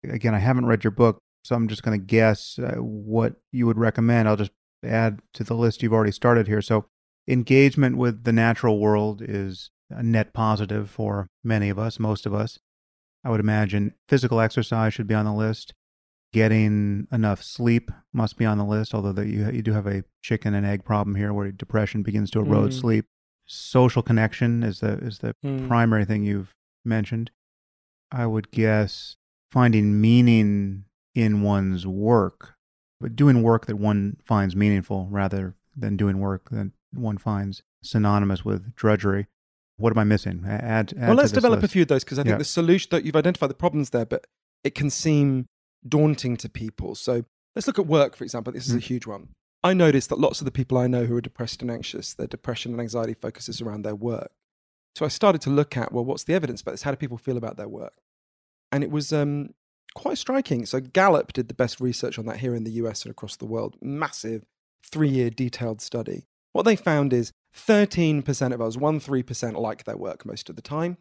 Again, 0.04 0.34
I 0.34 0.40
haven't 0.40 0.66
read 0.66 0.84
your 0.84 0.92
book, 0.92 1.20
so 1.44 1.56
I'm 1.56 1.68
just 1.68 1.84
going 1.84 2.00
to 2.00 2.04
guess 2.04 2.58
uh, 2.58 2.78
what 2.78 3.36
you 3.52 3.68
would 3.68 3.78
recommend. 3.78 4.28
I'll 4.28 4.36
just 4.36 4.52
add 4.84 5.22
to 5.34 5.44
the 5.44 5.54
list 5.54 5.84
you've 5.84 5.94
already 5.94 6.12
started 6.12 6.48
here. 6.48 6.62
So, 6.62 6.86
engagement 7.28 7.98
with 7.98 8.24
the 8.24 8.34
natural 8.34 8.80
world 8.80 9.22
is 9.22 9.70
a 9.92 10.02
net 10.02 10.34
positive 10.34 10.90
for 10.90 11.28
many 11.44 11.70
of 11.70 11.78
us, 11.78 12.00
most 12.00 12.26
of 12.26 12.34
us. 12.34 12.58
I 13.24 13.30
would 13.30 13.40
imagine 13.40 13.94
physical 14.08 14.40
exercise 14.40 14.96
should 14.96 15.08
be 15.08 15.14
on 15.14 15.26
the 15.26 15.34
list. 15.34 15.76
Getting 16.34 17.08
enough 17.12 17.44
sleep 17.44 17.92
must 18.12 18.38
be 18.38 18.46
on 18.46 18.58
the 18.58 18.66
list, 18.66 18.96
although 18.96 19.12
the, 19.12 19.28
you, 19.28 19.52
you 19.52 19.62
do 19.62 19.74
have 19.74 19.86
a 19.86 20.04
chicken 20.24 20.56
and 20.56 20.66
egg 20.66 20.84
problem 20.84 21.16
here 21.16 21.34
where 21.34 21.52
depression 21.52 22.02
begins 22.02 22.32
to 22.32 22.40
erode 22.40 22.72
mm. 22.72 22.80
sleep. 22.80 23.06
Social 23.54 24.02
connection 24.02 24.64
is 24.64 24.80
the, 24.80 24.94
is 25.00 25.20
the 25.20 25.36
mm. 25.44 25.68
primary 25.68 26.06
thing 26.06 26.24
you've 26.24 26.56
mentioned. 26.86 27.32
I 28.10 28.26
would 28.26 28.50
guess 28.52 29.18
finding 29.52 30.00
meaning 30.00 30.86
in 31.14 31.42
one's 31.42 31.86
work, 31.86 32.56
but 33.02 33.14
doing 33.14 33.44
work 33.44 33.66
that 33.66 33.76
one 33.76 34.16
finds 34.24 34.56
meaningful 34.56 35.08
rather 35.10 35.56
than 35.76 35.98
doing 35.98 36.20
work 36.20 36.50
that 36.52 36.72
one 36.94 37.18
finds 37.18 37.62
synonymous 37.84 38.46
with 38.46 38.74
drudgery. 38.74 39.28
What 39.76 39.92
am 39.92 39.98
I 39.98 40.06
missing? 40.06 40.46
Add, 40.48 40.94
add 40.98 41.08
well, 41.08 41.16
let's 41.16 41.34
develop 41.34 41.62
list. 41.62 41.72
a 41.72 41.74
few 41.74 41.82
of 41.82 41.90
those 41.90 42.06
because 42.06 42.20
I 42.20 42.24
think 42.24 42.36
yeah. 42.36 42.38
the 42.38 42.46
solution 42.46 42.88
that 42.92 43.04
you've 43.04 43.18
identified 43.18 43.50
the 43.50 43.56
problems 43.56 43.90
there, 43.90 44.06
but 44.06 44.28
it 44.64 44.76
can 44.76 44.90
seem 44.90 45.48
daunting 45.86 46.38
to 46.38 46.48
people. 46.48 46.96
So 46.96 47.26
let's 47.54 47.68
look 47.68 47.80
at 47.80 47.88
work, 47.88 48.16
for 48.16 48.24
example. 48.24 48.54
This 48.54 48.68
is 48.68 48.76
mm. 48.76 48.78
a 48.78 48.82
huge 48.82 49.06
one. 49.06 49.30
I 49.63 49.74
noticed 49.74 50.10
that 50.10 50.19
lots 50.19 50.41
of 50.41 50.45
the 50.45 50.52
people 50.52 50.78
I 50.78 50.88
know 50.88 51.06
who 51.06 51.15
are 51.15 51.21
depressed 51.21 51.62
and 51.62 51.69
anxious, 51.69 52.13
their 52.13 52.28
depression 52.28 52.71
and 52.71 52.82
anxiety 52.82 53.13
focuses 53.13 53.62
around 53.62 53.84
their 53.84 53.95
work. 53.95 54.32
So 54.95 55.06
I 55.06 55.10
started 55.10 55.41
to 55.41 55.50
look 55.50 55.78
at, 55.78 55.91
well, 55.91 56.04
what's 56.04 56.24
the 56.24 56.34
evidence 56.34 56.62
about 56.62 56.71
this? 56.71 56.82
How 56.82 56.91
do 56.91 56.97
people 56.97 57.17
feel 57.17 57.38
about 57.38 57.58
their 57.58 57.69
work? 57.69 57.93
And 58.71 58.84
it 58.84 58.91
was 58.91 59.13
um, 59.13 59.54
quite 59.93 60.17
striking. 60.17 60.65
So 60.65 60.80
Gallup 60.80 61.34
did 61.34 61.47
the 61.47 61.54
best 61.54 61.80
research 61.80 62.17
on 62.17 62.26
that 62.26 62.38
here 62.38 62.56
in 62.56 62.63
the 62.63 62.71
US 62.71 63.04
and 63.04 63.12
across 63.12 63.36
the 63.36 63.45
world. 63.45 63.78
Massive 63.82 64.45
three 64.84 65.10
year 65.10 65.30
detailed 65.30 65.82
study. 65.82 66.26
What 66.54 66.63
they 66.63 66.76
found 66.76 67.13
is 67.13 67.32
13% 67.56 68.54
of 68.54 68.62
us, 68.62 68.78
1 68.78 69.00
3%, 69.00 69.58
like 69.58 69.84
their 69.84 69.97
work 69.97 70.26
most 70.26 70.50
of 70.50 70.56
the 70.56 70.62
time. 70.62 70.97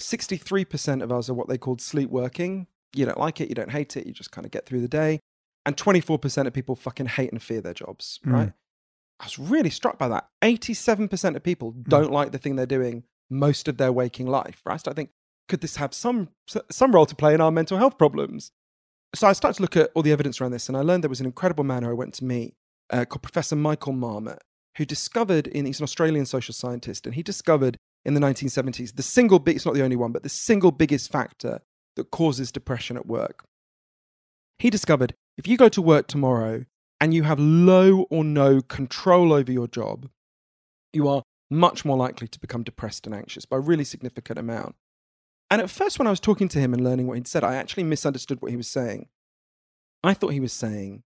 63% 0.00 1.02
of 1.02 1.12
us 1.12 1.28
are 1.28 1.34
what 1.34 1.48
they 1.48 1.58
called 1.58 1.80
sleep 1.80 2.10
working. 2.10 2.66
You 2.94 3.04
don't 3.04 3.18
like 3.18 3.40
it, 3.40 3.48
you 3.48 3.54
don't 3.54 3.70
hate 3.70 3.96
it, 3.96 4.06
you 4.06 4.12
just 4.12 4.30
kind 4.30 4.44
of 4.44 4.50
get 4.50 4.66
through 4.66 4.80
the 4.80 4.88
day. 4.88 5.20
And 5.66 5.76
24% 5.76 6.46
of 6.46 6.52
people 6.52 6.76
fucking 6.76 7.06
hate 7.06 7.30
and 7.30 7.42
fear 7.42 7.60
their 7.60 7.74
jobs, 7.74 8.20
mm. 8.24 8.32
right? 8.32 8.52
I 9.20 9.24
was 9.24 9.38
really 9.38 9.70
struck 9.70 9.98
by 9.98 10.08
that. 10.08 10.28
87% 10.42 11.36
of 11.36 11.42
people 11.42 11.72
mm. 11.72 11.84
don't 11.84 12.12
like 12.12 12.32
the 12.32 12.38
thing 12.38 12.56
they're 12.56 12.66
doing 12.66 13.04
most 13.30 13.68
of 13.68 13.76
their 13.76 13.92
waking 13.92 14.26
life, 14.26 14.62
right? 14.64 14.80
So 14.82 14.90
I 14.90 14.94
think 14.94 15.10
could 15.48 15.60
this 15.60 15.76
have 15.76 15.94
some 15.94 16.28
some 16.70 16.92
role 16.92 17.06
to 17.06 17.16
play 17.16 17.34
in 17.34 17.40
our 17.40 17.50
mental 17.50 17.78
health 17.78 17.98
problems? 17.98 18.52
So 19.14 19.26
I 19.26 19.32
started 19.32 19.56
to 19.56 19.62
look 19.62 19.76
at 19.76 19.90
all 19.94 20.02
the 20.02 20.12
evidence 20.12 20.40
around 20.40 20.52
this, 20.52 20.68
and 20.68 20.76
I 20.76 20.82
learned 20.82 21.02
there 21.02 21.08
was 21.08 21.20
an 21.20 21.26
incredible 21.26 21.64
man 21.64 21.82
who 21.82 21.90
I 21.90 21.94
went 21.94 22.14
to 22.14 22.24
meet 22.24 22.54
uh, 22.90 23.04
called 23.06 23.22
Professor 23.22 23.56
Michael 23.56 23.94
Marmot, 23.94 24.42
who 24.76 24.84
discovered 24.84 25.46
in 25.46 25.64
he's 25.66 25.80
an 25.80 25.84
Australian 25.84 26.26
social 26.26 26.52
scientist, 26.52 27.06
and 27.06 27.14
he 27.14 27.22
discovered 27.22 27.76
in 28.04 28.14
the 28.14 28.20
1970s 28.20 28.96
the 28.96 29.02
single 29.02 29.38
big 29.38 29.56
it's 29.56 29.66
not 29.66 29.74
the 29.74 29.82
only 29.82 29.96
one, 29.96 30.12
but 30.12 30.22
the 30.22 30.28
single 30.28 30.70
biggest 30.70 31.10
factor 31.10 31.60
that 31.96 32.10
causes 32.10 32.52
depression 32.52 32.96
at 32.96 33.06
work. 33.06 33.44
He 34.58 34.70
discovered 34.70 35.14
if 35.38 35.46
you 35.46 35.56
go 35.56 35.68
to 35.68 35.80
work 35.80 36.08
tomorrow 36.08 36.64
and 37.00 37.14
you 37.14 37.22
have 37.22 37.38
low 37.38 38.02
or 38.10 38.24
no 38.24 38.60
control 38.60 39.32
over 39.32 39.52
your 39.52 39.68
job, 39.68 40.08
you 40.92 41.08
are 41.08 41.22
much 41.48 41.84
more 41.84 41.96
likely 41.96 42.26
to 42.28 42.40
become 42.40 42.64
depressed 42.64 43.06
and 43.06 43.14
anxious 43.14 43.46
by 43.46 43.56
a 43.56 43.60
really 43.60 43.84
significant 43.84 44.38
amount. 44.38 44.74
And 45.50 45.62
at 45.62 45.70
first, 45.70 45.98
when 45.98 46.06
I 46.08 46.10
was 46.10 46.20
talking 46.20 46.48
to 46.48 46.58
him 46.58 46.74
and 46.74 46.84
learning 46.84 47.06
what 47.06 47.16
he'd 47.16 47.28
said, 47.28 47.44
I 47.44 47.54
actually 47.54 47.84
misunderstood 47.84 48.42
what 48.42 48.50
he 48.50 48.56
was 48.56 48.68
saying. 48.68 49.08
I 50.02 50.12
thought 50.12 50.32
he 50.32 50.40
was 50.40 50.52
saying, 50.52 51.04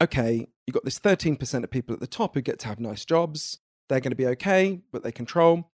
okay, 0.00 0.46
you've 0.66 0.74
got 0.74 0.84
this 0.84 1.00
13% 1.00 1.64
of 1.64 1.70
people 1.70 1.94
at 1.94 2.00
the 2.00 2.06
top 2.06 2.34
who 2.34 2.42
get 2.42 2.58
to 2.60 2.68
have 2.68 2.78
nice 2.78 3.04
jobs. 3.04 3.58
they're 3.88 4.00
going 4.00 4.12
to 4.12 4.16
be 4.16 4.26
okay, 4.26 4.80
but 4.92 5.02
they 5.02 5.12
control. 5.12 5.70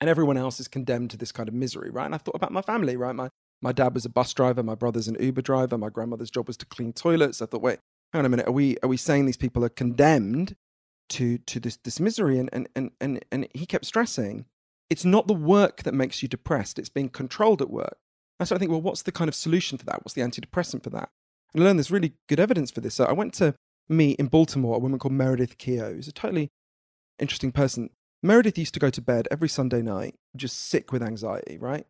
And 0.00 0.10
everyone 0.10 0.36
else 0.36 0.58
is 0.58 0.66
condemned 0.66 1.10
to 1.10 1.16
this 1.16 1.30
kind 1.30 1.48
of 1.48 1.54
misery, 1.54 1.90
right? 1.90 2.06
And 2.06 2.14
I 2.14 2.18
thought 2.18 2.34
about 2.34 2.52
my 2.52 2.62
family, 2.62 2.96
right? 2.96 3.14
My, 3.14 3.28
my 3.62 3.72
dad 3.72 3.94
was 3.94 4.04
a 4.04 4.10
bus 4.10 4.34
driver, 4.34 4.62
my 4.62 4.74
brother's 4.74 5.08
an 5.08 5.16
Uber 5.18 5.42
driver, 5.42 5.78
my 5.78 5.88
grandmother's 5.88 6.30
job 6.30 6.48
was 6.48 6.56
to 6.58 6.66
clean 6.66 6.92
toilets. 6.92 7.40
I 7.40 7.46
thought, 7.46 7.62
wait, 7.62 7.78
hang 8.12 8.20
on 8.20 8.26
a 8.26 8.28
minute, 8.28 8.46
are 8.48 8.52
we, 8.52 8.76
are 8.82 8.88
we 8.88 8.96
saying 8.96 9.26
these 9.26 9.36
people 9.36 9.64
are 9.64 9.70
condemned 9.70 10.56
to, 11.10 11.38
to 11.38 11.60
this, 11.60 11.76
this 11.76 12.00
misery? 12.00 12.38
And, 12.38 12.50
and, 12.52 12.68
and, 12.74 12.90
and, 13.00 13.24
and 13.30 13.48
he 13.54 13.64
kept 13.64 13.86
stressing, 13.86 14.46
it's 14.90 15.04
not 15.04 15.26
the 15.26 15.34
work 15.34 15.84
that 15.84 15.94
makes 15.94 16.22
you 16.22 16.28
depressed, 16.28 16.78
it's 16.78 16.88
being 16.88 17.08
controlled 17.08 17.62
at 17.62 17.70
work. 17.70 17.96
And 18.38 18.48
so 18.48 18.56
I 18.56 18.58
think, 18.58 18.70
well, 18.70 18.82
what's 18.82 19.02
the 19.02 19.12
kind 19.12 19.28
of 19.28 19.34
solution 19.34 19.78
for 19.78 19.84
that? 19.86 20.04
What's 20.04 20.14
the 20.14 20.22
antidepressant 20.22 20.82
for 20.82 20.90
that? 20.90 21.10
And 21.54 21.62
I 21.62 21.66
learned 21.66 21.78
there's 21.78 21.90
really 21.90 22.14
good 22.28 22.40
evidence 22.40 22.70
for 22.70 22.80
this. 22.80 22.94
So 22.94 23.04
I 23.04 23.12
went 23.12 23.34
to 23.34 23.54
meet 23.88 24.18
in 24.18 24.26
Baltimore 24.26 24.76
a 24.76 24.80
woman 24.80 24.98
called 24.98 25.12
Meredith 25.12 25.58
Keogh, 25.58 25.94
who's 25.94 26.08
a 26.08 26.12
totally 26.12 26.50
interesting 27.18 27.52
person. 27.52 27.90
Meredith 28.22 28.58
used 28.58 28.74
to 28.74 28.80
go 28.80 28.90
to 28.90 29.00
bed 29.00 29.28
every 29.30 29.48
Sunday 29.48 29.82
night, 29.82 30.14
just 30.36 30.58
sick 30.58 30.92
with 30.92 31.02
anxiety, 31.02 31.58
right? 31.58 31.86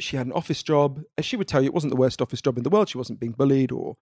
She 0.00 0.16
had 0.16 0.26
an 0.26 0.32
office 0.32 0.62
job, 0.62 1.02
and 1.16 1.24
she 1.24 1.36
would 1.36 1.48
tell 1.48 1.62
you 1.62 1.66
it 1.66 1.74
wasn't 1.74 1.92
the 1.92 2.00
worst 2.00 2.20
office 2.22 2.40
job 2.40 2.56
in 2.56 2.64
the 2.64 2.70
world. 2.70 2.88
She 2.88 2.98
wasn't 2.98 3.20
being 3.20 3.32
bullied 3.32 3.72
or, 3.72 3.96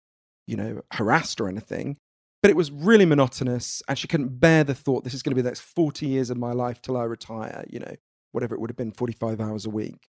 you 0.47 0.57
know, 0.57 0.83
harassed 0.93 1.41
or 1.41 1.49
anything. 1.49 1.97
But 2.41 2.51
it 2.51 2.57
was 2.57 2.71
really 2.71 3.05
monotonous, 3.05 3.83
and 3.89 3.99
she 3.99 4.07
couldn't 4.07 4.39
bear 4.39 4.63
the 4.63 4.75
thought 4.75 5.03
this 5.03 5.15
is 5.15 5.23
going 5.23 5.33
to 5.33 5.35
be 5.37 5.43
the 5.43 5.49
next 5.49 5.63
40 5.63 6.07
years 6.07 6.31
of 6.31 6.37
my 6.37 6.53
life 6.53 6.81
till 6.81 6.97
I 6.97 7.03
retire, 7.03 7.65
you 7.69 7.81
know, 7.81 7.97
whatever 8.31 8.55
it 8.55 8.61
would 8.61 8.71
have 8.71 8.77
been, 8.77 8.93
45 8.93 9.41
hours 9.41 9.67
a 9.67 9.71
week. 9.71 10.09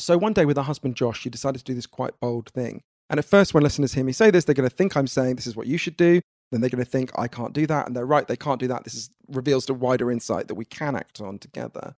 So 0.00 0.18
one 0.18 0.32
day 0.32 0.44
with 0.44 0.56
her 0.56 0.62
husband 0.64 0.96
Josh, 0.96 1.20
she 1.20 1.30
decided 1.30 1.58
to 1.60 1.64
do 1.64 1.74
this 1.74 1.86
quite 1.86 2.18
bold 2.20 2.50
thing. 2.50 2.82
And 3.08 3.18
at 3.18 3.24
first, 3.24 3.54
when 3.54 3.62
listeners 3.62 3.94
hear 3.94 4.04
me 4.04 4.12
say 4.12 4.30
this, 4.30 4.44
they're 4.44 4.54
going 4.54 4.68
to 4.68 4.74
think 4.74 4.96
I'm 4.96 5.06
saying 5.06 5.36
this 5.36 5.46
is 5.46 5.56
what 5.56 5.66
you 5.66 5.76
should 5.76 5.96
do. 5.96 6.20
Then 6.50 6.60
they're 6.60 6.70
going 6.70 6.84
to 6.84 6.90
think 6.90 7.10
I 7.16 7.28
can't 7.28 7.52
do 7.52 7.66
that. 7.66 7.86
And 7.86 7.94
they're 7.94 8.06
right, 8.06 8.26
they 8.26 8.36
can't 8.36 8.60
do 8.60 8.68
that. 8.68 8.84
This 8.84 8.94
is, 8.94 9.10
reveals 9.28 9.66
the 9.66 9.74
wider 9.74 10.10
insight 10.10 10.48
that 10.48 10.54
we 10.54 10.64
can 10.64 10.96
act 10.96 11.20
on 11.20 11.38
together. 11.38 11.94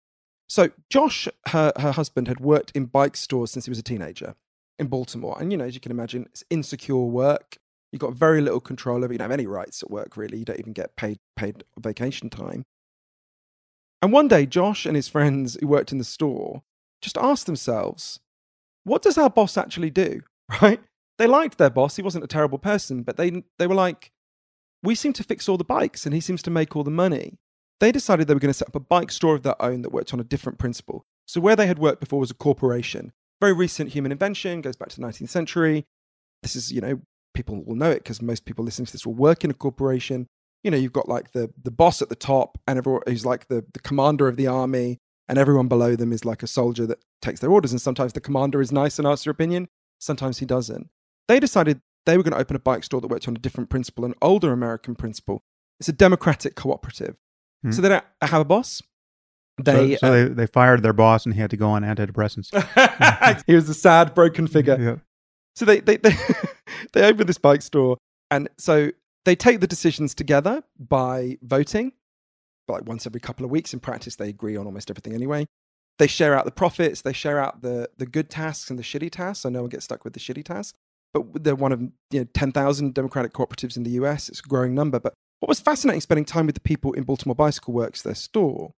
So 0.52 0.68
Josh, 0.90 1.28
her, 1.46 1.72
her 1.78 1.92
husband, 1.92 2.28
had 2.28 2.38
worked 2.38 2.72
in 2.72 2.84
bike 2.84 3.16
stores 3.16 3.50
since 3.50 3.64
he 3.64 3.70
was 3.70 3.78
a 3.78 3.82
teenager 3.82 4.34
in 4.78 4.88
Baltimore. 4.88 5.34
And, 5.40 5.50
you 5.50 5.56
know, 5.56 5.64
as 5.64 5.72
you 5.72 5.80
can 5.80 5.90
imagine, 5.90 6.26
it's 6.26 6.44
insecure 6.50 7.06
work. 7.06 7.56
You've 7.90 8.00
got 8.00 8.12
very 8.12 8.42
little 8.42 8.60
control 8.60 9.02
over. 9.02 9.14
You 9.14 9.18
don't 9.18 9.30
have 9.30 9.40
any 9.40 9.46
rights 9.46 9.82
at 9.82 9.90
work, 9.90 10.14
really. 10.14 10.36
You 10.36 10.44
don't 10.44 10.58
even 10.58 10.74
get 10.74 10.94
paid 10.94 11.20
paid 11.36 11.64
vacation 11.78 12.28
time. 12.28 12.66
And 14.02 14.12
one 14.12 14.28
day, 14.28 14.44
Josh 14.44 14.84
and 14.84 14.94
his 14.94 15.08
friends 15.08 15.56
who 15.58 15.68
worked 15.68 15.90
in 15.90 15.96
the 15.96 16.04
store 16.04 16.62
just 17.00 17.16
asked 17.16 17.46
themselves, 17.46 18.20
what 18.84 19.00
does 19.00 19.16
our 19.16 19.30
boss 19.30 19.56
actually 19.56 19.90
do? 19.90 20.20
Right? 20.60 20.80
They 21.16 21.26
liked 21.26 21.56
their 21.56 21.70
boss. 21.70 21.96
He 21.96 22.02
wasn't 22.02 22.24
a 22.24 22.28
terrible 22.28 22.58
person, 22.58 23.04
but 23.04 23.16
they, 23.16 23.42
they 23.58 23.66
were 23.66 23.74
like, 23.74 24.12
we 24.82 24.94
seem 24.94 25.14
to 25.14 25.24
fix 25.24 25.48
all 25.48 25.56
the 25.56 25.64
bikes 25.64 26.04
and 26.04 26.14
he 26.14 26.20
seems 26.20 26.42
to 26.42 26.50
make 26.50 26.76
all 26.76 26.84
the 26.84 26.90
money. 26.90 27.38
They 27.82 27.90
decided 27.90 28.28
they 28.28 28.34
were 28.34 28.38
going 28.38 28.52
to 28.52 28.56
set 28.56 28.68
up 28.68 28.76
a 28.76 28.80
bike 28.80 29.10
store 29.10 29.34
of 29.34 29.42
their 29.42 29.60
own 29.60 29.82
that 29.82 29.90
worked 29.90 30.14
on 30.14 30.20
a 30.20 30.24
different 30.24 30.60
principle. 30.60 31.04
So, 31.26 31.40
where 31.40 31.56
they 31.56 31.66
had 31.66 31.80
worked 31.80 31.98
before 31.98 32.20
was 32.20 32.30
a 32.30 32.34
corporation. 32.34 33.10
Very 33.40 33.52
recent 33.52 33.90
human 33.90 34.12
invention, 34.12 34.60
goes 34.60 34.76
back 34.76 34.90
to 34.90 35.00
the 35.00 35.04
19th 35.04 35.30
century. 35.30 35.84
This 36.44 36.54
is, 36.54 36.70
you 36.70 36.80
know, 36.80 37.00
people 37.34 37.64
will 37.64 37.74
know 37.74 37.90
it 37.90 38.04
because 38.04 38.22
most 38.22 38.44
people 38.44 38.64
listening 38.64 38.86
to 38.86 38.92
this 38.92 39.04
will 39.04 39.14
work 39.14 39.42
in 39.42 39.50
a 39.50 39.54
corporation. 39.54 40.28
You 40.62 40.70
know, 40.70 40.76
you've 40.76 40.92
got 40.92 41.08
like 41.08 41.32
the, 41.32 41.50
the 41.60 41.72
boss 41.72 42.00
at 42.00 42.08
the 42.08 42.14
top 42.14 42.56
and 42.68 42.78
everyone 42.78 43.02
who's 43.08 43.26
like 43.26 43.48
the, 43.48 43.64
the 43.72 43.80
commander 43.80 44.28
of 44.28 44.36
the 44.36 44.46
army 44.46 44.98
and 45.28 45.36
everyone 45.36 45.66
below 45.66 45.96
them 45.96 46.12
is 46.12 46.24
like 46.24 46.44
a 46.44 46.46
soldier 46.46 46.86
that 46.86 47.04
takes 47.20 47.40
their 47.40 47.50
orders. 47.50 47.72
And 47.72 47.80
sometimes 47.80 48.12
the 48.12 48.20
commander 48.20 48.60
is 48.60 48.70
nice 48.70 49.00
and 49.00 49.08
asks 49.08 49.26
your 49.26 49.32
opinion, 49.32 49.66
sometimes 49.98 50.38
he 50.38 50.46
doesn't. 50.46 50.88
They 51.26 51.40
decided 51.40 51.80
they 52.06 52.16
were 52.16 52.22
going 52.22 52.34
to 52.34 52.38
open 52.38 52.54
a 52.54 52.60
bike 52.60 52.84
store 52.84 53.00
that 53.00 53.08
worked 53.08 53.26
on 53.26 53.34
a 53.34 53.40
different 53.40 53.70
principle, 53.70 54.04
an 54.04 54.14
older 54.22 54.52
American 54.52 54.94
principle. 54.94 55.42
It's 55.80 55.88
a 55.88 55.92
democratic 55.92 56.54
cooperative. 56.54 57.16
Hmm. 57.62 57.70
So 57.70 57.82
they 57.82 57.88
don't 57.88 58.04
have 58.20 58.40
a 58.40 58.44
boss. 58.44 58.82
They, 59.62 59.96
so, 59.96 59.96
so 59.96 60.06
uh, 60.06 60.10
they, 60.10 60.34
they 60.34 60.46
fired 60.46 60.82
their 60.82 60.92
boss 60.92 61.24
and 61.24 61.34
he 61.34 61.40
had 61.40 61.50
to 61.50 61.56
go 61.56 61.68
on 61.70 61.82
antidepressants. 61.82 62.50
he 63.46 63.54
was 63.54 63.68
a 63.68 63.74
sad, 63.74 64.14
broken 64.14 64.46
figure. 64.46 64.76
Yeah. 64.80 64.96
So 65.54 65.64
they, 65.64 65.80
they, 65.80 65.96
they, 65.98 66.16
they 66.92 67.04
open 67.04 67.26
this 67.26 67.38
bike 67.38 67.62
store. 67.62 67.98
And 68.30 68.48
so 68.58 68.90
they 69.24 69.36
take 69.36 69.60
the 69.60 69.66
decisions 69.66 70.14
together 70.14 70.62
by 70.78 71.38
voting 71.42 71.92
like 72.68 72.86
once 72.86 73.06
every 73.06 73.20
couple 73.20 73.44
of 73.44 73.50
weeks. 73.50 73.72
In 73.72 73.80
practice, 73.80 74.16
they 74.16 74.28
agree 74.28 74.56
on 74.56 74.66
almost 74.66 74.90
everything 74.90 75.14
anyway. 75.14 75.46
They 75.98 76.06
share 76.06 76.34
out 76.36 76.44
the 76.46 76.52
profits, 76.52 77.02
they 77.02 77.12
share 77.12 77.38
out 77.38 77.62
the, 77.62 77.88
the 77.98 78.06
good 78.06 78.30
tasks 78.30 78.70
and 78.70 78.78
the 78.78 78.82
shitty 78.82 79.10
tasks, 79.10 79.42
so 79.42 79.50
no 79.50 79.60
one 79.60 79.68
gets 79.68 79.84
stuck 79.84 80.04
with 80.04 80.14
the 80.14 80.20
shitty 80.20 80.44
tasks. 80.44 80.76
But 81.12 81.44
they're 81.44 81.54
one 81.54 81.72
of 81.72 81.80
you 82.10 82.20
know, 82.20 82.24
10,000 82.32 82.94
democratic 82.94 83.34
cooperatives 83.34 83.76
in 83.76 83.82
the 83.82 83.90
US. 83.90 84.30
It's 84.30 84.40
a 84.40 84.42
growing 84.42 84.74
number. 84.74 84.98
But 84.98 85.12
what 85.42 85.48
was 85.48 85.58
fascinating 85.58 86.00
spending 86.00 86.24
time 86.24 86.46
with 86.46 86.54
the 86.54 86.60
people 86.60 86.92
in 86.92 87.02
Baltimore 87.02 87.34
Bicycle 87.34 87.74
Works, 87.74 88.00
their 88.00 88.14
store, 88.14 88.74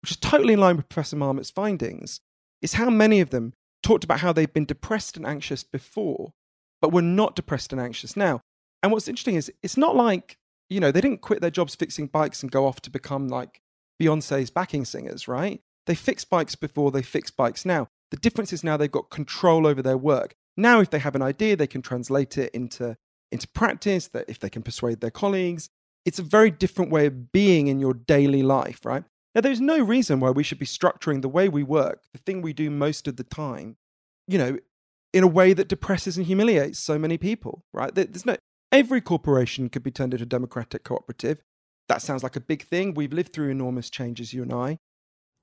which 0.00 0.12
is 0.12 0.16
totally 0.16 0.54
in 0.54 0.60
line 0.60 0.78
with 0.78 0.88
Professor 0.88 1.16
Marmot's 1.16 1.50
findings, 1.50 2.22
is 2.62 2.72
how 2.72 2.88
many 2.88 3.20
of 3.20 3.28
them 3.28 3.52
talked 3.82 4.02
about 4.02 4.20
how 4.20 4.32
they've 4.32 4.52
been 4.52 4.64
depressed 4.64 5.18
and 5.18 5.26
anxious 5.26 5.62
before, 5.62 6.32
but 6.80 6.90
were 6.90 7.02
not 7.02 7.36
depressed 7.36 7.70
and 7.70 7.82
anxious 7.82 8.16
now. 8.16 8.40
And 8.82 8.92
what's 8.92 9.08
interesting 9.08 9.34
is 9.34 9.52
it's 9.62 9.76
not 9.76 9.94
like 9.94 10.38
you 10.68 10.80
know, 10.80 10.90
they 10.90 11.00
didn't 11.00 11.20
quit 11.20 11.40
their 11.40 11.50
jobs 11.50 11.74
fixing 11.74 12.06
bikes 12.06 12.42
and 12.42 12.50
go 12.50 12.66
off 12.66 12.80
to 12.82 12.90
become 12.90 13.28
like 13.28 13.60
Beyonce's 14.00 14.50
backing 14.50 14.84
singers, 14.84 15.28
right? 15.28 15.60
They 15.86 15.94
fixed 15.94 16.28
bikes 16.28 16.54
before, 16.54 16.90
they 16.90 17.02
fix 17.02 17.30
bikes 17.30 17.64
now. 17.64 17.88
The 18.10 18.16
difference 18.16 18.52
is 18.52 18.64
now 18.64 18.76
they've 18.76 18.90
got 18.90 19.10
control 19.10 19.66
over 19.66 19.82
their 19.82 19.96
work. 19.96 20.34
Now, 20.56 20.80
if 20.80 20.90
they 20.90 20.98
have 20.98 21.14
an 21.14 21.22
idea, 21.22 21.56
they 21.56 21.66
can 21.66 21.82
translate 21.82 22.38
it 22.38 22.52
into, 22.54 22.96
into 23.30 23.48
practice, 23.48 24.08
that 24.08 24.24
if 24.28 24.38
they 24.38 24.50
can 24.50 24.62
persuade 24.62 25.00
their 25.00 25.10
colleagues. 25.10 25.68
It's 26.06 26.18
a 26.18 26.22
very 26.22 26.50
different 26.50 26.90
way 26.90 27.04
of 27.04 27.30
being 27.32 27.66
in 27.66 27.78
your 27.78 27.92
daily 27.92 28.42
life, 28.42 28.86
right? 28.86 29.04
Now, 29.34 29.42
there's 29.42 29.60
no 29.60 29.78
reason 29.78 30.20
why 30.20 30.30
we 30.30 30.42
should 30.42 30.58
be 30.58 30.64
structuring 30.64 31.20
the 31.20 31.28
way 31.28 31.50
we 31.50 31.62
work, 31.62 32.04
the 32.14 32.18
thing 32.20 32.40
we 32.40 32.54
do 32.54 32.70
most 32.70 33.06
of 33.06 33.16
the 33.16 33.24
time, 33.24 33.76
you 34.26 34.38
know, 34.38 34.56
in 35.12 35.22
a 35.22 35.28
way 35.28 35.52
that 35.52 35.68
depresses 35.68 36.16
and 36.16 36.24
humiliates 36.26 36.78
so 36.78 36.98
many 36.98 37.18
people, 37.18 37.62
right? 37.74 37.94
There's 37.94 38.24
no, 38.24 38.36
Every 38.72 39.00
corporation 39.00 39.68
could 39.68 39.82
be 39.82 39.90
turned 39.90 40.12
into 40.12 40.24
a 40.24 40.26
democratic 40.26 40.84
cooperative. 40.84 41.38
That 41.88 42.02
sounds 42.02 42.22
like 42.22 42.36
a 42.36 42.40
big 42.40 42.64
thing. 42.64 42.94
We've 42.94 43.12
lived 43.12 43.32
through 43.32 43.50
enormous 43.50 43.90
changes, 43.90 44.34
you 44.34 44.42
and 44.42 44.52
I. 44.52 44.78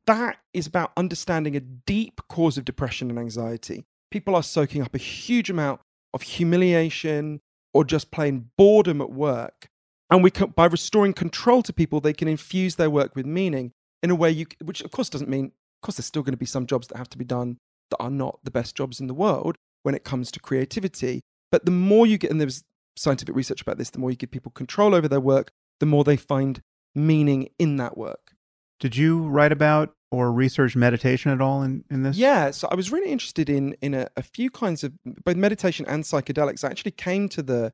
That 0.05 0.37
is 0.53 0.67
about 0.67 0.91
understanding 0.97 1.55
a 1.55 1.61
deep 1.61 2.21
cause 2.27 2.57
of 2.57 2.65
depression 2.65 3.09
and 3.09 3.17
anxiety. 3.17 3.85
People 4.11 4.35
are 4.35 4.43
soaking 4.43 4.81
up 4.81 4.93
a 4.93 4.99
huge 4.99 5.49
amount 5.49 5.79
of 6.13 6.21
humiliation 6.21 7.39
or 7.73 7.85
just 7.85 8.11
plain 8.11 8.49
boredom 8.57 9.01
at 9.01 9.09
work. 9.09 9.67
And 10.09 10.23
we 10.23 10.31
can, 10.31 10.49
by 10.49 10.65
restoring 10.65 11.13
control 11.13 11.63
to 11.63 11.73
people, 11.73 11.99
they 11.99 12.13
can 12.13 12.27
infuse 12.27 12.75
their 12.75 12.89
work 12.89 13.15
with 13.15 13.25
meaning 13.25 13.71
in 14.01 14.11
a 14.11 14.15
way 14.15 14.29
you, 14.29 14.45
which 14.63 14.81
of 14.81 14.91
course 14.91 15.09
doesn't 15.09 15.29
mean, 15.29 15.45
of 15.45 15.81
course, 15.81 15.97
there's 15.97 16.05
still 16.05 16.23
going 16.23 16.33
to 16.33 16.37
be 16.37 16.45
some 16.45 16.65
jobs 16.65 16.87
that 16.87 16.97
have 16.97 17.09
to 17.09 17.17
be 17.17 17.25
done 17.25 17.57
that 17.89 17.97
are 17.97 18.11
not 18.11 18.39
the 18.43 18.51
best 18.51 18.75
jobs 18.75 18.99
in 18.99 19.07
the 19.07 19.13
world 19.13 19.57
when 19.83 19.95
it 19.95 20.03
comes 20.03 20.31
to 20.31 20.39
creativity. 20.39 21.21
But 21.51 21.65
the 21.65 21.71
more 21.71 22.05
you 22.05 22.17
get, 22.17 22.31
and 22.31 22.39
there's 22.39 22.63
scientific 22.95 23.35
research 23.35 23.61
about 23.61 23.77
this, 23.77 23.89
the 23.89 23.99
more 23.99 24.11
you 24.11 24.17
give 24.17 24.31
people 24.31 24.51
control 24.51 24.93
over 24.93 25.07
their 25.07 25.19
work, 25.19 25.51
the 25.79 25.85
more 25.85 26.03
they 26.03 26.17
find 26.17 26.61
meaning 26.95 27.49
in 27.57 27.77
that 27.77 27.97
work. 27.97 28.33
Did 28.79 28.95
you 28.95 29.27
write 29.27 29.51
about 29.51 29.93
or 30.11 30.31
research 30.31 30.75
meditation 30.75 31.31
at 31.31 31.41
all 31.41 31.63
in, 31.63 31.83
in 31.89 32.03
this? 32.03 32.17
Yeah, 32.17 32.51
so 32.51 32.67
I 32.69 32.75
was 32.75 32.91
really 32.91 33.11
interested 33.11 33.49
in 33.49 33.75
in 33.81 33.93
a, 33.93 34.07
a 34.15 34.23
few 34.23 34.49
kinds 34.49 34.83
of 34.83 34.93
both 35.05 35.37
meditation 35.37 35.85
and 35.87 36.03
psychedelics. 36.03 36.63
I 36.63 36.67
actually 36.67 36.91
came 36.91 37.29
to 37.29 37.41
the 37.41 37.73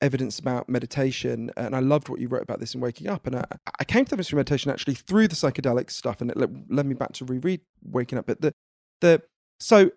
evidence 0.00 0.38
about 0.38 0.68
meditation, 0.68 1.50
and 1.56 1.74
I 1.74 1.80
loved 1.80 2.08
what 2.08 2.20
you 2.20 2.28
wrote 2.28 2.42
about 2.42 2.60
this 2.60 2.74
in 2.74 2.80
Waking 2.80 3.08
Up. 3.08 3.26
And 3.26 3.36
I, 3.36 3.44
I 3.80 3.84
came 3.84 4.04
to 4.04 4.10
the 4.10 4.14
evidence 4.14 4.32
meditation 4.32 4.70
actually 4.70 4.94
through 4.94 5.28
the 5.28 5.34
psychedelic 5.34 5.90
stuff, 5.90 6.20
and 6.20 6.30
it 6.30 6.36
led, 6.36 6.66
led 6.68 6.86
me 6.86 6.94
back 6.94 7.12
to 7.14 7.24
reread 7.24 7.60
Waking 7.82 8.18
Up. 8.18 8.26
But 8.26 8.40
the 8.40 8.52
the 9.00 9.22
so 9.60 9.90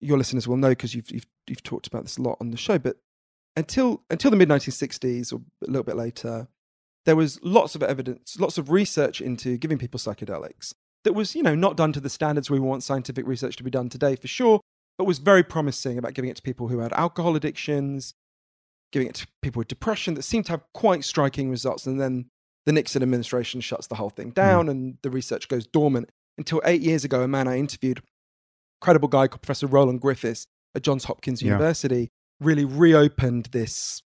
your 0.00 0.18
listeners 0.18 0.48
will 0.48 0.56
know 0.56 0.70
because 0.70 0.94
you've, 0.94 1.10
you've 1.10 1.26
you've 1.46 1.62
talked 1.62 1.86
about 1.86 2.04
this 2.04 2.18
a 2.18 2.22
lot 2.22 2.38
on 2.40 2.50
the 2.50 2.56
show. 2.56 2.78
But 2.78 2.96
until 3.56 4.02
until 4.10 4.30
the 4.30 4.36
mid 4.36 4.48
1960s 4.48 5.32
or 5.32 5.40
a 5.66 5.70
little 5.70 5.84
bit 5.84 5.96
later, 5.96 6.48
there 7.04 7.16
was 7.16 7.38
lots 7.42 7.74
of 7.74 7.82
evidence, 7.82 8.38
lots 8.38 8.58
of 8.58 8.70
research 8.70 9.20
into 9.20 9.56
giving 9.56 9.78
people 9.78 9.98
psychedelics 9.98 10.72
that 11.04 11.14
was, 11.14 11.34
you 11.34 11.42
know, 11.42 11.54
not 11.54 11.76
done 11.76 11.92
to 11.92 12.00
the 12.00 12.10
standards 12.10 12.50
we 12.50 12.60
want 12.60 12.82
scientific 12.82 13.26
research 13.26 13.56
to 13.56 13.64
be 13.64 13.70
done 13.70 13.88
today 13.88 14.16
for 14.16 14.28
sure, 14.28 14.60
but 14.98 15.04
was 15.04 15.18
very 15.18 15.42
promising 15.42 15.98
about 15.98 16.14
giving 16.14 16.30
it 16.30 16.36
to 16.36 16.42
people 16.42 16.68
who 16.68 16.78
had 16.78 16.92
alcohol 16.92 17.34
addictions, 17.34 18.14
giving 18.92 19.08
it 19.08 19.14
to 19.16 19.26
people 19.40 19.60
with 19.60 19.68
depression 19.68 20.14
that 20.14 20.22
seemed 20.22 20.46
to 20.46 20.52
have 20.52 20.62
quite 20.74 21.04
striking 21.04 21.50
results. 21.50 21.86
And 21.86 22.00
then 22.00 22.26
the 22.66 22.72
Nixon 22.72 23.02
administration 23.02 23.60
shuts 23.60 23.86
the 23.86 23.96
whole 23.96 24.10
thing 24.10 24.28
hmm. 24.28 24.34
down 24.34 24.66
mm. 24.66 24.70
and 24.70 24.98
the 25.02 25.10
research 25.10 25.48
goes 25.48 25.66
dormant 25.66 26.10
until 26.38 26.62
eight 26.64 26.80
years 26.80 27.04
ago, 27.04 27.22
a 27.22 27.28
man 27.28 27.48
I 27.48 27.58
interviewed, 27.58 28.02
credible 28.80 29.08
guy 29.08 29.28
called 29.28 29.42
Professor 29.42 29.66
Roland 29.66 30.00
Griffiths 30.00 30.46
at 30.74 30.82
Johns 30.82 31.04
Hopkins 31.04 31.42
yeah. 31.42 31.52
University, 31.52 32.10
really 32.40 32.64
reopened 32.64 33.48
this 33.52 34.02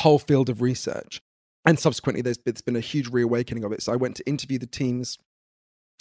whole 0.00 0.18
field 0.18 0.48
of 0.48 0.60
research. 0.60 1.20
And 1.64 1.78
subsequently, 1.78 2.22
there's, 2.22 2.38
there's 2.44 2.60
been 2.60 2.76
a 2.76 2.80
huge 2.80 3.08
reawakening 3.08 3.64
of 3.64 3.72
it. 3.72 3.82
So 3.82 3.92
I 3.92 3.96
went 3.96 4.16
to 4.16 4.26
interview 4.26 4.58
the 4.58 4.66
teams 4.66 5.18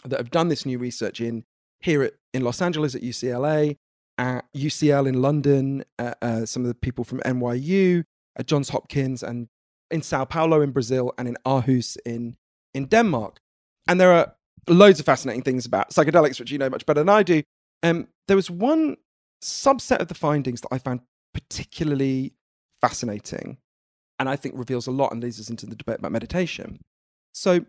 that 0.04 0.20
have 0.20 0.30
done 0.30 0.50
this 0.50 0.66
new 0.66 0.78
research 0.78 1.20
in 1.20 1.44
here 1.80 2.04
at, 2.04 2.14
in 2.34 2.44
Los 2.44 2.62
Angeles 2.62 2.94
at 2.94 3.02
UCLA, 3.02 3.78
at 4.18 4.46
UCL 4.56 5.08
in 5.08 5.22
London, 5.22 5.84
uh, 6.00 6.14
uh, 6.22 6.46
some 6.46 6.64
of 6.64 6.68
the 6.68 6.76
people 6.76 7.04
from 7.04 7.20
NYU, 7.22 8.04
at 8.38 8.48
Johns 8.48 8.70
Hopkins, 8.70 9.24
and 9.24 9.48
in 9.92 10.02
Sao 10.02 10.26
Paulo 10.26 10.62
in 10.62 10.72
Brazil, 10.72 11.14
and 11.18 11.28
in 11.28 11.38
Aarhus 11.46 11.98
in, 12.06 12.36
in 12.74 12.86
Denmark. 12.86 13.40
And 13.88 14.00
there 14.00 14.14
are 14.14 14.36
loads 14.68 15.00
of 15.00 15.06
fascinating 15.06 15.44
things 15.44 15.66
about 15.66 15.92
psychedelics, 15.92 16.40
which 16.40 16.52
you 16.52 16.58
know 16.58 16.70
much 16.70 16.86
better 16.86 17.02
than 17.02 17.10
I 17.10 17.24
do. 17.24 17.44
Um, 17.84 18.08
there 18.28 18.38
was 18.38 18.50
one 18.50 18.98
subset 19.44 20.00
of 20.00 20.08
the 20.08 20.16
findings 20.16 20.62
that 20.62 20.70
I 20.72 20.80
found 20.80 21.02
particularly 21.34 22.34
fascinating 22.82 23.58
and 24.20 24.30
I 24.30 24.36
think 24.36 24.56
reveals 24.58 24.88
a 24.88 24.92
lot 24.92 25.12
and 25.12 25.22
leads 25.22 25.40
us 25.40 25.50
into 25.50 25.66
the 25.66 25.76
debate 25.76 26.00
about 26.00 26.12
meditation. 26.12 26.80
So 27.34 27.66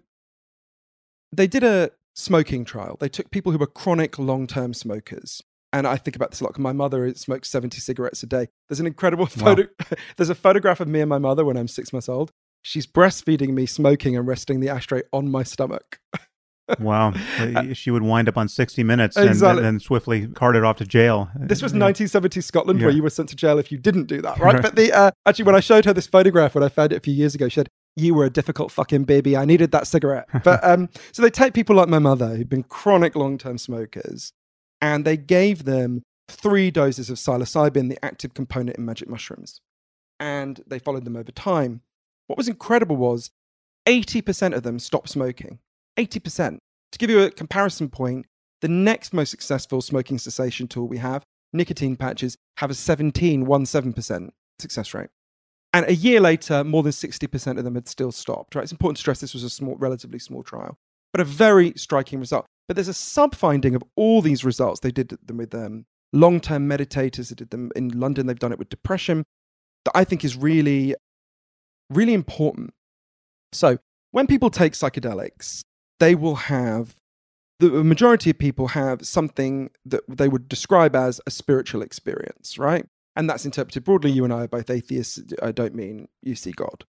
they 1.32 1.47
did 1.47 1.64
a 1.64 1.90
smoking 2.14 2.64
trial. 2.64 2.97
They 2.99 3.09
took 3.09 3.30
people 3.30 3.53
who 3.53 3.59
were 3.59 3.66
chronic 3.66 4.18
long 4.18 4.47
term 4.47 4.74
smokers. 4.74 5.42
And 5.77 5.87
I 5.87 5.97
think 5.99 6.16
about 6.16 6.31
this 6.31 6.41
a 6.41 6.45
lot. 6.45 6.59
My 6.59 6.72
mother 6.72 7.12
smokes 7.14 7.51
70 7.51 7.81
cigarettes 7.81 8.22
a 8.22 8.27
day. 8.27 8.49
There's 8.68 8.81
an 8.81 8.87
incredible 8.87 9.27
photo. 9.27 9.64
Wow. 9.64 9.99
There's 10.16 10.31
a 10.31 10.35
photograph 10.35 10.81
of 10.81 10.89
me 10.89 11.01
and 11.01 11.09
my 11.11 11.18
mother 11.18 11.45
when 11.45 11.59
I'm 11.59 11.68
six 11.68 11.93
months 11.93 12.09
old. 12.09 12.31
She's 12.62 12.87
breastfeeding 12.87 13.51
me, 13.51 13.66
smoking, 13.66 14.16
and 14.16 14.27
resting 14.27 14.61
the 14.61 14.70
ashtray 14.70 15.03
on 15.12 15.31
my 15.31 15.43
stomach. 15.43 16.01
wow. 16.81 17.12
Uh, 17.39 17.74
she 17.74 17.91
would 17.91 18.03
wind 18.03 18.27
up 18.27 18.39
on 18.39 18.49
60 18.49 18.83
Minutes 18.85 19.18
and, 19.18 19.29
exactly. 19.29 19.59
and, 19.59 19.66
then 19.66 19.81
swiftly 19.81 20.29
carted 20.29 20.64
off 20.64 20.79
to 20.79 20.87
jail. 20.87 21.29
This 21.37 21.59
was 21.59 21.72
1970 21.72 22.41
Scotland 22.41 22.81
yeah. 22.81 22.87
where 22.87 22.95
you 22.95 23.03
were 23.03 23.11
sent 23.11 23.29
to 23.29 23.37
jail 23.37 23.59
if 23.59 23.70
you 23.70 23.77
didn't 23.77 24.07
do 24.07 24.22
that, 24.22 24.39
right? 24.39 24.62
but 24.62 24.77
the 24.77 24.93
uh, 24.93 25.11
actually, 25.27 25.45
when 25.45 25.55
I 25.55 25.61
showed 25.61 25.85
her 25.85 25.93
this 25.93 26.07
photograph 26.07 26.55
when 26.55 26.64
I 26.64 26.70
found 26.70 26.93
it 26.93 26.97
a 26.97 27.01
few 27.01 27.14
years 27.14 27.35
ago, 27.35 27.49
she 27.49 27.57
said, 27.57 27.68
you 27.97 28.14
were 28.14 28.24
a 28.24 28.31
difficult 28.31 28.72
fucking 28.72 29.05
baby. 29.05 29.37
I 29.37 29.45
needed 29.45 29.72
that 29.72 29.87
cigarette. 29.87 30.27
But 30.43 30.64
um, 30.64 30.89
so 31.12 31.22
they 31.22 31.31
take 31.31 31.55
people 31.55 31.77
like 31.77 31.89
my 31.89 31.99
mother 31.99 32.35
who've 32.35 32.49
been 32.49 32.62
chronic 32.62 33.14
long 33.14 33.37
term 33.39 33.59
smokers 33.59 34.33
and 34.81 35.05
they 35.05 35.16
gave 35.16 35.64
them 35.64 36.03
three 36.29 36.70
doses 36.70 37.11
of 37.11 37.18
psilocybin, 37.18 37.89
the 37.89 38.05
active 38.05 38.35
component 38.35 38.77
in 38.77 38.85
magic 38.85 39.09
mushrooms. 39.09 39.61
And 40.18 40.61
they 40.66 40.79
followed 40.79 41.05
them 41.05 41.16
over 41.16 41.33
time. 41.33 41.83
What 42.27 42.37
was 42.37 42.49
incredible 42.49 42.97
was 42.97 43.31
80% 43.87 44.55
of 44.55 44.62
them 44.62 44.79
stopped 44.79 45.09
smoking. 45.09 45.61
80%. 45.97 46.59
To 46.93 46.99
give 46.99 47.11
you 47.11 47.20
a 47.20 47.31
comparison 47.31 47.89
point, 47.89 48.27
the 48.61 48.68
next 48.68 49.12
most 49.12 49.31
successful 49.31 49.83
smoking 49.83 50.18
cessation 50.18 50.66
tool 50.66 50.89
we 50.89 50.99
have, 50.99 51.22
nicotine 51.53 51.97
patches, 51.97 52.37
have 52.59 52.70
a 52.70 52.74
17.17% 52.74 54.31
success 54.59 54.95
rate. 54.95 55.11
And 55.72 55.87
a 55.87 55.95
year 55.95 56.20
later, 56.20 56.64
more 56.64 56.83
than 56.83 56.93
60% 56.93 57.59
of 57.59 57.64
them 57.64 57.74
had 57.74 57.87
still 57.87 58.12
stopped. 58.12 58.55
Right? 58.55 58.62
It's 58.62 58.72
important 58.72 58.97
to 58.97 59.01
stress 59.01 59.20
this 59.20 59.35
was 59.35 59.45
a 59.45 59.51
small, 59.51 59.77
relatively 59.77 60.18
small 60.18 60.43
trial, 60.43 60.79
but 61.12 61.20
a 61.20 61.24
very 61.24 61.74
striking 61.77 62.18
result. 62.18 62.47
But 62.69 62.77
there's 62.77 62.89
a 62.89 62.95
sub 62.95 63.35
finding 63.35 63.75
of 63.75 63.85
all 63.95 64.23
these 64.23 64.45
results. 64.45 64.81
They 64.81 64.91
did 64.91 65.09
them 65.09 65.37
with 65.37 65.55
um, 65.55 65.87
long 66.12 66.41
term 66.41 66.69
meditators. 66.69 67.29
They 67.29 67.35
did 67.35 67.51
them 67.51 67.71
in 67.77 67.89
London. 67.89 68.27
They've 68.27 68.39
done 68.39 68.53
it 68.53 68.59
with 68.59 68.69
depression. 68.69 69.25
That 69.85 69.93
I 69.95 70.05
think 70.05 70.25
is 70.25 70.37
really, 70.37 70.95
really 71.91 72.14
important. 72.14 72.75
So 73.53 73.79
when 74.11 74.27
people 74.27 74.51
take 74.51 74.73
psychedelics, 74.73 75.62
they 76.01 76.14
will 76.14 76.35
have 76.37 76.97
the 77.59 77.71
majority 77.85 78.31
of 78.31 78.39
people 78.39 78.69
have 78.69 79.07
something 79.07 79.71
that 79.85 80.03
they 80.09 80.29
would 80.29 80.49
describe 80.49 80.95
as 80.95 81.21
a 81.27 81.31
spiritual 81.31 81.83
experience, 81.83 82.59
right? 82.59 82.87
And 83.14 83.31
that's 83.31 83.47
interpreted 83.47 83.85
broadly. 83.85 84.11
You 84.11 84.25
and 84.25 84.33
I 84.33 84.43
are 84.43 84.49
both 84.49 84.69
atheists. 84.69 85.23
I 85.43 85.53
don't 85.53 85.75
mean 85.75 86.09
you 86.23 86.35
see 86.35 86.53
God. 86.53 86.85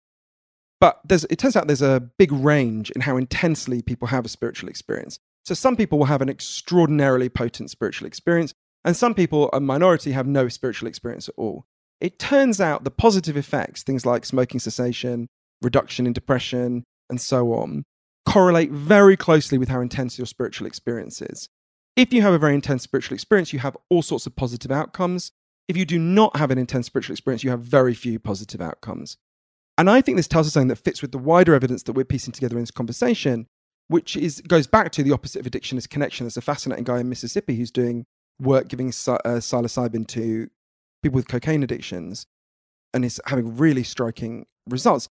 But 0.81 1.01
it 1.29 1.37
turns 1.37 1.55
out 1.55 1.67
there's 1.67 1.81
a 1.81 2.09
big 2.17 2.31
range 2.31 2.91
in 2.91 3.01
how 3.01 3.15
intensely 3.17 3.81
people 3.81 4.07
have 4.07 4.25
a 4.25 4.29
spiritual 4.29 4.69
experience. 4.69 5.19
So 5.45 5.53
some 5.53 5.75
people 5.75 5.99
will 5.99 6.05
have 6.05 6.21
an 6.21 6.29
extraordinarily 6.29 7.29
potent 7.29 7.69
spiritual 7.69 8.07
experience, 8.07 8.53
and 8.83 8.97
some 8.97 9.13
people, 9.13 9.49
a 9.53 9.59
minority, 9.59 10.11
have 10.11 10.27
no 10.27 10.47
spiritual 10.47 10.87
experience 10.87 11.29
at 11.29 11.35
all. 11.37 11.65
It 12.01 12.19
turns 12.19 12.59
out 12.59 12.83
the 12.83 12.91
positive 12.91 13.37
effects, 13.37 13.83
things 13.83 14.05
like 14.05 14.25
smoking 14.25 14.59
cessation, 14.59 15.27
reduction 15.61 16.07
in 16.07 16.13
depression, 16.13 16.83
and 17.09 17.21
so 17.21 17.53
on, 17.53 17.83
correlate 18.27 18.71
very 18.71 19.15
closely 19.15 19.57
with 19.57 19.69
how 19.69 19.81
intense 19.81 20.17
your 20.17 20.25
spiritual 20.25 20.67
experience 20.67 21.21
is. 21.21 21.47
If 21.95 22.11
you 22.11 22.21
have 22.23 22.33
a 22.33 22.39
very 22.39 22.55
intense 22.55 22.83
spiritual 22.83 23.15
experience, 23.15 23.53
you 23.53 23.59
have 23.59 23.77
all 23.89 24.01
sorts 24.01 24.25
of 24.25 24.35
positive 24.35 24.71
outcomes. 24.71 25.31
If 25.67 25.77
you 25.77 25.85
do 25.85 25.97
not 25.97 26.35
have 26.37 26.51
an 26.51 26.57
intense 26.57 26.87
spiritual 26.87 27.13
experience, 27.13 27.43
you 27.43 27.51
have 27.51 27.61
very 27.61 27.93
few 27.93 28.19
positive 28.19 28.61
outcomes. 28.61 29.17
And 29.77 29.89
I 29.89 30.01
think 30.01 30.17
this 30.17 30.27
tells 30.27 30.47
us 30.47 30.53
something 30.53 30.69
that 30.69 30.77
fits 30.77 31.01
with 31.01 31.11
the 31.11 31.17
wider 31.17 31.53
evidence 31.53 31.83
that 31.83 31.93
we're 31.93 32.05
piecing 32.05 32.33
together 32.33 32.57
in 32.57 32.63
this 32.63 32.71
conversation, 32.71 33.47
which 33.87 34.15
is 34.15 34.41
goes 34.41 34.67
back 34.67 34.91
to 34.93 35.03
the 35.03 35.11
opposite 35.11 35.39
of 35.39 35.45
addiction 35.45 35.77
is 35.77 35.87
connection. 35.87 36.25
There's 36.25 36.37
a 36.37 36.41
fascinating 36.41 36.83
guy 36.83 36.99
in 36.99 37.09
Mississippi 37.09 37.55
who's 37.55 37.71
doing 37.71 38.05
work 38.39 38.67
giving 38.67 38.89
uh, 38.89 38.91
psilocybin 38.91 40.07
to 40.07 40.49
people 41.01 41.15
with 41.15 41.27
cocaine 41.27 41.63
addictions 41.63 42.25
and 42.93 43.05
is 43.05 43.21
having 43.25 43.57
really 43.57 43.83
striking 43.83 44.45
results. 44.67 45.07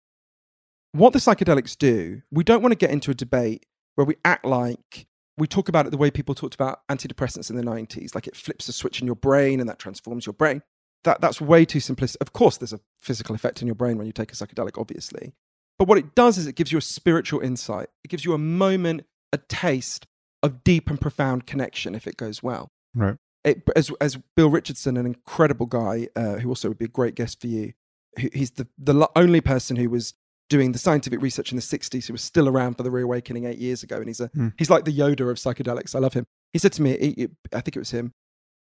What 0.91 1.13
the 1.13 1.20
psychedelics 1.20 1.78
do, 1.78 2.22
we 2.32 2.43
don't 2.43 2.61
want 2.61 2.72
to 2.72 2.78
get 2.78 2.91
into 2.91 3.11
a 3.11 3.13
debate 3.15 3.65
where 3.95 4.05
we 4.05 4.15
act 4.26 4.45
like 4.45 5.07
we 5.38 5.47
talk 5.47 5.70
about 5.70 5.88
it 5.88 5.91
the 5.91 5.97
way 5.97 6.11
people 6.11 6.36
talked 6.36 6.55
about 6.55 6.82
antidepressants 6.89 7.49
in 7.49 7.55
the 7.55 7.63
90s, 7.63 8.13
like 8.13 8.28
it 8.28 8.36
flips 8.36 8.67
a 8.67 8.74
switch 8.74 8.99
in 8.99 9.05
your 9.05 9.15
brain 9.15 9.59
and 9.59 9.70
that 9.70 9.80
transforms 9.80 10.26
your 10.26 10.34
brain. 10.34 10.61
That, 11.05 11.22
that's 11.22 11.39
way 11.39 11.63
too 11.63 11.80
simplistic. 11.80 12.17
Of 12.20 12.34
course, 12.34 12.57
there's 12.57 12.74
a 12.74 12.82
physical 12.99 13.34
effect 13.34 13.61
in 13.61 13.67
your 13.67 13.76
brain 13.76 13.97
when 13.97 14.05
you 14.05 14.11
take 14.11 14.34
a 14.34 14.36
psychedelic, 14.36 14.78
obviously. 14.78 15.34
But 15.80 15.88
what 15.88 15.97
it 15.97 16.13
does 16.13 16.38
is 16.38 16.45
it 16.45 16.55
gives 16.55 16.71
you 16.71 16.77
a 16.77 16.82
spiritual 16.82 17.39
insight. 17.39 17.88
It 18.03 18.09
gives 18.09 18.25
you 18.25 18.34
a 18.34 18.38
moment, 18.38 19.05
a 19.32 19.38
taste 19.38 20.05
of 20.43 20.63
deep 20.63 20.89
and 20.89 20.99
profound 20.99 21.47
connection 21.47 21.95
if 21.95 22.05
it 22.05 22.17
goes 22.17 22.43
well. 22.43 22.69
Right. 22.93 23.15
It, 23.45 23.63
as, 23.75 23.89
as 24.01 24.17
Bill 24.36 24.49
Richardson, 24.49 24.97
an 24.97 25.05
incredible 25.05 25.65
guy 25.65 26.09
uh, 26.17 26.36
who 26.36 26.49
also 26.49 26.67
would 26.67 26.77
be 26.77 26.86
a 26.86 26.89
great 26.89 27.15
guest 27.15 27.39
for 27.39 27.47
you, 27.47 27.71
he's 28.17 28.51
the, 28.51 28.67
the 28.77 29.09
only 29.15 29.39
person 29.39 29.77
who 29.77 29.89
was 29.89 30.13
doing 30.49 30.73
the 30.73 30.80
scientific 30.80 31.21
research 31.21 31.51
in 31.51 31.55
the 31.55 31.61
60s 31.61 32.07
who 32.07 32.13
was 32.13 32.23
still 32.23 32.49
around 32.49 32.75
for 32.75 32.84
the 32.84 32.91
reawakening 32.91 33.45
eight 33.45 33.59
years 33.59 33.82
ago. 33.82 33.97
And 33.97 34.07
he's, 34.07 34.19
a, 34.19 34.27
mm. 34.30 34.51
he's 34.57 34.69
like 34.69 34.84
the 34.84 34.95
Yoda 34.97 35.30
of 35.30 35.38
psychedelics. 35.38 35.95
I 35.95 35.99
love 35.99 36.13
him. 36.13 36.25
He 36.51 36.59
said 36.59 36.73
to 36.73 36.82
me, 36.82 36.91
it, 36.91 37.17
it, 37.17 37.32
I 37.53 37.61
think 37.61 37.77
it 37.77 37.80
was 37.80 37.91
him, 37.91 38.11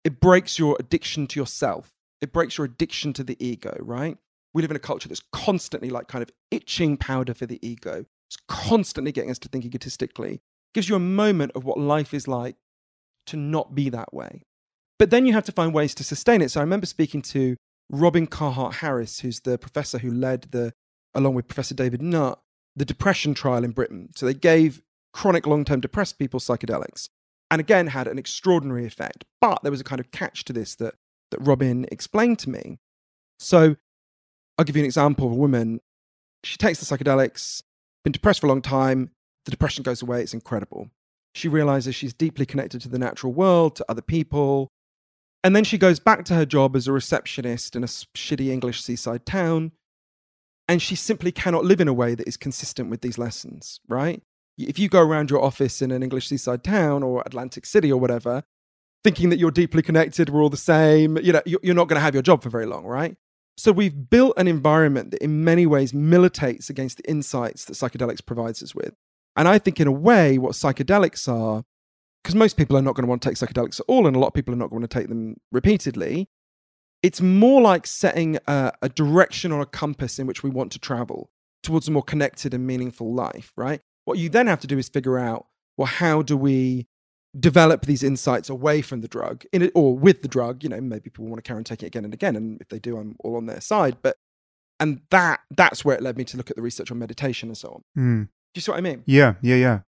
it 0.05 0.21
breaks 0.21 0.59
your 0.59 0.77
addiction 0.79 1.27
to 1.29 1.41
yourself. 1.41 1.93
It 2.21 2.33
breaks 2.33 2.59
your 2.59 2.65
addiction 2.67 3.13
to 3.15 3.25
the 3.25 3.37
ego, 3.45 3.77
right? 3.81 4.19
We 4.59 4.63
live 4.63 4.73
in 4.73 4.77
a 4.77 4.81
culture 4.81 5.09
that's 5.09 5.23
constantly 5.33 5.89
like 5.89 6.09
kind 6.09 6.21
of 6.21 6.31
itching 6.51 6.97
powder 6.97 7.33
for 7.33 7.47
the 7.47 7.65
ego. 7.67 8.05
It's 8.29 8.37
constantly 8.49 9.13
getting 9.13 9.31
us 9.31 9.39
to 9.39 9.49
think 9.49 9.65
egotistically. 9.65 10.35
It 10.35 10.41
gives 10.75 10.89
you 10.89 10.97
a 10.97 11.01
moment 11.01 11.53
of 11.55 11.65
what 11.65 11.79
life 11.79 12.13
is 12.13 12.27
like 12.27 12.57
to 13.27 13.37
not 13.37 13.77
be 13.77 13.89
that 13.89 14.13
way. 14.13 14.43
But 14.99 15.11
then 15.11 15.27
you 15.27 15.33
have 15.33 15.45
to 15.45 15.53
find 15.53 15.73
ways 15.73 15.95
to 15.95 16.03
sustain 16.03 16.43
it. 16.43 16.51
So 16.51 16.59
I 16.59 16.65
remember 16.65 16.87
speaking 16.87 17.23
to 17.23 17.57
Robin 17.89 18.27
Carhart 18.27 18.75
Harris, 18.77 19.21
who's 19.21 19.41
the 19.41 19.59
professor 19.59 19.99
who 19.99 20.11
led 20.11 20.49
the, 20.51 20.73
along 21.15 21.35
with 21.35 21.47
Professor 21.47 21.75
David 21.75 22.03
Nutt, 22.03 22.41
the 22.75 22.85
depression 22.85 23.33
trial 23.33 23.63
in 23.63 23.71
Britain. 23.71 24.11
So 24.17 24.27
they 24.27 24.35
gave 24.35 24.83
chronic 25.13 25.47
long 25.47 25.65
term 25.65 25.81
depressed 25.81 26.19
people 26.19 26.41
psychedelics 26.41 27.11
and 27.49 27.61
again 27.61 27.87
had 27.87 28.09
an 28.09 28.19
extraordinary 28.19 28.87
effect. 28.87 29.25
But 29.41 29.63
there 29.63 29.71
was 29.71 29.81
a 29.81 29.85
kind 29.85 30.01
of 30.01 30.11
catch 30.11 30.45
to 30.47 30.53
this 30.53 30.75
that, 30.77 30.97
that 31.31 31.39
Robin 31.41 31.87
explained 31.93 32.41
to 32.41 32.51
me. 32.51 32.79
So 33.39 33.77
I'll 34.59 34.65
give 34.65 34.77
you 34.77 34.83
an 34.83 34.87
example 34.87 35.27
of 35.27 35.33
a 35.33 35.37
woman. 35.37 35.81
She 36.43 36.57
takes 36.57 36.81
the 36.81 36.97
psychedelics, 36.97 37.63
been 38.05 38.13
depressed 38.13 38.41
for 38.41 38.47
a 38.47 38.51
long 38.51 38.63
time. 38.63 39.11
The 39.45 39.53
depression 39.53 39.83
goes 39.83 40.03
away. 40.03 40.23
It's 40.23 40.35
incredible. 40.35 40.91
She 41.35 41.49
realizes 41.49 41.95
she's 41.95 42.13
deeply 42.13 42.45
connected 42.45 42.81
to 42.83 42.89
the 42.89 42.99
natural 42.99 43.33
world, 43.33 43.77
to 43.77 43.85
other 43.89 44.03
people. 44.03 44.69
And 45.45 45.55
then 45.55 45.65
she 45.65 45.79
goes 45.79 46.01
back 46.01 46.25
to 46.27 46.35
her 46.35 46.45
job 46.45 46.75
as 46.75 46.89
a 46.89 46.93
receptionist 46.93 47.77
in 47.77 47.85
a 47.85 47.87
shitty 47.87 48.49
English 48.49 48.83
seaside 48.83 49.25
town. 49.25 49.73
And 50.69 50.83
she 50.83 50.97
simply 50.97 51.33
cannot 51.33 51.65
live 51.65 51.81
in 51.81 51.89
a 51.89 51.95
way 51.95 52.15
that 52.15 52.27
is 52.27 52.37
consistent 52.37 52.91
with 52.91 53.01
these 53.01 53.17
lessons, 53.17 53.81
right? 53.89 54.23
If 54.59 54.79
you 54.79 54.89
go 54.89 55.01
around 55.01 55.31
your 55.31 55.43
office 55.43 55.81
in 55.81 55.93
an 55.93 56.03
English 56.03 56.29
seaside 56.29 56.65
town 56.65 57.05
or 57.05 57.23
Atlantic 57.25 57.65
City 57.65 57.93
or 57.93 58.01
whatever, 58.01 58.43
thinking 59.05 59.29
that 59.31 59.39
you're 59.39 59.53
deeply 59.53 59.83
connected, 59.83 60.29
we're 60.29 60.43
all 60.43 60.51
the 60.51 60.57
same, 60.57 61.17
you 61.19 61.33
know, 61.33 61.43
you're 61.47 61.75
not 61.75 61.87
going 61.87 61.97
to 61.97 62.03
have 62.03 62.15
your 62.15 62.23
job 62.23 62.43
for 62.43 62.51
very 62.51 62.67
long, 62.67 62.85
right? 62.85 63.17
So 63.59 63.73
we've 63.73 64.09
built 64.09 64.35
an 64.37 64.47
environment 64.47 65.11
that 65.11 65.21
in 65.21 65.43
many 65.43 65.67
ways 65.67 65.93
militates 65.93 66.71
against 66.71 66.99
the 66.99 67.11
insights 67.11 67.65
that 67.65 67.73
psychedelics 67.73 68.25
provides 68.25 68.63
us 68.63 68.73
with. 68.73 68.95
And 69.35 69.49
I 69.49 69.59
think 69.59 69.81
in 69.81 69.89
a 69.89 69.93
way 69.93 70.39
what 70.39 70.53
psychedelics 70.53 71.29
are, 71.29 71.65
because 72.23 72.37
most 72.37 72.57
people 72.57 72.77
are 72.77 72.83
not 72.83 72.95
going 72.95 73.03
to 73.03 73.09
want 73.09 73.21
to 73.23 73.29
take 73.29 73.37
psychedelics 73.37 73.81
at 73.81 73.87
all, 73.89 74.07
and 74.07 74.15
a 74.15 74.19
lot 74.21 74.29
of 74.29 74.35
people 74.35 74.55
are 74.55 74.59
not 74.59 74.71
going 74.71 74.83
to 74.83 74.89
take 74.89 75.09
them 75.09 75.39
repeatedly, 75.51 76.29
it's 77.03 77.21
more 77.21 77.61
like 77.61 77.89
setting 77.89 78.39
a, 78.47 78.73
a 78.81 78.89
direction 78.89 79.51
or 79.51 79.61
a 79.61 79.67
compass 79.67 80.21
in 80.21 80.29
which 80.29 80.45
we 80.45 80.51
want 80.51 80.71
to 80.73 80.79
travel 80.79 81.29
towards 81.65 81.89
a 81.89 81.91
more 81.91 82.03
connected 82.05 82.55
and 82.55 82.65
meaningful 82.65 83.13
life, 83.13 83.53
right? 83.57 83.81
What 84.05 84.19
you 84.19 84.29
then 84.29 84.47
have 84.47 84.61
to 84.61 84.69
do 84.69 84.79
is 84.79 84.89
figure 84.89 85.19
out, 85.19 85.47
well, 85.77 85.87
how 85.87 86.23
do 86.23 86.37
we 86.37 86.87
develop 87.39 87.87
these 87.87 88.03
insights 88.03 88.49
away 88.49 88.81
from 88.81 89.01
the 89.01 89.09
drug 89.09 89.45
in 89.53 89.63
it 89.63 89.73
or 89.75 89.97
with 89.97 90.23
the 90.23 90.29
drug 90.29 90.63
you 90.63 90.69
know 90.69 90.81
maybe 90.81 91.11
people 91.11 91.27
want 91.27 91.37
to 91.37 91.47
carry 91.47 91.59
on 91.59 91.65
taking 91.65 91.87
it 91.87 91.89
again 91.89 92.05
and 92.05 92.15
again 92.15 92.37
and 92.37 92.61
if 92.61 92.69
they 92.69 92.79
do 92.79 92.97
i'm 92.97 93.17
all 93.21 93.37
on 93.37 93.47
their 93.47 93.61
side 93.61 93.99
but 94.01 94.17
and 94.81 95.01
that 95.11 95.41
that's 95.51 95.85
where 95.85 95.97
it 95.97 96.03
led 96.03 96.17
me 96.17 96.25
to 96.25 96.37
look 96.37 96.51
at 96.51 96.57
the 96.57 96.63
research 96.63 96.91
on 96.91 96.99
meditation 96.99 97.49
and 97.49 97.59
so 97.59 97.69
on. 97.69 98.03
Mm. 98.03 98.25
do 98.27 98.31
you 98.55 98.63
see 98.63 98.71
what 98.71 98.79
i 98.79 98.81
mean? 98.81 99.03
Yeah 99.07 99.35
yeah 99.43 99.57
yeah. 99.57 99.81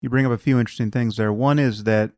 You 0.00 0.08
bring 0.08 0.26
up 0.26 0.32
a 0.32 0.38
few 0.38 0.60
interesting 0.60 0.90
things 0.92 1.16
there. 1.16 1.32
One 1.32 1.58
is 1.58 1.84
that 1.84 2.12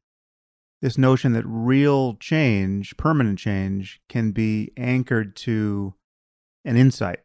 this 0.82 0.98
notion 0.98 1.32
that 1.32 1.44
real 1.46 2.14
change 2.14 2.96
permanent 2.96 3.38
change 3.38 4.00
can 4.08 4.32
be 4.32 4.72
anchored 4.76 5.34
to 5.36 5.94
an 6.64 6.76
insight. 6.76 7.20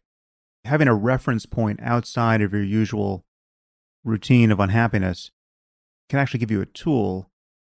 Having 0.64 0.88
a 0.88 0.96
reference 0.96 1.46
point 1.46 1.80
outside 1.82 2.42
of 2.42 2.54
your 2.54 2.64
usual 2.64 3.26
routine 4.04 4.52
of 4.52 4.60
unhappiness 4.60 5.32
can 6.10 6.20
actually 6.20 6.40
give 6.40 6.52
you 6.52 6.62
a 6.62 6.66
tool 6.66 7.30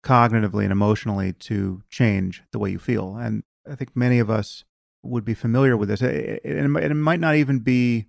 cognitively 0.04 0.64
and 0.64 0.72
emotionally 0.72 1.34
to 1.34 1.82
change 1.90 2.44
the 2.52 2.60
way 2.60 2.72
you 2.72 2.80
feel. 2.80 3.16
And 3.16 3.44
I 3.70 3.76
think 3.76 3.96
many 3.96 4.20
of 4.20 4.30
us 4.30 4.64
would 5.04 5.26
be 5.26 5.34
familiar 5.34 5.78
with 5.78 5.90
this. 5.90 6.02
It, 6.02 6.42
it, 6.44 6.66
it 6.66 6.94
might 6.96 7.20
not 7.20 7.36
even 7.36 7.60
be 7.60 8.08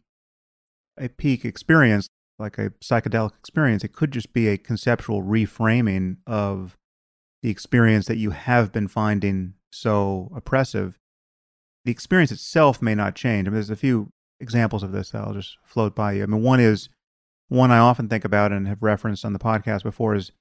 a 0.98 1.08
peak 1.08 1.44
experience, 1.44 2.08
like 2.38 2.58
a 2.58 2.70
psychedelic 2.82 3.36
experience. 3.38 3.84
It 3.84 3.92
could 3.92 4.12
just 4.12 4.32
be 4.32 4.48
a 4.48 4.58
conceptual 4.58 5.22
reframing 5.22 6.16
of 6.26 6.76
the 7.42 7.50
experience 7.50 8.06
that 8.06 8.18
you 8.18 8.30
have 8.30 8.72
been 8.72 8.88
finding 8.88 9.54
so 9.72 10.30
oppressive. 10.34 10.98
The 11.84 11.92
experience 11.92 12.32
itself 12.32 12.82
may 12.82 12.94
not 12.94 13.14
change. 13.14 13.46
I 13.46 13.50
mean, 13.50 13.54
there's 13.54 13.70
a 13.70 13.76
few 13.76 14.10
examples 14.38 14.82
of 14.82 14.92
this 14.92 15.10
that 15.10 15.22
I'll 15.22 15.34
just 15.34 15.56
float 15.64 15.94
by 15.94 16.12
you. 16.12 16.22
I 16.22 16.26
mean, 16.26 16.42
one 16.42 16.60
is 16.60 16.88
one 17.48 17.70
I 17.70 17.78
often 17.78 18.08
think 18.08 18.24
about 18.24 18.52
and 18.52 18.68
have 18.68 18.82
referenced 18.82 19.24
on 19.24 19.32
the 19.32 19.38
podcast 19.38 19.82
before 19.82 20.14
is 20.14 20.32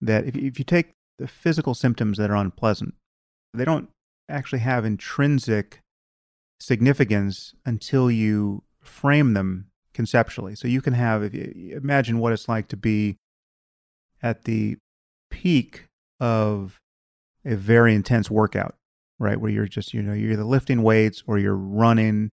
that 0.00 0.26
if, 0.26 0.36
if 0.36 0.58
you 0.58 0.64
take 0.64 0.92
the 1.18 1.28
physical 1.28 1.74
symptoms 1.74 2.18
that 2.18 2.30
are 2.30 2.36
unpleasant, 2.36 2.94
they 3.52 3.64
don't 3.64 3.88
actually 4.28 4.60
have 4.60 4.84
intrinsic 4.84 5.80
significance 6.60 7.54
until 7.64 8.10
you 8.10 8.62
frame 8.82 9.34
them 9.34 9.66
conceptually. 9.92 10.54
So 10.54 10.68
you 10.68 10.80
can 10.80 10.94
have, 10.94 11.22
if 11.22 11.34
you 11.34 11.76
imagine 11.76 12.18
what 12.18 12.32
it's 12.32 12.48
like 12.48 12.68
to 12.68 12.76
be 12.76 13.16
at 14.22 14.44
the 14.44 14.76
peak 15.30 15.86
of 16.18 16.78
a 17.44 17.56
very 17.56 17.94
intense 17.94 18.30
workout, 18.30 18.74
right? 19.18 19.40
Where 19.40 19.50
you're 19.50 19.66
just, 19.66 19.94
you 19.94 20.02
know, 20.02 20.12
you're 20.12 20.32
either 20.32 20.44
lifting 20.44 20.82
weights 20.82 21.22
or 21.26 21.38
you're 21.38 21.56
running. 21.56 22.30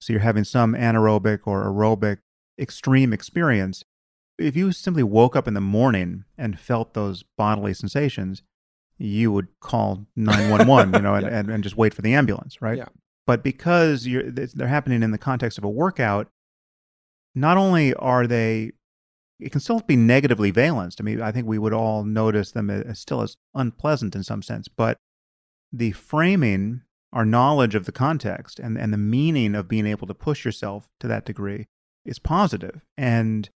So 0.00 0.12
you're 0.12 0.20
having 0.20 0.44
some 0.44 0.74
anaerobic 0.74 1.40
or 1.44 1.64
aerobic 1.64 2.18
extreme 2.58 3.12
experience. 3.12 3.82
If 4.38 4.56
you 4.56 4.72
simply 4.72 5.02
woke 5.02 5.34
up 5.34 5.48
in 5.48 5.54
the 5.54 5.60
morning 5.60 6.24
and 6.36 6.58
felt 6.58 6.94
those 6.94 7.24
bodily 7.36 7.74
sensations, 7.74 8.42
you 8.98 9.32
would 9.32 9.48
call 9.60 10.06
911, 10.16 10.94
you 10.94 11.00
know, 11.00 11.14
and, 11.14 11.26
yeah. 11.30 11.38
and, 11.38 11.50
and, 11.50 11.62
just 11.62 11.76
wait 11.76 11.94
for 11.94 12.02
the 12.02 12.14
ambulance, 12.14 12.60
right? 12.60 12.78
Yeah. 12.78 12.88
But 13.26 13.42
because 13.42 14.04
they're 14.04 14.68
happening 14.68 15.02
in 15.02 15.10
the 15.10 15.18
context 15.18 15.58
of 15.58 15.64
a 15.64 15.68
workout, 15.68 16.28
not 17.34 17.56
only 17.56 17.94
are 17.94 18.26
they, 18.26 18.72
it 19.38 19.52
can 19.52 19.60
still 19.60 19.80
be 19.80 19.96
negatively 19.96 20.50
valenced. 20.50 21.00
I 21.00 21.04
mean, 21.04 21.20
I 21.20 21.30
think 21.30 21.46
we 21.46 21.58
would 21.58 21.72
all 21.72 22.04
notice 22.04 22.52
them 22.52 22.70
as 22.70 22.98
still 22.98 23.22
as 23.22 23.36
unpleasant 23.54 24.16
in 24.16 24.24
some 24.24 24.42
sense, 24.42 24.66
but 24.68 24.98
the 25.72 25.92
framing, 25.92 26.82
our 27.12 27.24
knowledge 27.24 27.74
of 27.74 27.84
the 27.84 27.92
context 27.92 28.58
and, 28.58 28.78
and 28.78 28.92
the 28.92 28.98
meaning 28.98 29.54
of 29.54 29.68
being 29.68 29.86
able 29.86 30.06
to 30.06 30.14
push 30.14 30.44
yourself 30.44 30.88
to 31.00 31.06
that 31.06 31.24
degree 31.24 31.66
is 32.04 32.18
positive. 32.18 32.80
And 32.96 33.50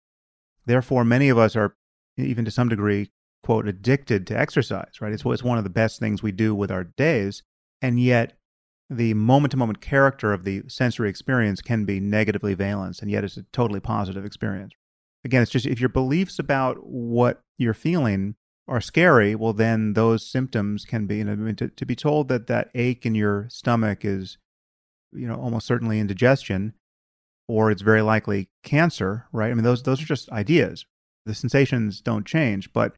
therefore, 0.69 1.05
many 1.05 1.29
of 1.29 1.39
us 1.39 1.57
are, 1.57 1.75
even 2.16 2.45
to 2.45 2.51
some 2.51 2.69
degree, 2.69 3.11
quote, 3.43 3.66
addicted 3.66 4.27
to 4.27 4.39
exercise, 4.39 5.01
right? 5.01 5.12
It's, 5.12 5.25
it's 5.25 5.43
one 5.43 5.59
of 5.59 5.64
the 5.64 5.71
best 5.71 5.99
things 5.99 6.23
we 6.23 6.33
do 6.33 6.55
with 6.55 6.71
our 6.71 6.85
days. 6.85 7.43
And 7.81 8.01
yet, 8.01 8.35
the 8.91 9.14
moment 9.14 9.51
to 9.53 9.57
moment 9.57 9.81
character 9.81 10.33
of 10.33 10.45
the 10.45 10.62
sensory 10.69 11.11
experience 11.11 11.61
can 11.61 11.85
be 11.85 12.01
negatively 12.01 12.55
valenced, 12.55 13.03
and 13.03 13.11
yet 13.11 13.25
it's 13.25 13.37
a 13.37 13.45
totally 13.53 13.81
positive 13.81 14.25
experience. 14.25 14.73
Again, 15.25 15.43
it's 15.43 15.51
just 15.51 15.66
if 15.66 15.81
your 15.81 15.89
beliefs 15.89 16.39
about 16.39 16.79
what 16.87 17.43
you're 17.59 17.75
feeling 17.75 18.37
are 18.66 18.81
scary, 18.81 19.35
well, 19.35 19.53
then 19.53 19.95
those 19.95 20.27
symptoms 20.27 20.85
can 20.85 21.07
be, 21.07 21.16
you 21.16 21.25
know, 21.25 21.53
to, 21.53 21.69
to 21.69 21.87
be 21.87 21.97
told 21.97 22.29
that 22.29 22.47
that 22.47 22.71
ache 22.75 23.05
in 23.05 23.14
your 23.14 23.47
stomach 23.51 24.05
is, 24.05 24.39
you 25.12 25.27
know, 25.27 25.37
almost 25.37 25.66
certainly 25.66 26.01
indigestion, 26.01 26.75
or 27.49 27.71
it's 27.71 27.83
very 27.83 28.03
likely 28.03 28.49
cancer, 28.63 29.27
right? 29.33 29.51
I 29.51 29.55
mean, 29.55 29.65
those 29.65 29.83
those 29.83 30.03
are 30.03 30.07
just 30.07 30.31
ideas. 30.31 30.85
The 31.27 31.35
sensations 31.35 32.01
don't 32.01 32.27
change, 32.27 32.73
but 32.73 32.95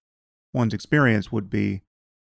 one's 0.53 0.75
experience 0.75 1.33
would 1.33 1.49
be 1.49 1.83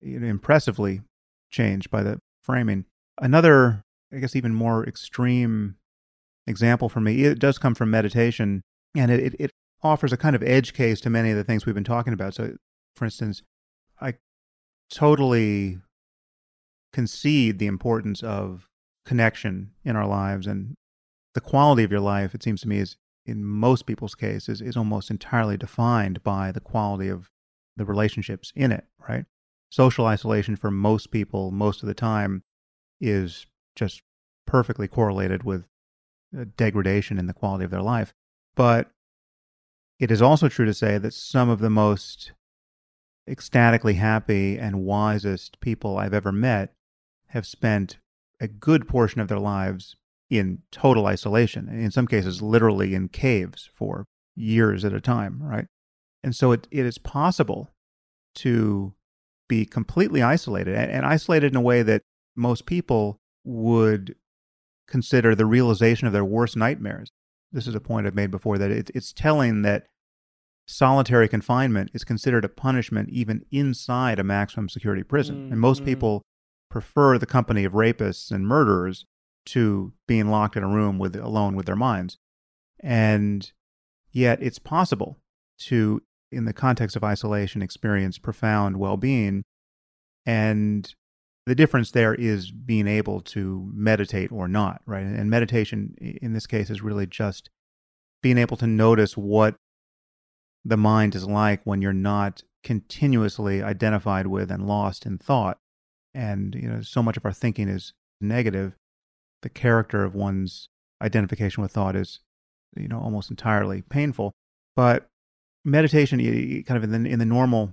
impressively 0.01 1.01
changed 1.49 1.89
by 1.89 2.03
the 2.03 2.20
framing. 2.43 2.86
Another, 3.20 3.84
I 4.14 4.18
guess, 4.20 4.36
even 4.36 4.53
more 4.53 4.86
extreme 4.86 5.76
example 6.47 6.89
for 6.89 6.99
me, 6.99 7.24
it 7.24 7.39
does 7.39 7.57
come 7.57 7.76
from 7.76 7.91
meditation, 7.91 8.62
and 8.95 9.12
it, 9.12 9.36
it 9.39 9.51
offers 9.84 10.12
a 10.12 10.18
kind 10.18 10.36
of 10.36 10.43
edge 10.43 10.74
case 10.74 11.01
to 11.01 11.09
many 11.09 11.32
of 11.32 11.38
the 11.38 11.43
things 11.43 11.66
we've 11.66 11.76
been 11.76 11.84
talking 11.84 12.14
about. 12.14 12.34
So, 12.34 12.55
for 12.95 13.05
instance, 13.05 13.41
I 13.99 14.16
totally 14.91 15.80
concede 16.93 17.59
the 17.59 17.68
importance 17.68 18.22
of 18.22 18.68
connection 19.05 19.72
in 19.84 19.95
our 19.95 20.07
lives 20.07 20.45
and 20.47 20.76
the 21.34 21.41
quality 21.41 21.84
of 21.84 21.91
your 21.91 22.01
life, 22.01 22.36
it 22.36 22.43
seems 22.43 22.61
to 22.61 22.67
me, 22.67 22.79
is 22.79 22.97
in 23.25 23.43
most 23.43 23.86
people's 23.86 24.15
case, 24.15 24.49
is, 24.49 24.61
is 24.61 24.75
almost 24.75 25.11
entirely 25.11 25.57
defined 25.57 26.23
by 26.23 26.51
the 26.51 26.59
quality 26.59 27.07
of 27.07 27.29
the 27.77 27.86
relationships 27.86 28.51
in 28.55 28.71
it, 28.71 28.86
right? 29.07 29.25
Social 29.69 30.05
isolation 30.05 30.55
for 30.55 30.71
most 30.71 31.11
people, 31.11 31.51
most 31.51 31.82
of 31.82 31.88
the 31.88 31.93
time, 31.93 32.43
is 32.99 33.45
just 33.75 34.01
perfectly 34.45 34.88
correlated 34.88 35.43
with 35.43 35.65
uh, 36.38 36.45
degradation 36.57 37.17
in 37.17 37.27
the 37.27 37.34
quality 37.34 37.63
of 37.63 37.71
their 37.71 37.82
life. 37.82 38.13
But 38.55 38.91
it 39.99 40.11
is 40.11 40.21
also 40.21 40.49
true 40.49 40.65
to 40.65 40.73
say 40.73 40.97
that 40.97 41.13
some 41.13 41.49
of 41.49 41.59
the 41.59 41.69
most 41.69 42.34
ecstatically 43.27 43.93
happy 43.93 44.57
and 44.57 44.84
wisest 44.84 45.59
people 45.61 45.97
I've 45.97 46.13
ever 46.13 46.32
met 46.32 46.73
have 47.27 47.45
spent 47.45 47.99
a 48.41 48.47
good 48.47 48.88
portion 48.88 49.21
of 49.21 49.27
their 49.27 49.39
lives 49.39 49.95
in 50.32 50.59
total 50.71 51.07
isolation, 51.07 51.67
in 51.67 51.91
some 51.91 52.07
cases, 52.07 52.41
literally 52.41 52.95
in 52.95 53.09
caves 53.09 53.69
for 53.75 54.05
years 54.34 54.86
at 54.86 54.93
a 54.93 55.01
time, 55.01 55.43
right? 55.43 55.65
And 56.23 56.34
so 56.34 56.53
it, 56.53 56.69
it 56.71 56.86
is 56.86 56.97
possible 56.97 57.69
to 58.36 58.93
be 59.49 59.65
completely 59.65 60.23
isolated 60.23 60.73
and, 60.73 60.89
and 60.89 61.05
isolated 61.05 61.51
in 61.51 61.57
a 61.57 61.61
way 61.61 61.84
that 61.84 62.01
most 62.38 62.65
people 62.65 63.19
would 63.43 64.15
consider 64.88 65.36
the 65.36 65.45
realization 65.45 66.07
of 66.07 66.13
their 66.13 66.23
worst 66.23 66.55
nightmares. 66.55 67.11
This 67.51 67.67
is 67.67 67.75
a 67.75 67.82
point 67.82 68.07
I've 68.07 68.15
made 68.15 68.32
before 68.32 68.57
that 68.57 68.71
it, 68.71 68.89
it's 68.95 69.11
telling 69.11 69.63
that 69.63 69.88
solitary 70.65 71.27
confinement 71.27 71.91
is 71.93 72.05
considered 72.05 72.45
a 72.45 72.49
punishment 72.49 73.09
even 73.09 73.43
inside 73.51 74.17
a 74.17 74.23
maximum 74.23 74.69
security 74.69 75.03
prison. 75.03 75.36
Mm-hmm. 75.36 75.51
And 75.51 75.59
most 75.59 75.79
mm-hmm. 75.79 75.88
people 75.88 76.21
prefer 76.69 77.17
the 77.17 77.25
company 77.25 77.65
of 77.65 77.73
rapists 77.73 78.32
and 78.32 78.47
murderers 78.47 79.05
to 79.47 79.93
being 80.07 80.29
locked 80.29 80.55
in 80.55 80.63
a 80.63 80.67
room 80.67 80.99
with 80.99 81.15
alone 81.15 81.55
with 81.55 81.65
their 81.65 81.75
minds. 81.75 82.17
And 82.81 83.51
yet 84.11 84.41
it's 84.41 84.59
possible 84.59 85.17
to 85.59 86.01
in 86.31 86.45
the 86.45 86.53
context 86.53 86.95
of 86.95 87.03
isolation 87.03 87.61
experience 87.61 88.17
profound 88.17 88.77
well-being. 88.77 89.43
And 90.25 90.93
the 91.45 91.55
difference 91.55 91.91
there 91.91 92.13
is 92.13 92.51
being 92.51 92.87
able 92.87 93.21
to 93.21 93.69
meditate 93.73 94.31
or 94.31 94.47
not 94.47 94.81
right? 94.85 95.03
And 95.03 95.29
meditation 95.29 95.95
in 95.99 96.33
this 96.33 96.47
case 96.47 96.69
is 96.69 96.81
really 96.81 97.07
just 97.07 97.49
being 98.21 98.37
able 98.37 98.57
to 98.57 98.67
notice 98.67 99.17
what 99.17 99.55
the 100.63 100.77
mind 100.77 101.15
is 101.15 101.27
like 101.27 101.61
when 101.63 101.81
you're 101.81 101.93
not 101.93 102.43
continuously 102.63 103.63
identified 103.63 104.27
with 104.27 104.51
and 104.51 104.67
lost 104.67 105.05
in 105.05 105.17
thought. 105.17 105.57
And 106.13 106.53
you 106.55 106.69
know 106.69 106.81
so 106.81 107.01
much 107.01 107.17
of 107.17 107.25
our 107.25 107.33
thinking 107.33 107.67
is 107.67 107.93
negative 108.19 108.75
the 109.41 109.49
character 109.49 110.03
of 110.03 110.15
one's 110.15 110.69
identification 111.01 111.61
with 111.61 111.71
thought 111.71 111.95
is 111.95 112.19
you 112.75 112.87
know 112.87 112.99
almost 112.99 113.29
entirely 113.29 113.81
painful 113.81 114.31
but 114.75 115.07
meditation 115.65 116.19
kind 116.63 116.77
of 116.77 116.83
in 116.83 117.03
the 117.03 117.09
in 117.09 117.19
the 117.19 117.25
normal 117.25 117.71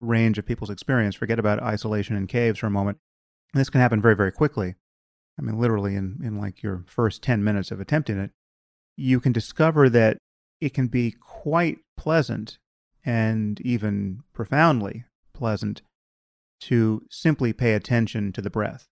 range 0.00 0.38
of 0.38 0.46
people's 0.46 0.70
experience 0.70 1.14
forget 1.14 1.38
about 1.38 1.62
isolation 1.62 2.16
in 2.16 2.26
caves 2.26 2.58
for 2.58 2.66
a 2.66 2.70
moment 2.70 2.98
and 3.52 3.60
this 3.60 3.70
can 3.70 3.80
happen 3.80 4.00
very 4.00 4.16
very 4.16 4.32
quickly. 4.32 4.74
I 5.38 5.42
mean 5.42 5.58
literally 5.58 5.94
in 5.94 6.20
in 6.22 6.38
like 6.38 6.62
your 6.62 6.84
first 6.86 7.22
10 7.22 7.42
minutes 7.42 7.70
of 7.70 7.80
attempting 7.80 8.18
it 8.18 8.30
you 8.96 9.20
can 9.20 9.32
discover 9.32 9.88
that 9.88 10.18
it 10.60 10.74
can 10.74 10.86
be 10.86 11.12
quite 11.12 11.78
pleasant 11.96 12.58
and 13.04 13.60
even 13.62 14.20
profoundly 14.32 15.04
pleasant 15.32 15.82
to 16.60 17.02
simply 17.10 17.54
pay 17.54 17.72
attention 17.72 18.32
to 18.32 18.42
the 18.42 18.50
breath 18.50 18.86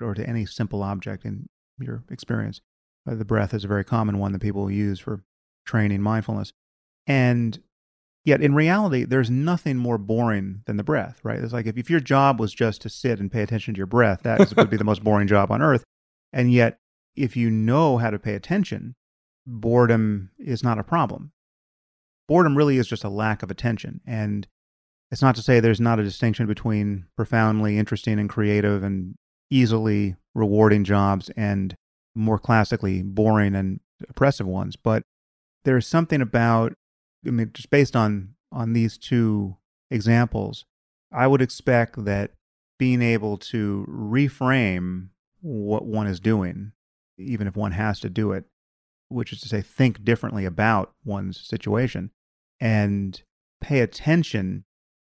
or 0.00 0.14
to 0.14 0.26
any 0.28 0.46
simple 0.46 0.82
object 0.82 1.24
in 1.24 1.48
your 1.78 2.02
experience. 2.10 2.60
Uh, 3.08 3.14
the 3.14 3.24
breath 3.24 3.54
is 3.54 3.64
a 3.64 3.68
very 3.68 3.84
common 3.84 4.18
one 4.18 4.32
that 4.32 4.42
people 4.42 4.70
use 4.70 4.98
for 4.98 5.22
training 5.66 6.02
mindfulness. 6.02 6.52
And 7.06 7.60
yet, 8.24 8.42
in 8.42 8.54
reality, 8.54 9.04
there's 9.04 9.30
nothing 9.30 9.76
more 9.76 9.98
boring 9.98 10.62
than 10.66 10.76
the 10.76 10.82
breath, 10.82 11.20
right? 11.22 11.38
It's 11.38 11.52
like 11.52 11.66
if, 11.66 11.76
if 11.76 11.90
your 11.90 12.00
job 12.00 12.38
was 12.40 12.52
just 12.52 12.82
to 12.82 12.88
sit 12.88 13.20
and 13.20 13.30
pay 13.30 13.42
attention 13.42 13.74
to 13.74 13.78
your 13.78 13.86
breath, 13.86 14.22
that 14.22 14.40
is, 14.40 14.54
would 14.54 14.70
be 14.70 14.76
the 14.76 14.84
most 14.84 15.02
boring 15.02 15.28
job 15.28 15.50
on 15.50 15.62
earth. 15.62 15.84
And 16.32 16.52
yet, 16.52 16.78
if 17.16 17.36
you 17.36 17.50
know 17.50 17.98
how 17.98 18.10
to 18.10 18.18
pay 18.18 18.34
attention, 18.34 18.94
boredom 19.46 20.30
is 20.38 20.62
not 20.62 20.78
a 20.78 20.84
problem. 20.84 21.32
Boredom 22.28 22.56
really 22.56 22.76
is 22.76 22.86
just 22.86 23.04
a 23.04 23.08
lack 23.08 23.42
of 23.42 23.50
attention. 23.50 24.02
And 24.06 24.46
it's 25.10 25.22
not 25.22 25.34
to 25.36 25.42
say 25.42 25.58
there's 25.58 25.80
not 25.80 25.98
a 25.98 26.04
distinction 26.04 26.46
between 26.46 27.06
profoundly 27.16 27.78
interesting 27.78 28.18
and 28.18 28.28
creative 28.28 28.82
and 28.82 29.14
easily 29.50 30.16
rewarding 30.34 30.84
jobs 30.84 31.30
and 31.36 31.74
more 32.14 32.38
classically 32.38 33.02
boring 33.02 33.54
and 33.54 33.80
oppressive 34.08 34.46
ones. 34.46 34.76
But 34.76 35.02
there's 35.64 35.86
something 35.86 36.20
about, 36.20 36.74
I 37.26 37.30
mean, 37.30 37.50
just 37.52 37.70
based 37.70 37.96
on 37.96 38.34
on 38.50 38.72
these 38.72 38.96
two 38.96 39.56
examples, 39.90 40.64
I 41.12 41.26
would 41.26 41.42
expect 41.42 42.04
that 42.04 42.32
being 42.78 43.02
able 43.02 43.36
to 43.36 43.86
reframe 43.88 45.08
what 45.40 45.84
one 45.84 46.06
is 46.06 46.20
doing, 46.20 46.72
even 47.18 47.46
if 47.46 47.56
one 47.56 47.72
has 47.72 48.00
to 48.00 48.10
do 48.10 48.32
it, 48.32 48.44
which 49.08 49.32
is 49.32 49.40
to 49.40 49.48
say, 49.48 49.60
think 49.60 50.04
differently 50.04 50.44
about 50.44 50.92
one's 51.04 51.40
situation 51.40 52.10
and 52.60 53.22
pay 53.60 53.80
attention 53.80 54.64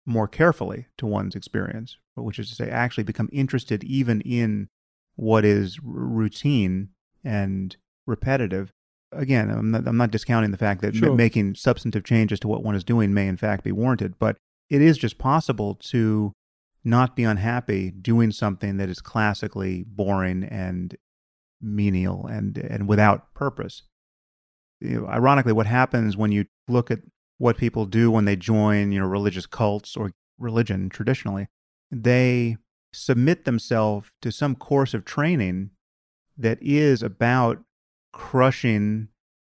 more 0.10 0.28
carefully 0.28 0.88
to 0.98 1.06
one's 1.06 1.36
experience, 1.36 1.98
which 2.16 2.40
is 2.40 2.50
to 2.50 2.56
say, 2.56 2.70
actually 2.70 3.04
become 3.04 3.30
interested 3.32 3.84
even 3.84 4.22
in 4.22 4.68
what 5.16 5.46
is 5.46 5.80
routine 5.84 6.90
and 7.24 7.78
repetitive. 8.08 8.74
Again, 9.12 9.52
I'm 9.52 9.72
not, 9.72 9.88
I'm 9.88 9.98
not 9.98 10.12
discounting 10.12 10.52
the 10.52 10.58
fact 10.58 10.82
that 10.82 10.96
sure. 10.96 11.12
m- 11.12 11.16
making 11.16 11.56
substantive 11.56 12.04
changes 12.04 12.40
to 12.42 12.48
what 12.48 12.64
one 12.64 12.76
is 12.76 12.84
doing 12.84 13.14
may, 13.14 13.28
in 13.28 13.38
fact, 13.38 13.64
be 13.64 13.72
warranted, 13.72 14.16
but 14.18 14.38
it 14.70 14.82
is 14.82 14.98
just 14.98 15.20
possible 15.20 15.76
to 15.76 16.34
not 16.84 17.16
be 17.16 17.24
unhappy 17.24 17.92
doing 17.92 18.32
something 18.32 18.78
that 18.78 18.90
is 18.90 19.02
classically 19.02 19.84
boring 19.88 20.44
and 20.44 20.96
menial 21.62 22.26
and 22.26 22.58
and 22.58 22.88
without 22.88 23.34
purpose. 23.34 23.84
You 24.80 25.02
know, 25.02 25.08
ironically, 25.08 25.54
what 25.54 25.68
happens 25.68 26.18
when 26.18 26.32
you 26.32 26.46
look 26.68 26.90
at 26.90 27.00
what 27.40 27.58
people 27.58 27.86
do 27.86 28.12
when 28.12 28.26
they 28.26 28.36
join, 28.36 28.92
you 28.92 29.00
know, 29.00 29.08
religious 29.08 29.48
cults 29.48 29.98
or 29.98 30.12
religion 30.38 30.90
traditionally, 30.90 31.48
they 31.90 32.58
submit 32.94 33.46
themselves 33.46 34.10
to 34.22 34.32
some 34.32 34.56
course 34.56 34.94
of 34.94 35.06
training 35.06 35.72
that 36.38 36.58
is 36.62 37.02
about 37.02 37.60
crushing 38.14 39.08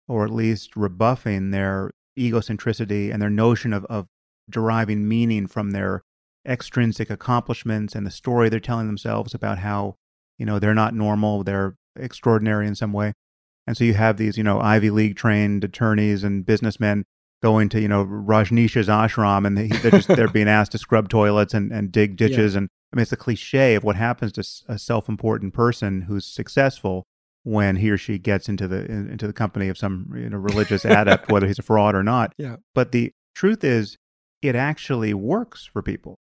or 0.07 0.25
at 0.25 0.31
least 0.31 0.77
rebuffing 0.77 1.51
their 1.51 1.91
egocentricity 2.19 3.13
and 3.13 3.23
their 3.23 3.31
notion 3.31 3.73
of, 3.73 3.85
of 3.87 4.07
deriving 4.51 5.09
meaning 5.09 5.47
from 5.47 5.71
their 5.71 6.03
extrinsic 6.47 7.11
accomplishments 7.11 7.95
and 7.95 8.07
the 8.07 8.11
story 8.11 8.49
they're 8.49 8.61
telling 8.61 8.87
themselves 8.87 9.35
about 9.35 9.59
how, 9.59 9.97
you 10.39 10.47
know, 10.47 10.59
they're 10.59 10.75
not 10.75 10.95
normal, 10.95 11.43
they're 11.43 11.77
extraordinary 11.97 12.67
in 12.67 12.75
some 12.75 12.93
way. 12.93 13.13
And 13.67 13.77
so 13.77 13.85
you 13.85 13.95
have 13.95 14.17
these, 14.17 14.39
you 14.39 14.45
know, 14.45 14.61
Ivy 14.61 14.91
League 14.91 15.17
trained 15.17 15.63
attorneys 15.65 16.25
and 16.25 16.45
businessmen 16.45 17.05
going 17.43 17.69
to, 17.71 17.81
you 17.81 17.89
know, 17.89 18.05
Rajneesh's 18.05 18.89
ashram 18.89 19.47
and 19.47 19.57
they, 19.57 19.89
are 19.89 19.91
just, 19.91 20.09
they're 20.09 20.29
being 20.29 20.49
asked 20.49 20.73
to 20.73 20.79
scrub 20.79 21.09
toilets 21.09 21.55
and, 21.55 21.73
and 21.73 21.93
dig 21.93 22.17
ditches. 22.17 22.55
Yeah. 22.55 22.59
And 22.59 22.69
I 22.93 22.97
mean, 22.97 23.03
it's 23.03 23.13
a 23.13 23.17
cliche 23.17 23.75
of 23.75 23.85
what 23.85 23.97
happens 23.97 24.33
to 24.33 24.73
a 24.73 24.79
self 24.79 25.09
important 25.09 25.55
person 25.55 26.03
who's 26.03 26.27
successful 26.27 27.05
when 27.45 27.77
he 27.77 27.91
or 27.91 27.97
she 27.97 28.19
gets 28.19 28.49
into 28.49 28.67
the 28.67 28.85
into 28.85 29.27
the 29.27 29.33
company 29.33 29.69
of 29.69 29.79
some 29.79 30.13
you 30.15 30.29
know 30.29 30.39
religious 30.39 30.85
adept, 30.85 31.31
whether 31.31 31.47
he's 31.47 31.59
a 31.59 31.63
fraud 31.63 31.95
or 31.95 32.03
not. 32.03 32.33
Yeah. 32.39 32.57
But 32.75 32.93
the 32.93 33.13
truth 33.35 33.63
is, 33.65 33.97
it 34.43 34.55
actually 34.55 35.15
works 35.15 35.65
for 35.65 35.83
people 35.83 36.19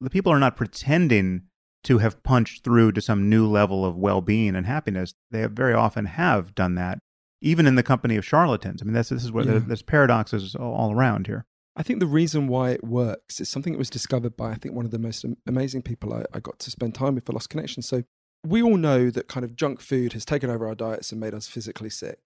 the 0.00 0.10
people 0.10 0.32
are 0.32 0.38
not 0.38 0.56
pretending 0.56 1.42
to 1.84 1.98
have 1.98 2.22
punched 2.22 2.64
through 2.64 2.92
to 2.92 3.00
some 3.00 3.28
new 3.28 3.46
level 3.46 3.84
of 3.84 3.96
well-being 3.96 4.54
and 4.54 4.66
happiness. 4.66 5.14
They 5.30 5.46
very 5.46 5.74
often 5.74 6.06
have 6.06 6.54
done 6.54 6.74
that, 6.74 6.98
even 7.40 7.66
in 7.66 7.74
the 7.74 7.82
company 7.82 8.16
of 8.16 8.24
charlatans. 8.24 8.82
I 8.82 8.84
mean, 8.84 8.94
that's, 8.94 9.08
this 9.08 9.24
is 9.24 9.32
where 9.32 9.44
yeah. 9.44 9.60
there's 9.64 9.82
paradoxes 9.82 10.54
all 10.54 10.92
around 10.92 11.26
here. 11.26 11.46
I 11.76 11.82
think 11.82 12.00
the 12.00 12.06
reason 12.06 12.48
why 12.48 12.70
it 12.70 12.84
works 12.84 13.40
is 13.40 13.48
something 13.48 13.72
that 13.72 13.78
was 13.78 13.90
discovered 13.90 14.36
by, 14.36 14.50
I 14.50 14.54
think, 14.56 14.74
one 14.74 14.84
of 14.84 14.90
the 14.90 14.98
most 14.98 15.24
amazing 15.46 15.82
people 15.82 16.12
I, 16.12 16.24
I 16.34 16.40
got 16.40 16.58
to 16.58 16.70
spend 16.70 16.94
time 16.94 17.14
with 17.14 17.26
for 17.26 17.32
Lost 17.32 17.48
Connection. 17.48 17.82
So 17.82 18.02
we 18.44 18.62
all 18.62 18.76
know 18.76 19.10
that 19.10 19.28
kind 19.28 19.44
of 19.44 19.56
junk 19.56 19.80
food 19.80 20.12
has 20.12 20.24
taken 20.24 20.50
over 20.50 20.66
our 20.66 20.74
diets 20.74 21.12
and 21.12 21.20
made 21.20 21.34
us 21.34 21.46
physically 21.46 21.90
sick. 21.90 22.18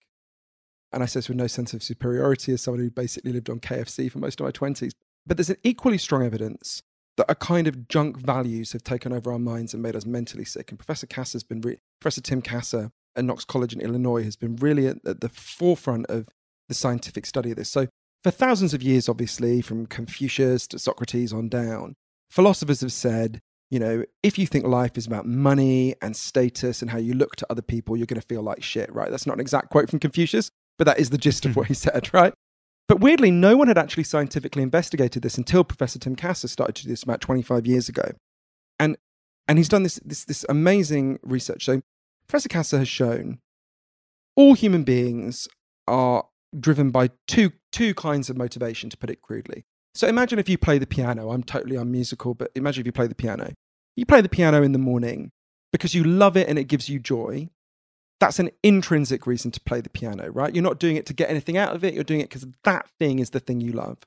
And 0.91 1.03
I 1.03 1.05
say 1.05 1.19
this 1.19 1.29
with 1.29 1.37
no 1.37 1.47
sense 1.47 1.73
of 1.73 1.83
superiority 1.83 2.53
as 2.53 2.61
someone 2.61 2.81
who 2.81 2.89
basically 2.89 3.33
lived 3.33 3.49
on 3.49 3.59
KFC 3.59 4.11
for 4.11 4.19
most 4.19 4.39
of 4.39 4.45
my 4.45 4.51
20s. 4.51 4.91
But 5.25 5.37
there's 5.37 5.49
an 5.49 5.57
equally 5.63 5.97
strong 5.97 6.25
evidence 6.25 6.83
that 7.17 7.25
a 7.29 7.35
kind 7.35 7.67
of 7.67 7.87
junk 7.87 8.17
values 8.17 8.73
have 8.73 8.83
taken 8.83 9.13
over 9.13 9.31
our 9.31 9.39
minds 9.39 9.73
and 9.73 9.81
made 9.81 9.95
us 9.95 10.05
mentally 10.05 10.45
sick. 10.45 10.69
And 10.69 10.79
Professor 10.79 11.07
Cass 11.07 11.33
has 11.33 11.43
been, 11.43 11.61
re- 11.61 11.79
Professor 11.99 12.21
Tim 12.21 12.41
Kasser 12.41 12.91
at 13.15 13.25
Knox 13.25 13.45
College 13.45 13.73
in 13.73 13.81
Illinois 13.81 14.23
has 14.23 14.35
been 14.35 14.55
really 14.57 14.87
at, 14.87 14.97
at 15.05 15.21
the 15.21 15.29
forefront 15.29 16.05
of 16.07 16.27
the 16.67 16.73
scientific 16.73 17.25
study 17.25 17.51
of 17.51 17.57
this. 17.57 17.69
So 17.69 17.87
for 18.23 18.31
thousands 18.31 18.73
of 18.73 18.81
years, 18.81 19.07
obviously, 19.07 19.61
from 19.61 19.85
Confucius 19.85 20.67
to 20.67 20.79
Socrates 20.79 21.31
on 21.31 21.47
down, 21.49 21.95
philosophers 22.29 22.81
have 22.81 22.91
said, 22.91 23.39
you 23.69 23.79
know, 23.79 24.03
if 24.23 24.37
you 24.37 24.47
think 24.47 24.65
life 24.65 24.97
is 24.97 25.07
about 25.07 25.25
money 25.25 25.95
and 26.01 26.15
status 26.15 26.81
and 26.81 26.91
how 26.91 26.97
you 26.97 27.13
look 27.13 27.35
to 27.37 27.47
other 27.49 27.61
people, 27.61 27.97
you're 27.97 28.05
going 28.05 28.19
to 28.19 28.27
feel 28.27 28.41
like 28.41 28.63
shit, 28.63 28.93
right? 28.93 29.09
That's 29.09 29.27
not 29.27 29.33
an 29.33 29.41
exact 29.41 29.69
quote 29.69 29.89
from 29.89 29.99
Confucius, 29.99 30.49
but 30.77 30.85
that 30.85 30.99
is 30.99 31.09
the 31.09 31.17
gist 31.17 31.45
of 31.45 31.55
what 31.55 31.67
hmm. 31.67 31.71
he 31.71 31.73
said, 31.75 32.13
right? 32.13 32.33
But 32.87 32.99
weirdly, 32.99 33.31
no 33.31 33.57
one 33.57 33.67
had 33.67 33.77
actually 33.77 34.03
scientifically 34.03 34.61
investigated 34.61 35.23
this 35.23 35.37
until 35.37 35.63
Professor 35.63 35.97
Tim 35.97 36.15
Kasser 36.15 36.47
started 36.47 36.75
to 36.75 36.83
do 36.83 36.89
this 36.89 37.03
about 37.03 37.21
25 37.21 37.65
years 37.65 37.89
ago. 37.89 38.11
And, 38.79 38.97
and 39.47 39.57
he's 39.57 39.69
done 39.69 39.83
this, 39.83 39.99
this, 40.05 40.25
this 40.25 40.45
amazing 40.49 41.19
research. 41.23 41.65
So, 41.65 41.81
Professor 42.27 42.49
Kasser 42.49 42.79
has 42.79 42.87
shown 42.87 43.39
all 44.35 44.53
human 44.53 44.83
beings 44.83 45.47
are 45.87 46.25
driven 46.59 46.91
by 46.91 47.09
two, 47.27 47.51
two 47.71 47.93
kinds 47.93 48.29
of 48.29 48.37
motivation, 48.37 48.89
to 48.89 48.97
put 48.97 49.09
it 49.09 49.21
crudely. 49.21 49.65
So, 49.93 50.07
imagine 50.07 50.39
if 50.39 50.49
you 50.49 50.57
play 50.57 50.77
the 50.77 50.87
piano. 50.87 51.31
I'm 51.31 51.43
totally 51.43 51.75
unmusical, 51.75 52.33
but 52.33 52.51
imagine 52.55 52.81
if 52.81 52.85
you 52.85 52.91
play 52.91 53.07
the 53.07 53.15
piano. 53.15 53.53
You 53.95 54.05
play 54.05 54.21
the 54.21 54.29
piano 54.29 54.61
in 54.61 54.73
the 54.73 54.79
morning 54.79 55.31
because 55.71 55.95
you 55.95 56.03
love 56.03 56.35
it 56.35 56.49
and 56.49 56.59
it 56.59 56.65
gives 56.65 56.89
you 56.89 56.99
joy 56.99 57.49
that's 58.19 58.39
an 58.39 58.49
intrinsic 58.63 59.27
reason 59.27 59.51
to 59.51 59.59
play 59.61 59.81
the 59.81 59.89
piano, 59.89 60.29
right? 60.29 60.53
You're 60.53 60.63
not 60.63 60.79
doing 60.79 60.95
it 60.95 61.05
to 61.07 61.13
get 61.13 61.29
anything 61.29 61.57
out 61.57 61.75
of 61.75 61.83
it. 61.83 61.93
You're 61.93 62.03
doing 62.03 62.21
it 62.21 62.29
because 62.29 62.47
that 62.63 62.87
thing 62.99 63.19
is 63.19 63.31
the 63.31 63.39
thing 63.39 63.61
you 63.61 63.73
love. 63.73 63.97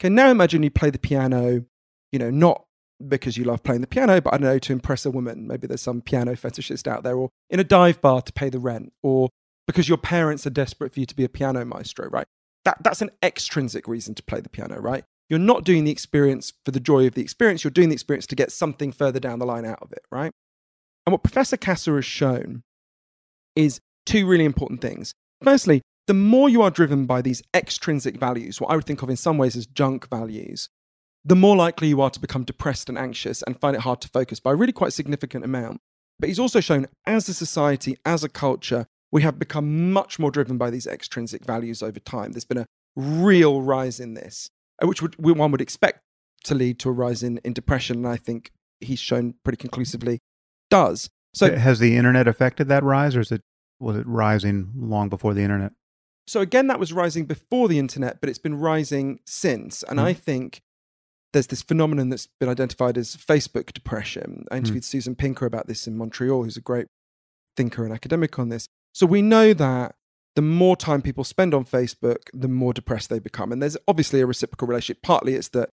Okay, 0.00 0.08
now 0.08 0.30
imagine 0.30 0.62
you 0.62 0.70
play 0.70 0.90
the 0.90 0.98
piano, 0.98 1.64
you 2.12 2.18
know, 2.18 2.30
not 2.30 2.65
because 3.06 3.36
you 3.36 3.44
love 3.44 3.62
playing 3.62 3.80
the 3.80 3.86
piano, 3.86 4.20
but 4.20 4.32
I 4.32 4.38
don't 4.38 4.48
know, 4.48 4.58
to 4.58 4.72
impress 4.72 5.04
a 5.04 5.10
woman. 5.10 5.46
Maybe 5.46 5.66
there's 5.66 5.82
some 5.82 6.00
piano 6.00 6.32
fetishist 6.32 6.86
out 6.86 7.02
there, 7.02 7.16
or 7.16 7.30
in 7.50 7.60
a 7.60 7.64
dive 7.64 8.00
bar 8.00 8.22
to 8.22 8.32
pay 8.32 8.48
the 8.48 8.58
rent, 8.58 8.92
or 9.02 9.28
because 9.66 9.88
your 9.88 9.98
parents 9.98 10.46
are 10.46 10.50
desperate 10.50 10.94
for 10.94 11.00
you 11.00 11.06
to 11.06 11.16
be 11.16 11.24
a 11.24 11.28
piano 11.28 11.64
maestro, 11.64 12.08
right? 12.08 12.26
That, 12.64 12.78
that's 12.82 13.02
an 13.02 13.10
extrinsic 13.22 13.86
reason 13.86 14.14
to 14.14 14.22
play 14.22 14.40
the 14.40 14.48
piano, 14.48 14.78
right? 14.80 15.04
You're 15.28 15.38
not 15.38 15.64
doing 15.64 15.84
the 15.84 15.90
experience 15.90 16.52
for 16.64 16.70
the 16.70 16.80
joy 16.80 17.06
of 17.06 17.14
the 17.14 17.22
experience. 17.22 17.64
You're 17.64 17.72
doing 17.72 17.88
the 17.88 17.94
experience 17.94 18.26
to 18.28 18.36
get 18.36 18.52
something 18.52 18.92
further 18.92 19.20
down 19.20 19.38
the 19.38 19.46
line 19.46 19.64
out 19.64 19.80
of 19.82 19.92
it, 19.92 20.02
right? 20.10 20.32
And 21.04 21.12
what 21.12 21.22
Professor 21.22 21.56
Kasser 21.56 21.96
has 21.96 22.04
shown 22.04 22.62
is 23.54 23.80
two 24.04 24.26
really 24.26 24.44
important 24.44 24.80
things. 24.80 25.14
Firstly, 25.42 25.82
the 26.06 26.14
more 26.14 26.48
you 26.48 26.62
are 26.62 26.70
driven 26.70 27.06
by 27.06 27.22
these 27.22 27.42
extrinsic 27.54 28.16
values, 28.18 28.60
what 28.60 28.70
I 28.70 28.76
would 28.76 28.84
think 28.84 29.02
of 29.02 29.10
in 29.10 29.16
some 29.16 29.38
ways 29.38 29.56
as 29.56 29.66
junk 29.66 30.08
values, 30.08 30.68
the 31.26 31.36
more 31.36 31.56
likely 31.56 31.88
you 31.88 32.00
are 32.00 32.10
to 32.10 32.20
become 32.20 32.44
depressed 32.44 32.88
and 32.88 32.96
anxious 32.96 33.42
and 33.42 33.58
find 33.58 33.74
it 33.74 33.82
hard 33.82 34.00
to 34.00 34.08
focus 34.08 34.38
by 34.38 34.52
a 34.52 34.54
really 34.54 34.72
quite 34.72 34.92
significant 34.92 35.44
amount. 35.44 35.80
But 36.20 36.28
he's 36.28 36.38
also 36.38 36.60
shown 36.60 36.86
as 37.04 37.28
a 37.28 37.34
society, 37.34 37.98
as 38.06 38.22
a 38.22 38.28
culture, 38.28 38.86
we 39.10 39.22
have 39.22 39.38
become 39.38 39.92
much 39.92 40.20
more 40.20 40.30
driven 40.30 40.56
by 40.56 40.70
these 40.70 40.86
extrinsic 40.86 41.44
values 41.44 41.82
over 41.82 41.98
time. 41.98 42.32
There's 42.32 42.44
been 42.44 42.58
a 42.58 42.66
real 42.94 43.60
rise 43.60 43.98
in 43.98 44.14
this, 44.14 44.48
uh, 44.80 44.86
which 44.86 45.02
would, 45.02 45.16
one 45.18 45.50
would 45.50 45.60
expect 45.60 46.00
to 46.44 46.54
lead 46.54 46.78
to 46.78 46.90
a 46.90 46.92
rise 46.92 47.24
in, 47.24 47.38
in 47.38 47.52
depression. 47.52 47.96
And 47.96 48.08
I 48.08 48.16
think 48.16 48.52
he's 48.80 49.00
shown 49.00 49.34
pretty 49.42 49.56
conclusively 49.56 50.20
does. 50.70 51.10
So 51.34 51.56
has 51.56 51.80
the 51.80 51.96
internet 51.96 52.28
affected 52.28 52.68
that 52.68 52.82
rise, 52.82 53.14
or 53.16 53.20
is 53.20 53.30
it 53.30 53.42
was 53.78 53.96
it 53.96 54.06
rising 54.06 54.72
long 54.74 55.08
before 55.08 55.34
the 55.34 55.42
internet? 55.42 55.72
So 56.26 56.40
again, 56.40 56.66
that 56.68 56.80
was 56.80 56.92
rising 56.92 57.26
before 57.26 57.68
the 57.68 57.78
internet, 57.78 58.20
but 58.20 58.30
it's 58.30 58.38
been 58.38 58.58
rising 58.58 59.20
since. 59.26 59.82
And 59.82 59.98
mm. 59.98 60.04
I 60.04 60.12
think 60.14 60.60
there's 61.36 61.48
this 61.48 61.60
phenomenon 61.60 62.08
that's 62.08 62.28
been 62.40 62.48
identified 62.48 62.96
as 62.96 63.14
Facebook 63.14 63.74
depression. 63.74 64.46
I 64.50 64.54
hmm. 64.54 64.58
interviewed 64.60 64.84
mm. 64.84 64.86
Susan 64.86 65.14
Pinker 65.14 65.44
about 65.44 65.66
this 65.66 65.86
in 65.86 65.98
Montreal, 65.98 66.44
who's 66.44 66.56
a 66.56 66.62
great 66.62 66.86
thinker 67.58 67.84
and 67.84 67.92
academic 67.92 68.38
on 68.38 68.48
this. 68.48 68.68
So 68.94 69.04
we 69.04 69.20
know 69.20 69.52
that 69.52 69.96
the 70.34 70.40
more 70.40 70.76
time 70.76 71.02
people 71.02 71.24
spend 71.24 71.52
on 71.52 71.66
Facebook, 71.66 72.30
the 72.32 72.48
more 72.48 72.72
depressed 72.72 73.10
they 73.10 73.18
become. 73.18 73.52
And 73.52 73.60
there's 73.60 73.76
obviously 73.86 74.22
a 74.22 74.26
reciprocal 74.26 74.66
relationship. 74.66 75.02
Partly 75.02 75.34
it's 75.34 75.48
that 75.48 75.68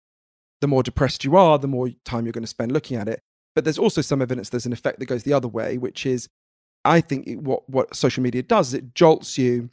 the 0.60 0.68
more 0.68 0.84
depressed 0.84 1.24
you 1.24 1.38
are, 1.38 1.58
the 1.58 1.70
more 1.70 1.90
time 2.04 2.26
you're 2.26 2.34
going 2.34 2.44
to 2.44 2.48
spend 2.48 2.74
looking 2.74 2.98
at 2.98 3.08
it. 3.08 3.22
But 3.56 3.64
there's 3.64 3.78
also 3.78 4.02
some 4.02 4.22
evidence 4.22 4.50
there's 4.50 4.66
an 4.66 4.74
effect 4.74 5.00
that 5.00 5.06
goes 5.06 5.24
the 5.24 5.32
other 5.32 5.48
way, 5.48 5.78
which 5.78 6.06
is 6.06 6.28
I 6.84 7.00
think 7.00 7.40
what, 7.40 7.70
what 7.70 7.96
social 7.96 8.22
media 8.22 8.44
does 8.44 8.70
is 8.70 8.74
it 8.74 8.96
jolts 8.96 9.38
you 9.38 9.70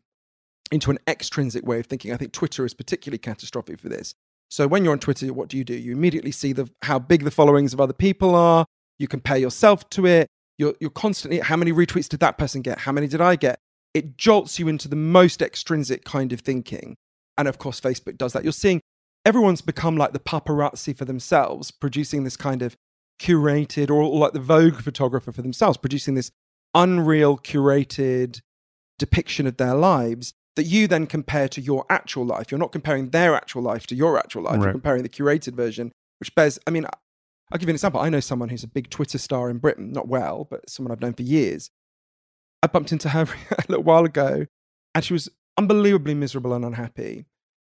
into 0.71 0.93
an 0.93 1.01
extrinsic 1.09 1.67
way 1.67 1.81
of 1.81 1.87
thinking. 1.87 2.13
I 2.13 2.17
think 2.17 2.31
Twitter 2.31 2.65
is 2.65 2.75
particularly 2.75 3.19
catastrophic 3.19 3.81
for 3.81 3.89
this. 3.89 4.15
So 4.51 4.67
when 4.67 4.85
you're 4.85 4.93
on 4.93 4.99
Twitter, 4.99 5.33
what 5.33 5.49
do 5.49 5.57
you 5.57 5.65
do? 5.65 5.75
You 5.75 5.93
immediately 5.93 6.33
see 6.33 6.53
the, 6.53 6.69
how 6.83 6.99
big 6.99 7.23
the 7.23 7.31
followings 7.31 7.73
of 7.73 7.81
other 7.81 7.93
people 7.93 8.35
are. 8.35 8.67
You 8.99 9.07
compare 9.07 9.39
yourself 9.39 9.89
to 9.91 10.07
it. 10.07 10.27
You're, 10.59 10.75
you're 10.81 10.91
constantly, 10.91 11.39
how 11.39 11.57
many 11.57 11.73
retweets 11.73 12.09
did 12.09 12.21
that 12.21 12.37
person 12.37 12.61
get? 12.61 12.81
How 12.81 12.93
many 12.93 13.07
did 13.07 13.21
I 13.21 13.37
get? 13.37 13.61
It 13.95 14.19
jolts 14.19 14.59
you 14.59 14.69
into 14.69 14.89
the 14.89 14.97
most 14.97 15.41
extrinsic 15.41 16.05
kind 16.05 16.33
of 16.33 16.41
thinking. 16.41 16.97
And 17.39 17.49
of 17.49 17.59
course, 17.59 17.81
Facebook 17.81 18.19
does 18.19 18.33
that. 18.33 18.43
You're 18.43 18.53
seeing 18.53 18.81
everyone's 19.25 19.63
become 19.63 19.97
like 19.97 20.13
the 20.13 20.19
paparazzi 20.19 20.97
for 20.97 21.05
themselves, 21.05 21.71
producing 21.71 22.25
this 22.25 22.37
kind 22.37 22.61
of 22.61 22.77
curated, 23.21 23.89
or, 23.89 24.05
like 24.19 24.33
the 24.33 24.41
Vogue 24.41 24.83
photographer 24.83 25.33
for 25.33 25.43
themselves, 25.43 25.77
producing 25.77 26.15
this 26.15 26.31
unreal, 26.75 27.39
curated 27.39 28.41
depiction 28.99 29.47
of 29.47 29.57
their 29.57 29.75
lives. 29.75 30.35
That 30.57 30.65
you 30.65 30.87
then 30.87 31.07
compare 31.07 31.49
to 31.49 31.61
your 31.61 31.85
actual 31.89 32.25
life. 32.25 32.51
You're 32.51 32.59
not 32.59 32.73
comparing 32.73 33.11
their 33.11 33.35
actual 33.35 33.63
life 33.63 33.87
to 33.89 33.95
your 33.95 34.19
actual 34.19 34.43
life. 34.43 34.57
Right. 34.57 34.65
You're 34.65 34.73
comparing 34.73 35.03
the 35.03 35.09
curated 35.09 35.55
version, 35.55 35.93
which 36.19 36.35
bears, 36.35 36.59
I 36.67 36.71
mean, 36.71 36.87
I'll 37.53 37.59
give 37.59 37.69
you 37.69 37.73
an 37.73 37.77
example. 37.77 38.01
I 38.01 38.09
know 38.09 38.21
someone 38.21 38.49
who's 38.49 38.65
a 38.65 38.69
big 38.69 38.91
Twitter 38.91 39.19
star 39.19 39.51
in 39.51 39.59
Britain, 39.59 39.93
not 39.93 40.09
well, 40.09 40.47
but 40.49 40.69
someone 40.69 40.93
I've 40.93 41.01
known 41.01 41.15
for 41.15 41.23
years. 41.23 41.71
I 42.63 42.67
bumped 42.67 42.93
into 42.93 43.09
her 43.11 43.23
a 43.51 43.65
little 43.69 43.85
while 43.85 44.05
ago, 44.05 44.47
and 44.95 45.05
she 45.05 45.13
was 45.13 45.29
unbelievably 45.57 46.15
miserable 46.15 46.53
and 46.53 46.65
unhappy. 46.65 47.27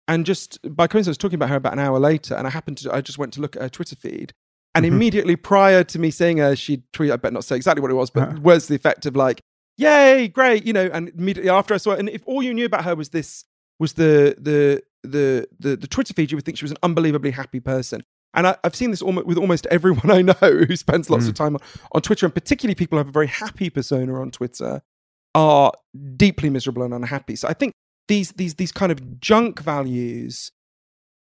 And 0.06 0.26
just 0.26 0.58
by 0.76 0.86
coincidence, 0.86 1.08
I 1.08 1.12
was 1.12 1.18
talking 1.18 1.36
about 1.36 1.48
her 1.48 1.56
about 1.56 1.72
an 1.72 1.78
hour 1.78 1.98
later, 1.98 2.34
and 2.34 2.46
I 2.46 2.50
happened 2.50 2.78
to, 2.78 2.94
I 2.94 3.00
just 3.00 3.18
went 3.18 3.32
to 3.34 3.40
look 3.40 3.56
at 3.56 3.62
her 3.62 3.68
Twitter 3.68 3.96
feed, 3.96 4.32
and 4.74 4.84
mm-hmm. 4.84 4.94
immediately 4.94 5.36
prior 5.36 5.82
to 5.84 5.98
me 5.98 6.10
seeing 6.10 6.38
her, 6.38 6.54
she 6.54 6.82
tweeted, 6.92 7.12
I 7.12 7.16
better 7.16 7.34
not 7.34 7.44
say 7.44 7.56
exactly 7.56 7.80
what 7.80 7.90
it 7.90 7.94
was, 7.94 8.10
but 8.10 8.28
uh-huh. 8.28 8.40
was 8.42 8.68
the 8.68 8.74
effect 8.74 9.06
of 9.06 9.16
like, 9.16 9.40
yay, 9.76 10.28
great, 10.28 10.64
you 10.64 10.72
know, 10.72 10.88
and 10.92 11.10
immediately 11.10 11.50
after 11.50 11.74
I 11.74 11.78
saw 11.78 11.92
it, 11.92 12.00
and 12.00 12.08
if 12.08 12.22
all 12.26 12.42
you 12.42 12.54
knew 12.54 12.66
about 12.66 12.84
her 12.84 12.94
was 12.94 13.10
this, 13.10 13.44
was 13.78 13.94
the, 13.94 14.36
the, 14.38 14.82
the, 15.02 15.48
the, 15.58 15.76
the 15.76 15.86
Twitter 15.86 16.14
feed, 16.14 16.30
you 16.30 16.36
would 16.36 16.44
think 16.44 16.58
she 16.58 16.64
was 16.64 16.70
an 16.70 16.78
unbelievably 16.82 17.32
happy 17.32 17.60
person. 17.60 18.02
And 18.34 18.48
I, 18.48 18.56
have 18.64 18.74
seen 18.74 18.90
this 18.90 19.02
almost, 19.02 19.26
with 19.26 19.38
almost 19.38 19.66
everyone 19.66 20.10
I 20.10 20.22
know 20.22 20.34
who 20.40 20.76
spends 20.76 21.08
lots 21.08 21.24
mm. 21.24 21.28
of 21.28 21.34
time 21.34 21.54
on, 21.54 21.60
on 21.92 22.02
Twitter, 22.02 22.26
and 22.26 22.34
particularly 22.34 22.74
people 22.74 22.96
who 22.96 23.00
have 23.00 23.08
a 23.08 23.12
very 23.12 23.28
happy 23.28 23.70
persona 23.70 24.20
on 24.20 24.30
Twitter 24.30 24.82
are 25.34 25.72
deeply 26.16 26.50
miserable 26.50 26.82
and 26.82 26.94
unhappy. 26.94 27.36
So 27.36 27.48
I 27.48 27.54
think 27.54 27.72
these 28.08 28.32
these 28.32 28.54
these 28.54 28.72
kind 28.72 28.92
of 28.92 29.20
junk 29.20 29.60
values 29.60 30.52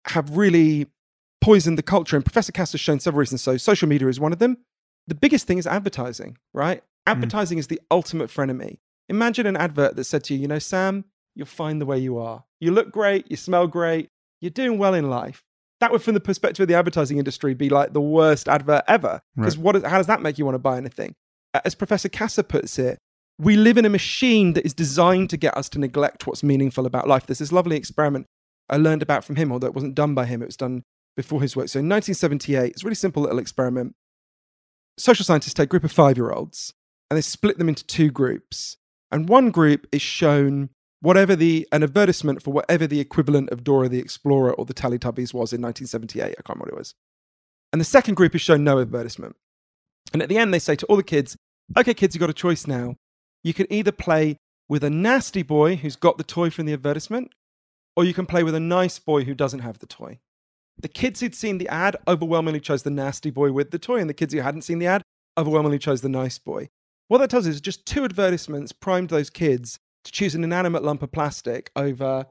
have 0.07 0.37
really 0.37 0.87
poisoned 1.41 1.77
the 1.77 1.83
culture. 1.83 2.15
And 2.15 2.25
Professor 2.25 2.51
Cass 2.51 2.71
has 2.71 2.81
shown 2.81 2.99
several 2.99 3.19
reasons. 3.19 3.41
So 3.41 3.57
social 3.57 3.87
media 3.87 4.07
is 4.07 4.19
one 4.19 4.33
of 4.33 4.39
them. 4.39 4.57
The 5.07 5.15
biggest 5.15 5.47
thing 5.47 5.57
is 5.57 5.67
advertising, 5.67 6.37
right? 6.53 6.83
Hmm. 7.07 7.11
Advertising 7.11 7.57
mm. 7.57 7.59
is 7.59 7.67
the 7.67 7.81
ultimate 7.89 8.29
frenemy. 8.29 8.79
Imagine 9.09 9.45
an 9.45 9.55
advert 9.55 9.95
that 9.95 10.03
said 10.03 10.23
to 10.25 10.33
you, 10.33 10.41
you 10.41 10.47
know, 10.47 10.59
Sam, 10.59 11.05
you're 11.35 11.45
fine 11.45 11.79
the 11.79 11.85
way 11.85 11.97
you 11.97 12.17
are. 12.17 12.43
You 12.59 12.71
look 12.71 12.91
great, 12.91 13.29
you 13.29 13.37
smell 13.37 13.67
great, 13.67 14.09
you're 14.41 14.51
doing 14.51 14.77
well 14.77 14.93
in 14.93 15.09
life. 15.09 15.43
That 15.79 15.91
would, 15.91 16.01
from 16.01 16.15
the 16.15 16.19
perspective 16.19 16.63
of 16.63 16.67
the 16.67 16.73
advertising 16.73 17.17
industry, 17.17 17.53
be 17.53 17.69
like 17.69 17.93
the 17.93 18.01
worst 18.01 18.49
advert 18.49 18.83
ever. 18.87 19.21
Because 19.35 19.55
right. 19.57 19.63
what? 19.63 19.75
Is, 19.75 19.83
how 19.83 19.97
does 19.97 20.07
that 20.07 20.21
make 20.21 20.37
you 20.37 20.45
want 20.45 20.55
to 20.55 20.59
buy 20.59 20.77
anything? 20.77 21.13
As 21.63 21.75
Professor 21.75 22.09
Kasser 22.09 22.43
puts 22.43 22.79
it, 22.79 22.97
we 23.39 23.55
live 23.55 23.77
in 23.77 23.85
a 23.85 23.89
machine 23.89 24.53
that 24.53 24.65
is 24.65 24.73
designed 24.73 25.29
to 25.29 25.37
get 25.37 25.55
us 25.55 25.69
to 25.69 25.79
neglect 25.79 26.25
what's 26.25 26.43
meaningful 26.43 26.87
about 26.87 27.07
life. 27.07 27.27
There's 27.27 27.39
this 27.39 27.51
lovely 27.51 27.77
experiment 27.77 28.25
I 28.69 28.77
learned 28.77 29.03
about 29.03 29.23
from 29.23 29.35
him, 29.35 29.51
although 29.51 29.67
it 29.67 29.75
wasn't 29.75 29.95
done 29.95 30.15
by 30.15 30.25
him, 30.25 30.41
it 30.41 30.47
was 30.47 30.57
done 30.57 30.83
before 31.15 31.41
his 31.41 31.55
work. 31.55 31.69
So 31.69 31.79
in 31.79 31.87
1978, 31.87 32.71
it's 32.71 32.83
a 32.83 32.85
really 32.85 32.95
simple 32.95 33.21
little 33.21 33.39
experiment. 33.39 33.95
Social 34.97 35.23
scientists 35.23 35.53
take 35.53 35.65
a 35.65 35.67
group 35.67 35.83
of 35.83 35.91
five 35.91 36.17
year 36.17 36.31
olds 36.31 36.73
and 37.09 37.17
they 37.17 37.21
split 37.21 37.57
them 37.57 37.69
into 37.69 37.85
two 37.85 38.11
groups. 38.11 38.77
And 39.11 39.29
one 39.29 39.51
group 39.51 39.87
is 39.91 40.01
shown 40.01 40.69
whatever 40.99 41.35
the 41.35 41.67
an 41.71 41.83
advertisement 41.83 42.41
for 42.41 42.51
whatever 42.51 42.87
the 42.87 42.99
equivalent 42.99 43.49
of 43.49 43.63
Dora 43.63 43.87
the 43.87 43.99
Explorer 43.99 44.53
or 44.53 44.65
the 44.65 44.73
Teletubbies 44.73 45.33
was 45.33 45.53
in 45.53 45.61
1978. 45.61 46.23
I 46.23 46.27
can't 46.27 46.49
remember 46.49 46.65
what 46.65 46.73
it 46.73 46.77
was. 46.77 46.93
And 47.71 47.79
the 47.79 47.85
second 47.85 48.15
group 48.15 48.35
is 48.35 48.41
shown 48.41 48.63
no 48.63 48.79
advertisement. 48.79 49.35
And 50.13 50.21
at 50.21 50.29
the 50.29 50.37
end, 50.37 50.53
they 50.53 50.59
say 50.59 50.75
to 50.75 50.85
all 50.87 50.95
the 50.95 51.03
kids, 51.03 51.37
okay, 51.77 51.93
kids, 51.93 52.15
you've 52.15 52.21
got 52.21 52.29
a 52.29 52.33
choice 52.33 52.65
now 52.65 52.95
you 53.43 53.53
can 53.53 53.71
either 53.71 53.91
play 53.91 54.37
with 54.67 54.83
a 54.83 54.89
nasty 54.89 55.41
boy 55.41 55.77
who's 55.77 55.95
got 55.95 56.17
the 56.17 56.23
toy 56.23 56.49
from 56.49 56.65
the 56.65 56.73
advertisement, 56.73 57.31
or 57.95 58.03
you 58.03 58.13
can 58.13 58.25
play 58.25 58.43
with 58.43 58.55
a 58.55 58.59
nice 58.59 58.99
boy 58.99 59.23
who 59.23 59.33
doesn't 59.33 59.61
have 59.61 59.79
the 59.79 59.85
toy. 59.85 60.19
The 60.77 60.89
kids 60.89 61.21
who'd 61.21 61.33
seen 61.33 61.57
the 61.57 61.69
ad 61.69 61.95
overwhelmingly 62.07 62.59
chose 62.59 62.83
the 62.83 62.89
nasty 62.89 63.29
boy 63.31 63.51
with 63.51 63.71
the 63.71 63.79
toy, 63.79 63.99
and 63.99 64.09
the 64.09 64.13
kids 64.13 64.33
who 64.33 64.41
hadn't 64.41 64.63
seen 64.63 64.79
the 64.79 64.87
ad 64.87 65.01
overwhelmingly 65.37 65.79
chose 65.79 66.01
the 66.01 66.09
nice 66.09 66.37
boy. 66.37 66.67
What 67.07 67.19
that 67.19 67.29
tells 67.29 67.47
us 67.47 67.55
is 67.55 67.61
just 67.61 67.85
two 67.85 68.03
advertisements 68.03 68.71
primed 68.71 69.09
those 69.09 69.29
kids 69.29 69.79
to 70.03 70.11
choose 70.11 70.35
an 70.35 70.43
inanimate 70.43 70.83
lump 70.83 71.03
of 71.03 71.11
plastic 71.11 71.71
over 71.75 72.25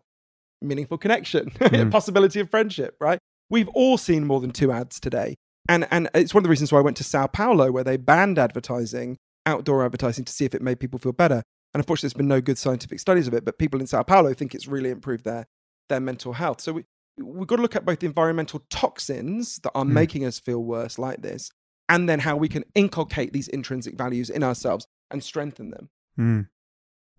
meaningful 0.63 0.99
connection, 0.99 1.51
mm. 1.51 1.91
possibility 1.91 2.41
of 2.41 2.51
friendship, 2.51 2.97
right? 3.01 3.19
We've 3.51 3.69
all 3.69 3.99
seen 3.99 4.27
more 4.27 4.41
than 4.41 4.51
two 4.51 4.73
ads 4.73 4.99
today. 4.99 5.37
And, 5.69 5.87
and 5.91 6.09
it's 6.15 6.33
one 6.33 6.41
of 6.41 6.45
the 6.45 6.51
reasons 6.51 6.73
why 6.73 6.79
I 6.79 6.83
went 6.83 6.97
to 6.99 7.05
Sao 7.05 7.27
Paulo, 7.27 7.71
where 7.73 7.85
they 7.85 7.97
banned 7.97 8.39
advertising 8.39 9.17
outdoor 9.47 9.85
advertising 9.85 10.25
to 10.25 10.33
see 10.33 10.45
if 10.45 10.55
it 10.55 10.63
made 10.63 10.81
people 10.81 10.99
feel 10.99 11.13
better. 11.13 11.43
And 11.73 11.81
unfortunately, 11.81 12.09
there's 12.09 12.19
been 12.19 12.29
no 12.29 12.41
good 12.41 12.59
scientific 12.59 13.01
studies 13.01 13.29
of 13.29 13.35
it, 13.35 13.45
but 13.45 13.59
people 13.59 13.81
in 13.81 13.87
Sao 13.87 14.03
Paulo 14.03 14.35
think 14.35 14.55
it's 14.55 14.67
really 14.67 14.91
improved 14.91 15.25
their, 15.25 15.47
their 15.89 16.01
mental 16.01 16.33
health. 16.33 16.61
So 16.61 16.73
we, 16.73 16.85
we've 17.19 17.47
got 17.47 17.57
to 17.57 17.63
look 17.63 17.77
at 17.77 17.85
both 17.85 18.01
the 18.01 18.07
environmental 18.07 18.63
toxins 18.71 19.59
that 19.63 19.73
are 19.75 19.85
mm. 19.85 19.91
making 19.91 20.25
us 20.25 20.39
feel 20.39 20.63
worse 20.63 20.99
like 20.99 21.23
this, 21.23 21.51
and 21.89 22.09
then 22.09 22.21
how 22.21 22.37
we 22.37 22.49
can 22.49 22.65
inculcate 22.75 23.33
these 23.33 23.49
intrinsic 23.49 23.97
values 23.97 24.31
in 24.31 24.43
ourselves 24.43 24.87
and 25.11 25.23
strengthen 25.23 25.71
them. 25.71 25.91
Mm. 26.19 26.49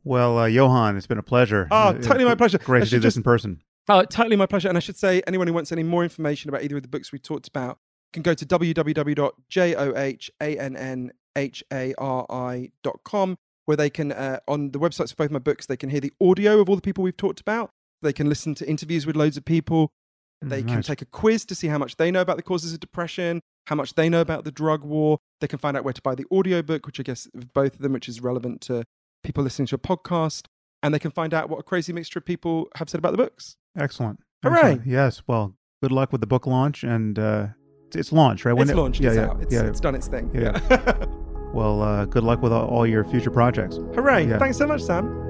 Well, 0.04 0.40
uh, 0.40 0.46
Johann, 0.46 0.98
it's 0.98 1.08
been 1.08 1.18
a 1.18 1.24
pleasure. 1.24 1.68
Oh, 1.72 1.94
totally 1.94 2.26
my 2.26 2.36
pleasure. 2.36 2.58
Great 2.58 2.84
to 2.86 2.90
do 2.90 3.00
this 3.00 3.18
in 3.18 3.24
person. 3.24 3.62
Oh, 3.90 4.04
totally 4.04 4.36
my 4.36 4.46
pleasure. 4.46 4.68
And 4.68 4.78
I 4.78 4.82
should 4.82 4.98
say, 4.98 5.22
anyone 5.28 5.48
who 5.48 5.54
wants 5.54 5.72
any 5.72 5.84
more 5.84 6.04
information 6.04 6.50
about 6.50 6.64
either 6.64 6.76
of 6.78 6.82
the 6.82 6.90
books 6.90 7.12
we 7.12 7.20
talked 7.20 7.48
about 7.48 7.78
can 8.14 8.24
go 8.24 8.34
to 8.34 8.46
www.johann 8.46 9.32
H-A-R-I.com, 11.38 13.38
where 13.66 13.78
they 13.78 13.90
can, 13.90 14.12
uh, 14.12 14.40
on 14.48 14.72
the 14.72 14.80
websites 14.80 15.12
for 15.12 15.18
both 15.18 15.32
my 15.32 15.40
books, 15.40 15.68
they 15.68 15.78
can 15.78 15.90
hear 15.90 16.00
the 16.00 16.14
audio 16.20 16.60
of 16.60 16.70
all 16.70 16.76
the 16.76 16.82
people 16.82 17.04
we've 17.04 17.16
talked 17.16 17.40
about. 17.40 17.72
They 18.02 18.14
can 18.14 18.28
listen 18.28 18.56
to 18.56 18.68
interviews 18.68 19.06
with 19.06 19.16
loads 19.16 19.38
of 19.38 19.46
people. 19.46 19.92
They 20.42 20.62
nice. 20.62 20.74
can 20.74 20.82
take 20.84 21.02
a 21.02 21.06
quiz 21.06 21.46
to 21.46 21.56
see 21.56 21.68
how 21.68 21.78
much 21.78 21.98
they 21.98 22.12
know 22.12 22.22
about 22.22 22.38
the 22.38 22.44
causes 22.44 22.74
of 22.74 22.80
depression, 22.80 23.42
how 23.68 23.76
much 23.76 23.96
they 23.96 24.08
know 24.10 24.22
about 24.22 24.44
the 24.44 24.52
drug 24.52 24.84
war. 24.84 25.18
They 25.42 25.48
can 25.48 25.60
find 25.60 25.76
out 25.76 25.84
where 25.84 25.94
to 25.94 26.02
buy 26.02 26.16
the 26.16 26.26
audiobook, 26.32 26.86
which 26.86 27.00
I 27.00 27.04
guess 27.04 27.28
both 27.54 27.76
of 27.76 27.80
them, 27.80 27.94
which 27.94 28.08
is 28.08 28.22
relevant 28.22 28.62
to 28.62 28.84
people 29.24 29.44
listening 29.44 29.68
to 29.68 29.76
a 29.76 29.80
podcast. 29.80 30.46
And 30.84 30.94
they 30.94 31.00
can 31.00 31.12
find 31.12 31.34
out 31.34 31.50
what 31.50 31.60
a 31.60 31.64
crazy 31.64 31.92
mixture 31.92 32.20
of 32.20 32.26
people 32.26 32.68
have 32.76 32.90
said 32.90 33.00
about 33.00 33.12
the 33.12 33.18
books. 33.18 33.56
Excellent. 33.78 34.20
Hooray. 34.44 34.58
Excellent. 34.58 34.86
Yes. 34.86 35.24
Well, 35.26 35.56
good 35.82 35.92
luck 35.92 36.12
with 36.12 36.22
the 36.22 36.28
book 36.28 36.46
launch 36.46 36.84
and 36.84 37.18
uh, 37.18 37.48
it's 37.96 38.12
launched, 38.12 38.46
right? 38.46 38.54
When 38.54 38.64
it's 38.64 38.72
it, 38.72 38.78
launched. 38.78 39.02
Yeah, 39.02 39.10
it's 39.10 39.18
yeah, 39.18 39.26
out. 39.26 39.42
It's, 39.42 39.54
yeah. 39.54 39.64
it's 39.64 39.80
done 39.80 39.96
its 39.96 40.08
thing. 40.08 40.30
Yeah. 40.34 40.60
yeah. 40.70 41.06
well, 41.54 41.82
uh, 41.82 42.06
good 42.06 42.24
luck 42.24 42.44
with 42.44 42.54
all 42.54 42.86
your 42.86 43.04
future 43.04 43.32
projects. 43.32 43.78
Hooray. 43.96 44.28
Yeah. 44.28 44.38
Thanks 44.38 44.58
so 44.58 44.68
much, 44.68 44.84
Sam. 44.84 45.27